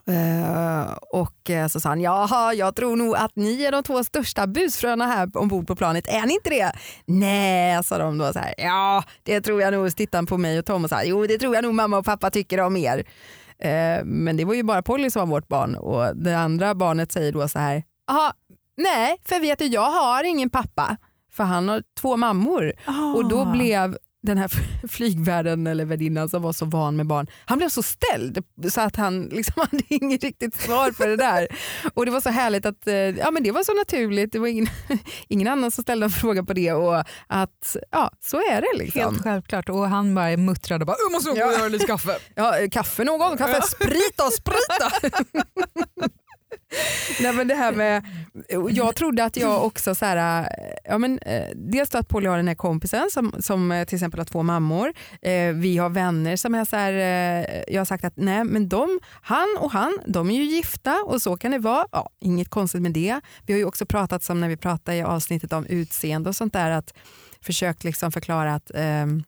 Uh, 0.10 0.94
och 1.12 1.50
eh, 1.50 1.68
så 1.68 1.80
sa 1.80 1.90
han, 1.90 2.02
jaha, 2.02 2.54
jag 2.54 2.76
tror 2.76 2.96
nog 2.96 3.16
att 3.16 3.36
ni 3.36 3.64
är 3.64 3.72
de 3.72 3.84
två 3.84 4.04
största 4.04 4.48
busfröna 4.48 5.06
här 5.06 5.38
ombord 5.38 5.68
på 5.68 5.76
planet. 5.76 6.08
Är 6.08 6.26
ni 6.26 6.34
inte 6.34 6.50
det? 6.50 6.72
Nej, 7.06 7.84
sa 7.84 7.98
de 7.98 8.18
då. 8.18 8.34
Så 8.34 8.40
här, 8.40 8.54
ja, 8.58 9.04
det 9.24 9.42
tror 9.42 9.62
jag 9.62 9.74
nog. 9.74 9.96
Tittade 9.96 10.18
han 10.18 10.26
på 10.26 10.38
mig 10.38 10.60
och 10.60 10.66
Tom 10.66 10.84
och 10.84 10.90
sa, 10.90 11.04
jo 11.04 11.28
det 11.28 11.38
tror 11.38 11.56
jag 11.56 11.64
nog 11.64 11.74
mamma 11.74 11.98
och 11.98 12.06
pappa 12.06 12.32
tycker 12.32 12.60
om 12.60 12.78
er. 12.78 12.98
Uh, 12.98 14.06
men 14.06 14.38
det 14.38 14.46
var 14.46 14.54
ju 14.54 14.64
bara 14.64 14.82
Polly 14.82 15.10
som 15.10 15.20
var 15.20 15.36
vårt 15.36 15.48
barn 15.48 15.76
och 15.76 16.18
det 16.18 16.38
andra 16.38 16.76
barnet 16.76 17.12
säger 17.12 17.32
då 17.32 17.48
så 17.48 17.60
här, 17.60 17.84
jaha, 18.08 18.34
nej, 18.78 19.18
för 19.26 19.40
vet 19.40 19.60
du 19.60 19.66
jag 19.66 19.92
har 19.92 20.24
ingen 20.24 20.50
pappa. 20.50 20.98
För 21.32 21.44
han 21.44 21.70
har 21.70 21.84
två 22.00 22.18
mammor. 22.18 22.74
Och 23.16 23.30
då 23.30 23.46
blev 23.46 23.98
den 24.24 24.38
här 24.38 24.52
flygvärden 24.88 25.68
eller 25.68 25.86
värdinnan 25.86 26.30
som 26.30 26.42
var 26.42 26.54
så 26.54 26.66
van 26.66 26.96
med 26.96 27.08
barn, 27.08 27.28
han 27.46 27.58
blev 27.58 27.70
så 27.70 27.84
ställd 27.84 28.44
så 28.72 28.82
att 28.82 28.96
han 28.96 29.24
liksom 29.32 29.54
hade 29.56 29.84
inget 29.88 30.24
riktigt 30.24 30.56
svar 30.56 30.92
på 30.92 31.06
det 31.06 31.16
där. 31.16 31.48
Och 31.94 32.06
det 32.06 32.12
var 32.12 32.22
så 32.22 32.30
härligt 32.30 32.66
att 32.66 32.88
eh, 32.88 32.96
ja, 32.96 33.32
men 33.32 33.44
det 33.44 33.52
var 33.52 33.64
så 33.64 33.74
naturligt, 33.74 34.32
det 34.32 34.40
var 34.40 34.48
ingen, 34.48 34.68
ingen 35.28 35.48
annan 35.48 35.72
som 35.72 35.82
ställde 35.82 36.06
en 36.06 36.10
fråga 36.10 36.44
på 36.44 36.54
det 36.54 36.74
och 36.74 37.04
att 37.28 37.76
ja, 37.92 38.12
så 38.20 38.38
är 38.38 38.62
det. 38.62 38.84
Liksom. 38.84 39.02
Helt 39.02 39.24
självklart. 39.24 39.70
Och 39.70 39.88
han 39.90 40.16
bara 40.16 40.38
muttrade 40.38 40.86
bara, 40.86 40.98
jag 41.00 41.12
måste 41.12 41.30
gå 41.30 41.46
och 41.46 41.54
göra 41.54 41.68
lite 41.68 41.86
kaffe. 41.86 42.18
Ja, 42.36 42.56
kaffe 42.72 43.04
någon, 43.04 43.38
kaffe, 43.38 43.62
sprit 43.62 44.14
då, 44.18 44.24
sprit 44.24 44.68
då. 44.80 45.10
Nej, 47.22 47.34
men 47.34 47.48
det 47.48 47.56
här 47.56 47.72
med, 47.72 48.04
jag 48.70 48.96
trodde 48.96 49.24
att 49.24 49.38
jag 49.38 49.66
också, 49.66 49.96
så 49.96 50.06
här, 50.06 50.42
eh, 50.42 50.48
ja, 50.84 50.98
men, 50.98 51.20
eh, 51.20 51.48
dels 51.56 51.90
då 51.90 51.98
att 51.98 52.08
Polly 52.08 52.28
har 52.28 52.38
den 52.38 52.48
här 52.48 52.56
kompisen 52.56 53.10
som, 53.12 53.36
som 53.40 53.72
eh, 53.72 53.86
till 53.86 53.96
exempel 53.96 54.20
har 54.20 54.26
två 54.26 54.44
mammor. 54.44 54.94
Eh, 55.22 55.54
vi 55.54 55.78
har 55.78 55.90
vänner 55.90 56.36
som 56.36 56.56
är 56.56 56.66
så 56.66 56.76
här, 56.76 56.94
eh, 56.94 57.64
jag 57.68 57.80
har 57.80 57.86
sagt 57.86 58.04
att 58.04 58.14
nej 58.16 58.44
men 58.44 58.70
de, 58.70 59.00
han 59.22 59.58
och 59.60 59.72
han, 59.72 59.98
de 60.08 60.30
är 60.30 60.36
ju 60.36 60.44
gifta 60.44 61.04
och 61.06 61.22
så 61.22 61.38
kan 61.38 61.52
det 61.52 61.60
vara. 61.60 61.86
Ja, 61.92 62.10
inget 62.20 62.50
konstigt 62.50 62.82
med 62.82 62.92
det. 62.92 63.20
Vi 63.46 63.54
har 63.54 63.58
ju 63.58 63.66
också 63.66 63.86
pratat 63.86 64.24
som 64.24 64.40
när 64.40 64.50
vi 64.50 64.58
pratade 64.58 64.98
i 64.98 65.04
avsnittet 65.04 65.54
om 65.54 65.66
utseende 65.66 66.30
och 66.30 66.36
sånt 66.36 66.54
där, 66.54 66.72
att 66.72 66.94
försökt 67.42 67.84
liksom 67.84 68.12
förklara 68.12 68.56
att 68.56 68.72
ehm, 68.76 69.24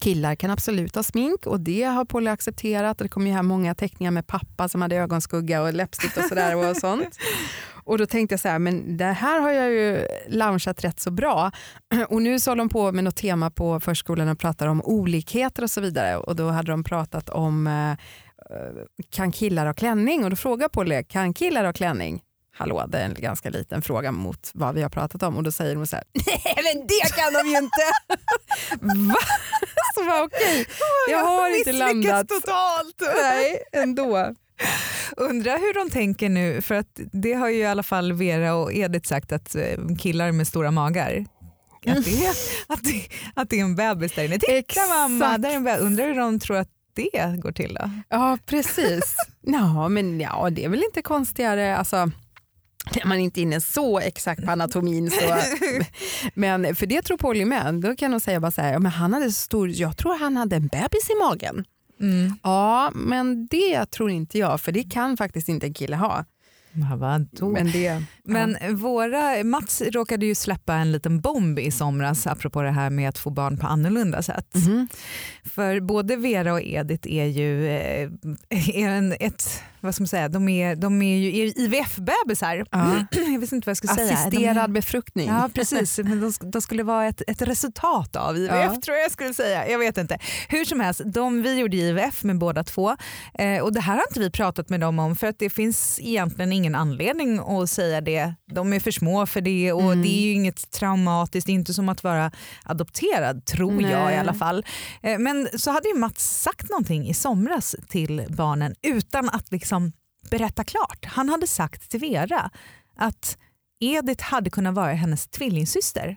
Killar 0.00 0.34
kan 0.34 0.50
absolut 0.50 0.94
ha 0.94 1.02
smink 1.02 1.46
och 1.46 1.60
det 1.60 1.82
har 1.82 2.04
Polly 2.04 2.30
accepterat. 2.30 2.98
Det 2.98 3.08
kom 3.08 3.26
ju 3.26 3.32
här 3.32 3.42
många 3.42 3.74
teckningar 3.74 4.10
med 4.10 4.26
pappa 4.26 4.68
som 4.68 4.82
hade 4.82 4.96
ögonskugga 4.96 5.62
och 5.62 5.74
läppstift 5.74 6.16
och 6.16 6.24
sådär. 6.24 6.56
och 6.56 6.76
sånt. 6.80 7.18
Och 7.84 7.98
då 7.98 8.06
tänkte 8.06 8.32
jag 8.32 8.40
så 8.40 8.48
här, 8.48 8.58
men 8.58 8.96
det 8.96 9.04
här 9.04 9.40
har 9.40 9.50
jag 9.50 9.70
ju 9.70 10.06
launchat 10.28 10.84
rätt 10.84 11.00
så 11.00 11.10
bra. 11.10 11.50
Och 12.08 12.22
nu 12.22 12.40
så 12.40 12.50
håller 12.50 12.58
de 12.58 12.68
på 12.68 12.92
med 12.92 13.04
något 13.04 13.16
tema 13.16 13.50
på 13.50 13.80
förskolan 13.80 14.28
och 14.28 14.38
pratar 14.38 14.66
om 14.66 14.82
olikheter 14.84 15.62
och 15.62 15.70
så 15.70 15.80
vidare. 15.80 16.16
Och 16.16 16.36
då 16.36 16.48
hade 16.48 16.70
de 16.72 16.84
pratat 16.84 17.28
om 17.28 17.66
eh, 17.66 17.94
kan 19.10 19.32
killar 19.32 19.66
ha 19.66 19.74
klänning? 19.74 20.24
Och 20.24 20.30
då 20.30 20.36
frågar 20.36 20.68
Polly, 20.68 21.04
kan 21.04 21.34
killar 21.34 21.64
ha 21.64 21.72
klänning? 21.72 22.22
Hallå, 22.58 22.86
det 22.88 22.98
är 22.98 23.04
en 23.04 23.14
ganska 23.14 23.50
liten 23.50 23.82
fråga 23.82 24.12
mot 24.12 24.50
vad 24.54 24.74
vi 24.74 24.82
har 24.82 24.88
pratat 24.88 25.22
om 25.22 25.36
och 25.36 25.42
då 25.42 25.52
säger 25.52 25.74
de 25.74 25.86
så 25.86 25.96
här, 25.96 26.04
nej 26.26 26.74
men 26.74 26.86
det 26.86 27.14
kan 27.16 27.32
de 27.32 27.50
ju 27.50 27.56
inte. 27.58 27.84
Va? 29.08 29.18
Så 30.00 30.04
bara, 30.04 30.22
okej, 30.24 30.66
jag 31.10 31.18
har 31.18 31.58
inte 31.58 31.72
landat. 31.72 32.28
totalt. 32.28 33.02
Nej, 33.22 33.62
ändå. 33.72 34.34
Undrar 35.16 35.58
hur 35.58 35.74
de 35.74 35.90
tänker 35.90 36.28
nu, 36.28 36.62
för 36.62 36.74
att 36.74 37.00
det 37.12 37.32
har 37.32 37.48
ju 37.48 37.56
i 37.58 37.66
alla 37.66 37.82
fall 37.82 38.12
Vera 38.12 38.54
och 38.54 38.72
Edith 38.72 39.08
sagt 39.08 39.32
att 39.32 39.54
eh, 39.54 39.96
killar 39.98 40.32
med 40.32 40.46
stora 40.46 40.70
magar 40.70 41.26
att 41.90 42.04
det, 42.04 42.24
är, 42.24 42.30
att 42.66 42.84
det, 42.84 43.02
att 43.34 43.50
det 43.50 43.60
är 43.60 43.64
en 43.64 43.76
bebis 43.76 44.14
där 44.14 44.24
inne. 44.24 44.38
Titta 44.38 44.52
Exakt. 44.52 44.88
mamma, 44.88 45.38
där 45.38 45.50
är 45.50 45.54
en 45.54 45.64
bebis. 45.64 45.80
Undrar 45.80 46.06
hur 46.06 46.14
de 46.14 46.40
tror 46.40 46.56
att 46.56 46.68
det 46.94 47.36
går 47.36 47.52
till 47.52 47.74
då? 47.74 47.90
Ja, 48.08 48.38
precis. 48.46 49.16
Ja, 49.40 49.88
men 49.88 50.20
ja, 50.20 50.48
det 50.50 50.64
är 50.64 50.68
väl 50.68 50.84
inte 50.84 51.02
konstigare. 51.02 51.76
Alltså, 51.76 52.10
man 53.04 53.18
inte 53.18 53.40
är 53.40 53.42
inne 53.42 53.60
så 53.60 53.98
exakt 53.98 54.44
på 54.44 54.50
anatomin. 54.50 55.10
Så, 55.10 55.34
men 56.34 56.74
för 56.76 56.86
det 56.86 57.02
tror 57.02 57.16
Polly 57.16 57.44
med. 57.44 57.74
Då 57.74 57.96
kan 57.96 58.10
de 58.10 58.20
säga 58.20 58.40
bara 58.40 58.50
så 58.50 58.62
här, 58.62 58.72
ja, 58.72 58.78
men 58.78 58.92
han 58.92 59.12
hade 59.12 59.30
stor, 59.30 59.70
jag 59.70 59.96
tror 59.96 60.18
han 60.18 60.36
hade 60.36 60.56
en 60.56 60.66
bebis 60.66 61.10
i 61.10 61.14
magen. 61.24 61.64
Mm. 62.00 62.38
Ja, 62.42 62.90
men 62.94 63.46
det 63.46 63.86
tror 63.86 64.10
inte 64.10 64.38
jag, 64.38 64.60
för 64.60 64.72
det 64.72 64.84
kan 64.84 65.16
faktiskt 65.16 65.48
inte 65.48 65.66
en 65.66 65.74
kille 65.74 65.96
ha. 65.96 66.24
Vadå? 66.96 67.48
Men 67.48 67.70
det, 67.72 68.02
Men 68.26 68.76
våra, 68.76 69.44
Mats 69.44 69.82
råkade 69.82 70.26
ju 70.26 70.34
släppa 70.34 70.74
en 70.74 70.92
liten 70.92 71.20
bomb 71.20 71.58
i 71.58 71.70
somras 71.70 72.26
apropå 72.26 72.62
det 72.62 72.70
här 72.70 72.90
med 72.90 73.08
att 73.08 73.18
få 73.18 73.30
barn 73.30 73.58
på 73.58 73.66
annorlunda 73.66 74.22
sätt. 74.22 74.54
Mhm. 74.54 74.88
För 75.44 75.80
både 75.80 76.16
Vera 76.16 76.52
och 76.52 76.62
Edith 76.62 77.08
är 77.12 77.24
ju 77.24 77.68
eh, 77.68 78.10
är 78.74 78.88
en, 78.88 79.12
ett, 79.20 79.62
vad 79.80 79.94
ska 79.94 80.02
man 80.02 80.08
säga, 80.08 80.28
de 80.28 80.48
är, 80.48 80.76
de 80.76 81.02
är 81.02 81.16
ju 81.16 81.52
IVF-bebisar. 81.56 82.66
Ja. 82.70 83.06
Jag 83.32 83.40
vet 83.40 83.52
inte 83.52 83.66
vad 83.66 83.70
jag 83.70 83.76
ska 83.76 83.88
säga. 83.88 84.06
De 84.08 84.14
assisterad 84.14 84.72
befruktning. 84.72 85.28
Ja 85.28 85.50
precis, 85.54 85.98
men 85.98 86.20
de, 86.20 86.32
de 86.50 86.60
skulle 86.62 86.82
vara 86.82 87.06
ett, 87.06 87.22
ett 87.26 87.42
resultat 87.42 88.16
av 88.16 88.36
IVF 88.36 88.52
Ja. 88.54 88.80
tror 88.84 88.96
jag 88.96 89.04
jag 89.04 89.12
skulle 89.12 89.34
säga. 89.34 89.68
Jag 89.68 89.78
vet 89.78 89.98
inte. 89.98 90.18
Hur 90.48 90.64
som 90.64 90.80
helst, 90.80 91.00
de, 91.04 91.42
vi 91.42 91.58
gjorde 91.58 91.76
IVF 91.76 92.24
med 92.24 92.38
båda 92.38 92.64
två 92.64 92.96
eh, 93.38 93.62
och 93.62 93.72
det 93.72 93.80
här 93.80 93.94
har 93.94 94.04
inte 94.08 94.20
vi 94.20 94.30
pratat 94.30 94.68
med 94.68 94.80
dem 94.80 94.98
om 94.98 95.16
för 95.16 95.26
att 95.26 95.38
det 95.38 95.50
finns 95.50 96.00
egentligen 96.02 96.52
ingen 96.52 96.74
anledning 96.74 97.38
att 97.38 97.70
säga 97.70 98.00
det. 98.00 98.15
De 98.52 98.72
är 98.72 98.80
för 98.80 98.90
små 98.90 99.26
för 99.26 99.40
det 99.40 99.72
och 99.72 99.82
Mm. 99.82 100.02
det 100.02 100.08
är 100.08 100.20
ju 100.20 100.32
inget 100.32 100.70
traumatiskt, 100.70 101.46
det 101.46 101.52
är 101.52 101.54
inte 101.54 101.74
som 101.74 101.88
att 101.88 102.04
vara 102.04 102.30
adopterad 102.64 103.44
tror 103.44 103.82
jag 103.82 103.90
i 103.90 104.04
Nej. 104.04 104.18
alla 104.18 104.34
fall. 104.34 104.64
Eh, 105.02 105.18
men 105.18 105.48
så 105.58 105.70
hade 105.70 105.88
ju 105.88 105.94
Mats 105.94 106.40
sagt 106.42 106.70
någonting 106.70 107.08
i 107.08 107.14
somras 107.14 107.74
till 107.88 108.24
barnen 108.28 108.74
utan 108.82 109.28
att 109.28 109.52
liksom 109.52 109.92
berätta 110.30 110.64
klart. 110.64 111.04
Han 111.04 111.28
hade 111.28 111.46
sagt 111.46 111.90
till 111.90 112.00
Vera 112.00 112.50
att 112.96 113.38
Edith 113.80 114.24
hade 114.24 114.50
kunnat 114.50 114.74
vara 114.74 114.92
hennes 114.92 115.28
tvillingsyster. 115.28 116.16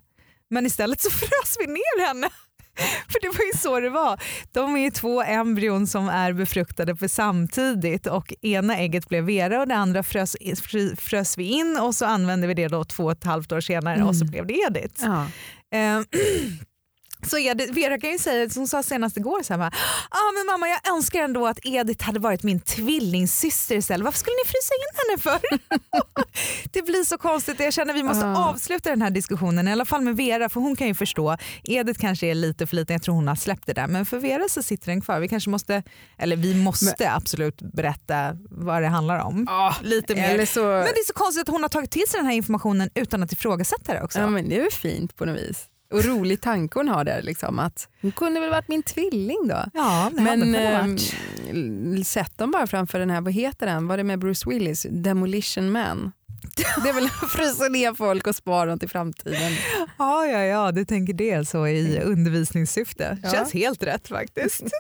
Men 0.49 0.65
istället 0.65 1.01
så 1.01 1.09
frös 1.21 1.55
vi 1.59 1.67
ner 1.67 2.07
henne. 2.07 2.29
För 3.07 3.21
det 3.21 3.27
var 3.27 3.45
ju 3.53 3.59
så 3.59 3.79
det 3.79 3.89
var. 3.89 4.19
De 4.51 4.75
är 4.75 4.79
ju 4.79 4.91
två 4.91 5.23
embryon 5.23 5.87
som 5.87 6.09
är 6.09 6.33
befruktade 6.33 6.95
för 6.95 7.07
samtidigt 7.07 8.07
och 8.07 8.33
ena 8.41 8.77
ägget 8.77 9.09
blev 9.09 9.23
Vera 9.23 9.61
och 9.61 9.67
det 9.67 9.75
andra 9.75 10.03
frös, 10.03 10.35
frös 10.97 11.37
vi 11.37 11.43
in 11.43 11.77
och 11.81 11.95
så 11.95 12.05
använde 12.05 12.47
vi 12.47 12.53
det 12.53 12.67
då 12.67 12.83
två 12.83 13.03
och 13.03 13.11
ett 13.11 13.23
halvt 13.23 13.51
år 13.51 13.61
senare 13.61 14.03
och 14.03 14.15
så 14.15 14.25
blev 14.25 14.47
det 14.47 14.53
Edith. 14.53 15.05
Ja. 15.05 15.25
Eh, 15.77 16.01
så 17.27 17.37
det, 17.53 17.71
Vera 17.71 17.99
kan 17.99 18.09
ju 18.11 18.17
säga, 18.19 18.49
som 18.49 18.67
sa 18.67 18.83
senast 18.83 19.17
igår, 19.17 19.43
så 19.43 19.53
här, 19.53 19.61
ah, 20.09 20.31
men 20.37 20.45
mamma 20.45 20.67
jag 20.67 20.93
önskar 20.95 21.19
ändå 21.19 21.47
att 21.47 21.59
Edith 21.63 22.05
hade 22.05 22.19
varit 22.19 22.43
min 22.43 22.59
tvillingsyster 22.59 23.75
istället. 23.75 24.05
Varför 24.05 24.19
skulle 24.19 24.35
ni 24.45 24.49
frysa 24.49 24.73
in 24.73 24.97
henne 24.99 25.21
för? 25.21 25.59
det 26.73 26.81
blir 26.81 27.03
så 27.03 27.17
konstigt. 27.17 27.59
Jag 27.59 27.73
känner 27.73 27.93
att 27.93 27.99
vi 27.99 28.03
måste 28.03 28.25
Ah. 28.25 28.49
avsluta 28.49 28.89
den 28.89 29.01
här 29.01 29.09
diskussionen, 29.09 29.67
i 29.67 29.71
alla 29.71 29.85
fall 29.85 30.01
med 30.01 30.17
Vera, 30.17 30.49
för 30.49 30.61
hon 30.61 30.75
kan 30.75 30.87
ju 30.87 30.93
förstå. 30.95 31.37
Edith 31.63 31.99
kanske 31.99 32.27
är 32.27 32.35
lite 32.35 32.67
för 32.67 32.75
liten, 32.75 32.93
jag 32.93 33.03
tror 33.03 33.15
hon 33.15 33.27
har 33.27 33.35
släppt 33.35 33.65
det 33.65 33.73
där. 33.73 33.87
Men 33.87 34.05
för 34.05 34.19
Vera 34.19 34.49
så 34.49 34.63
sitter 34.63 34.87
den 34.87 35.01
kvar. 35.01 35.19
Vi 35.19 35.27
kanske 35.27 35.49
måste, 35.49 35.83
eller 36.17 36.35
vi 36.35 36.55
måste 36.55 37.11
absolut 37.11 37.61
berätta 37.61 38.35
vad 38.49 38.81
det 38.81 38.87
handlar 38.87 39.19
om. 39.19 39.47
lite 39.81 40.15
mer. 40.15 40.45
Så, 40.45 40.61
Men 40.63 40.83
det 40.83 40.89
är 40.99 41.05
så 41.07 41.13
konstigt 41.13 41.41
att 41.41 41.47
hon 41.53 41.61
har 41.61 41.69
tagit 41.69 41.91
till 41.91 42.07
sig 42.09 42.17
den 42.17 42.25
här 42.25 42.33
informationen 42.33 42.89
utan 42.95 43.23
att 43.23 43.31
ifrågasätta 43.31 43.93
det 43.93 44.01
också. 44.03 44.19
ja, 44.19 44.27
men 44.27 44.49
det 44.49 44.59
är 44.59 44.63
ju 44.63 44.71
fint 44.71 45.15
på 45.15 45.25
något 45.25 45.37
vis. 45.37 45.65
Och 45.91 46.05
rolig 46.05 46.41
tanke 46.41 46.79
hon 46.79 46.87
har 46.87 47.03
där. 47.03 47.21
Liksom, 47.21 47.59
att 47.59 47.89
hon 48.01 48.11
kunde 48.11 48.39
väl 48.39 48.49
varit 48.49 48.67
min 48.67 48.83
tvilling 48.83 49.47
då. 49.47 49.63
Ja, 49.73 50.11
det 50.13 50.21
Men 50.21 50.55
eh, 50.55 52.03
sätt 52.03 52.37
dem 52.37 52.51
bara 52.51 52.67
framför 52.67 52.99
den 52.99 53.09
här, 53.09 53.21
vad 53.21 53.33
heter 53.33 53.65
den? 53.65 53.87
Var 53.87 53.97
det 53.97 54.03
med 54.03 54.19
Bruce 54.19 54.49
Willis? 54.49 54.85
Demolition 54.89 55.71
Man. 55.71 56.11
Det 56.83 56.89
är 56.89 56.93
väl 56.93 57.05
att 57.05 57.31
frysa 57.31 57.67
ner 57.67 57.93
folk 57.93 58.27
och 58.27 58.35
spara 58.35 58.65
dem 58.69 58.79
till 58.79 58.89
framtiden. 58.89 59.51
Ja, 59.97 60.25
ja, 60.25 60.39
ja, 60.39 60.71
du 60.71 60.85
tänker 60.85 61.13
det 61.13 61.47
så 61.47 61.67
i 61.67 61.99
undervisningssyfte. 62.03 63.17
Ja. 63.23 63.31
Känns 63.31 63.53
helt 63.53 63.83
rätt 63.83 64.07
faktiskt. 64.07 64.63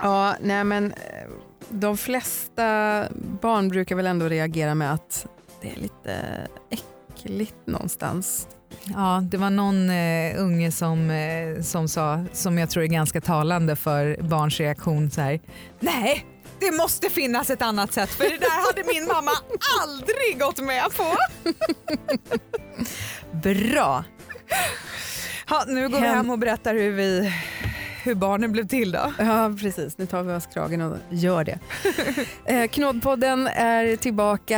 Ja, 0.00 0.36
nej 0.40 0.64
men 0.64 0.92
eh, 0.92 1.28
de 1.68 1.96
flesta 1.96 3.04
barn 3.42 3.68
brukar 3.68 3.96
väl 3.96 4.06
ändå 4.06 4.28
reagera 4.28 4.74
med 4.74 4.92
att 4.92 5.26
det 5.62 5.70
är 5.70 5.76
lite 5.76 6.46
äckligt 6.70 7.66
någonstans. 7.66 8.48
Ja, 8.84 9.22
det 9.30 9.36
var 9.36 9.50
någon 9.50 9.90
eh, 9.90 10.42
unge 10.42 10.72
som, 10.72 11.10
eh, 11.10 11.62
som 11.62 11.88
sa, 11.88 12.24
som 12.32 12.58
jag 12.58 12.70
tror 12.70 12.82
är 12.84 12.86
ganska 12.88 13.20
talande 13.20 13.76
för 13.76 14.16
barns 14.22 14.60
reaktion 14.60 15.10
så 15.10 15.20
här. 15.20 15.40
Nej, 15.80 16.26
det 16.60 16.72
måste 16.76 17.10
finnas 17.10 17.50
ett 17.50 17.62
annat 17.62 17.92
sätt 17.92 18.10
för 18.10 18.24
det 18.24 18.38
där 18.38 18.66
hade 18.66 18.92
min 18.94 19.06
mamma 19.06 19.30
aldrig 19.82 20.40
gått 20.40 20.58
med 20.60 20.84
på. 20.96 21.16
Bra! 23.48 24.04
Ja, 25.50 25.64
nu 25.66 25.88
går 25.88 26.00
vi 26.00 26.06
Hem- 26.06 26.16
hem 26.16 26.30
och 26.30 26.38
berättar 26.38 26.74
hur, 26.74 26.90
vi, 26.92 27.32
hur 28.04 28.14
barnen 28.14 28.52
blev 28.52 28.66
till 28.68 28.92
då. 28.92 29.12
Ja, 29.18 29.54
precis. 29.60 29.98
Nu 29.98 30.06
tar 30.06 30.22
vi 30.22 30.32
oss 30.32 30.46
kragen 30.54 30.80
och 30.80 30.96
gör 31.10 31.44
det. 31.44 31.58
eh, 32.54 32.68
Knoddpodden 32.68 33.46
är 33.46 33.96
tillbaka. 33.96 34.56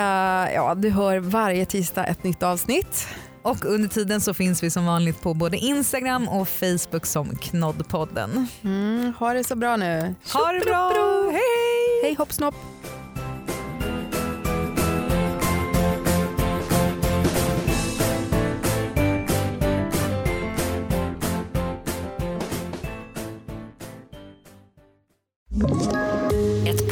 Ja, 0.54 0.74
du 0.74 0.90
hör 0.90 1.18
varje 1.18 1.66
tisdag 1.66 2.04
ett 2.04 2.24
nytt 2.24 2.42
avsnitt. 2.42 3.08
Och 3.43 3.64
under 3.64 3.88
tiden 3.88 4.20
så 4.20 4.34
finns 4.34 4.62
vi 4.62 4.70
som 4.70 4.86
vanligt 4.86 5.20
på 5.20 5.34
både 5.34 5.57
Instagram 5.57 6.28
och 6.28 6.49
Facebook 6.49 7.07
som 7.07 7.36
Knoddpodden. 7.36 8.47
Mm, 8.62 9.12
ha 9.18 9.32
det 9.32 9.45
så 9.45 9.57
bra 9.57 9.76
nu. 9.76 10.14
Ha 10.32 10.53
det 10.53 10.61
bra! 10.61 10.93
Hej! 11.32 12.03
Hej 12.03 12.14
hopp 12.14 12.32
snopp. 12.32 12.55
Ett 25.62 26.09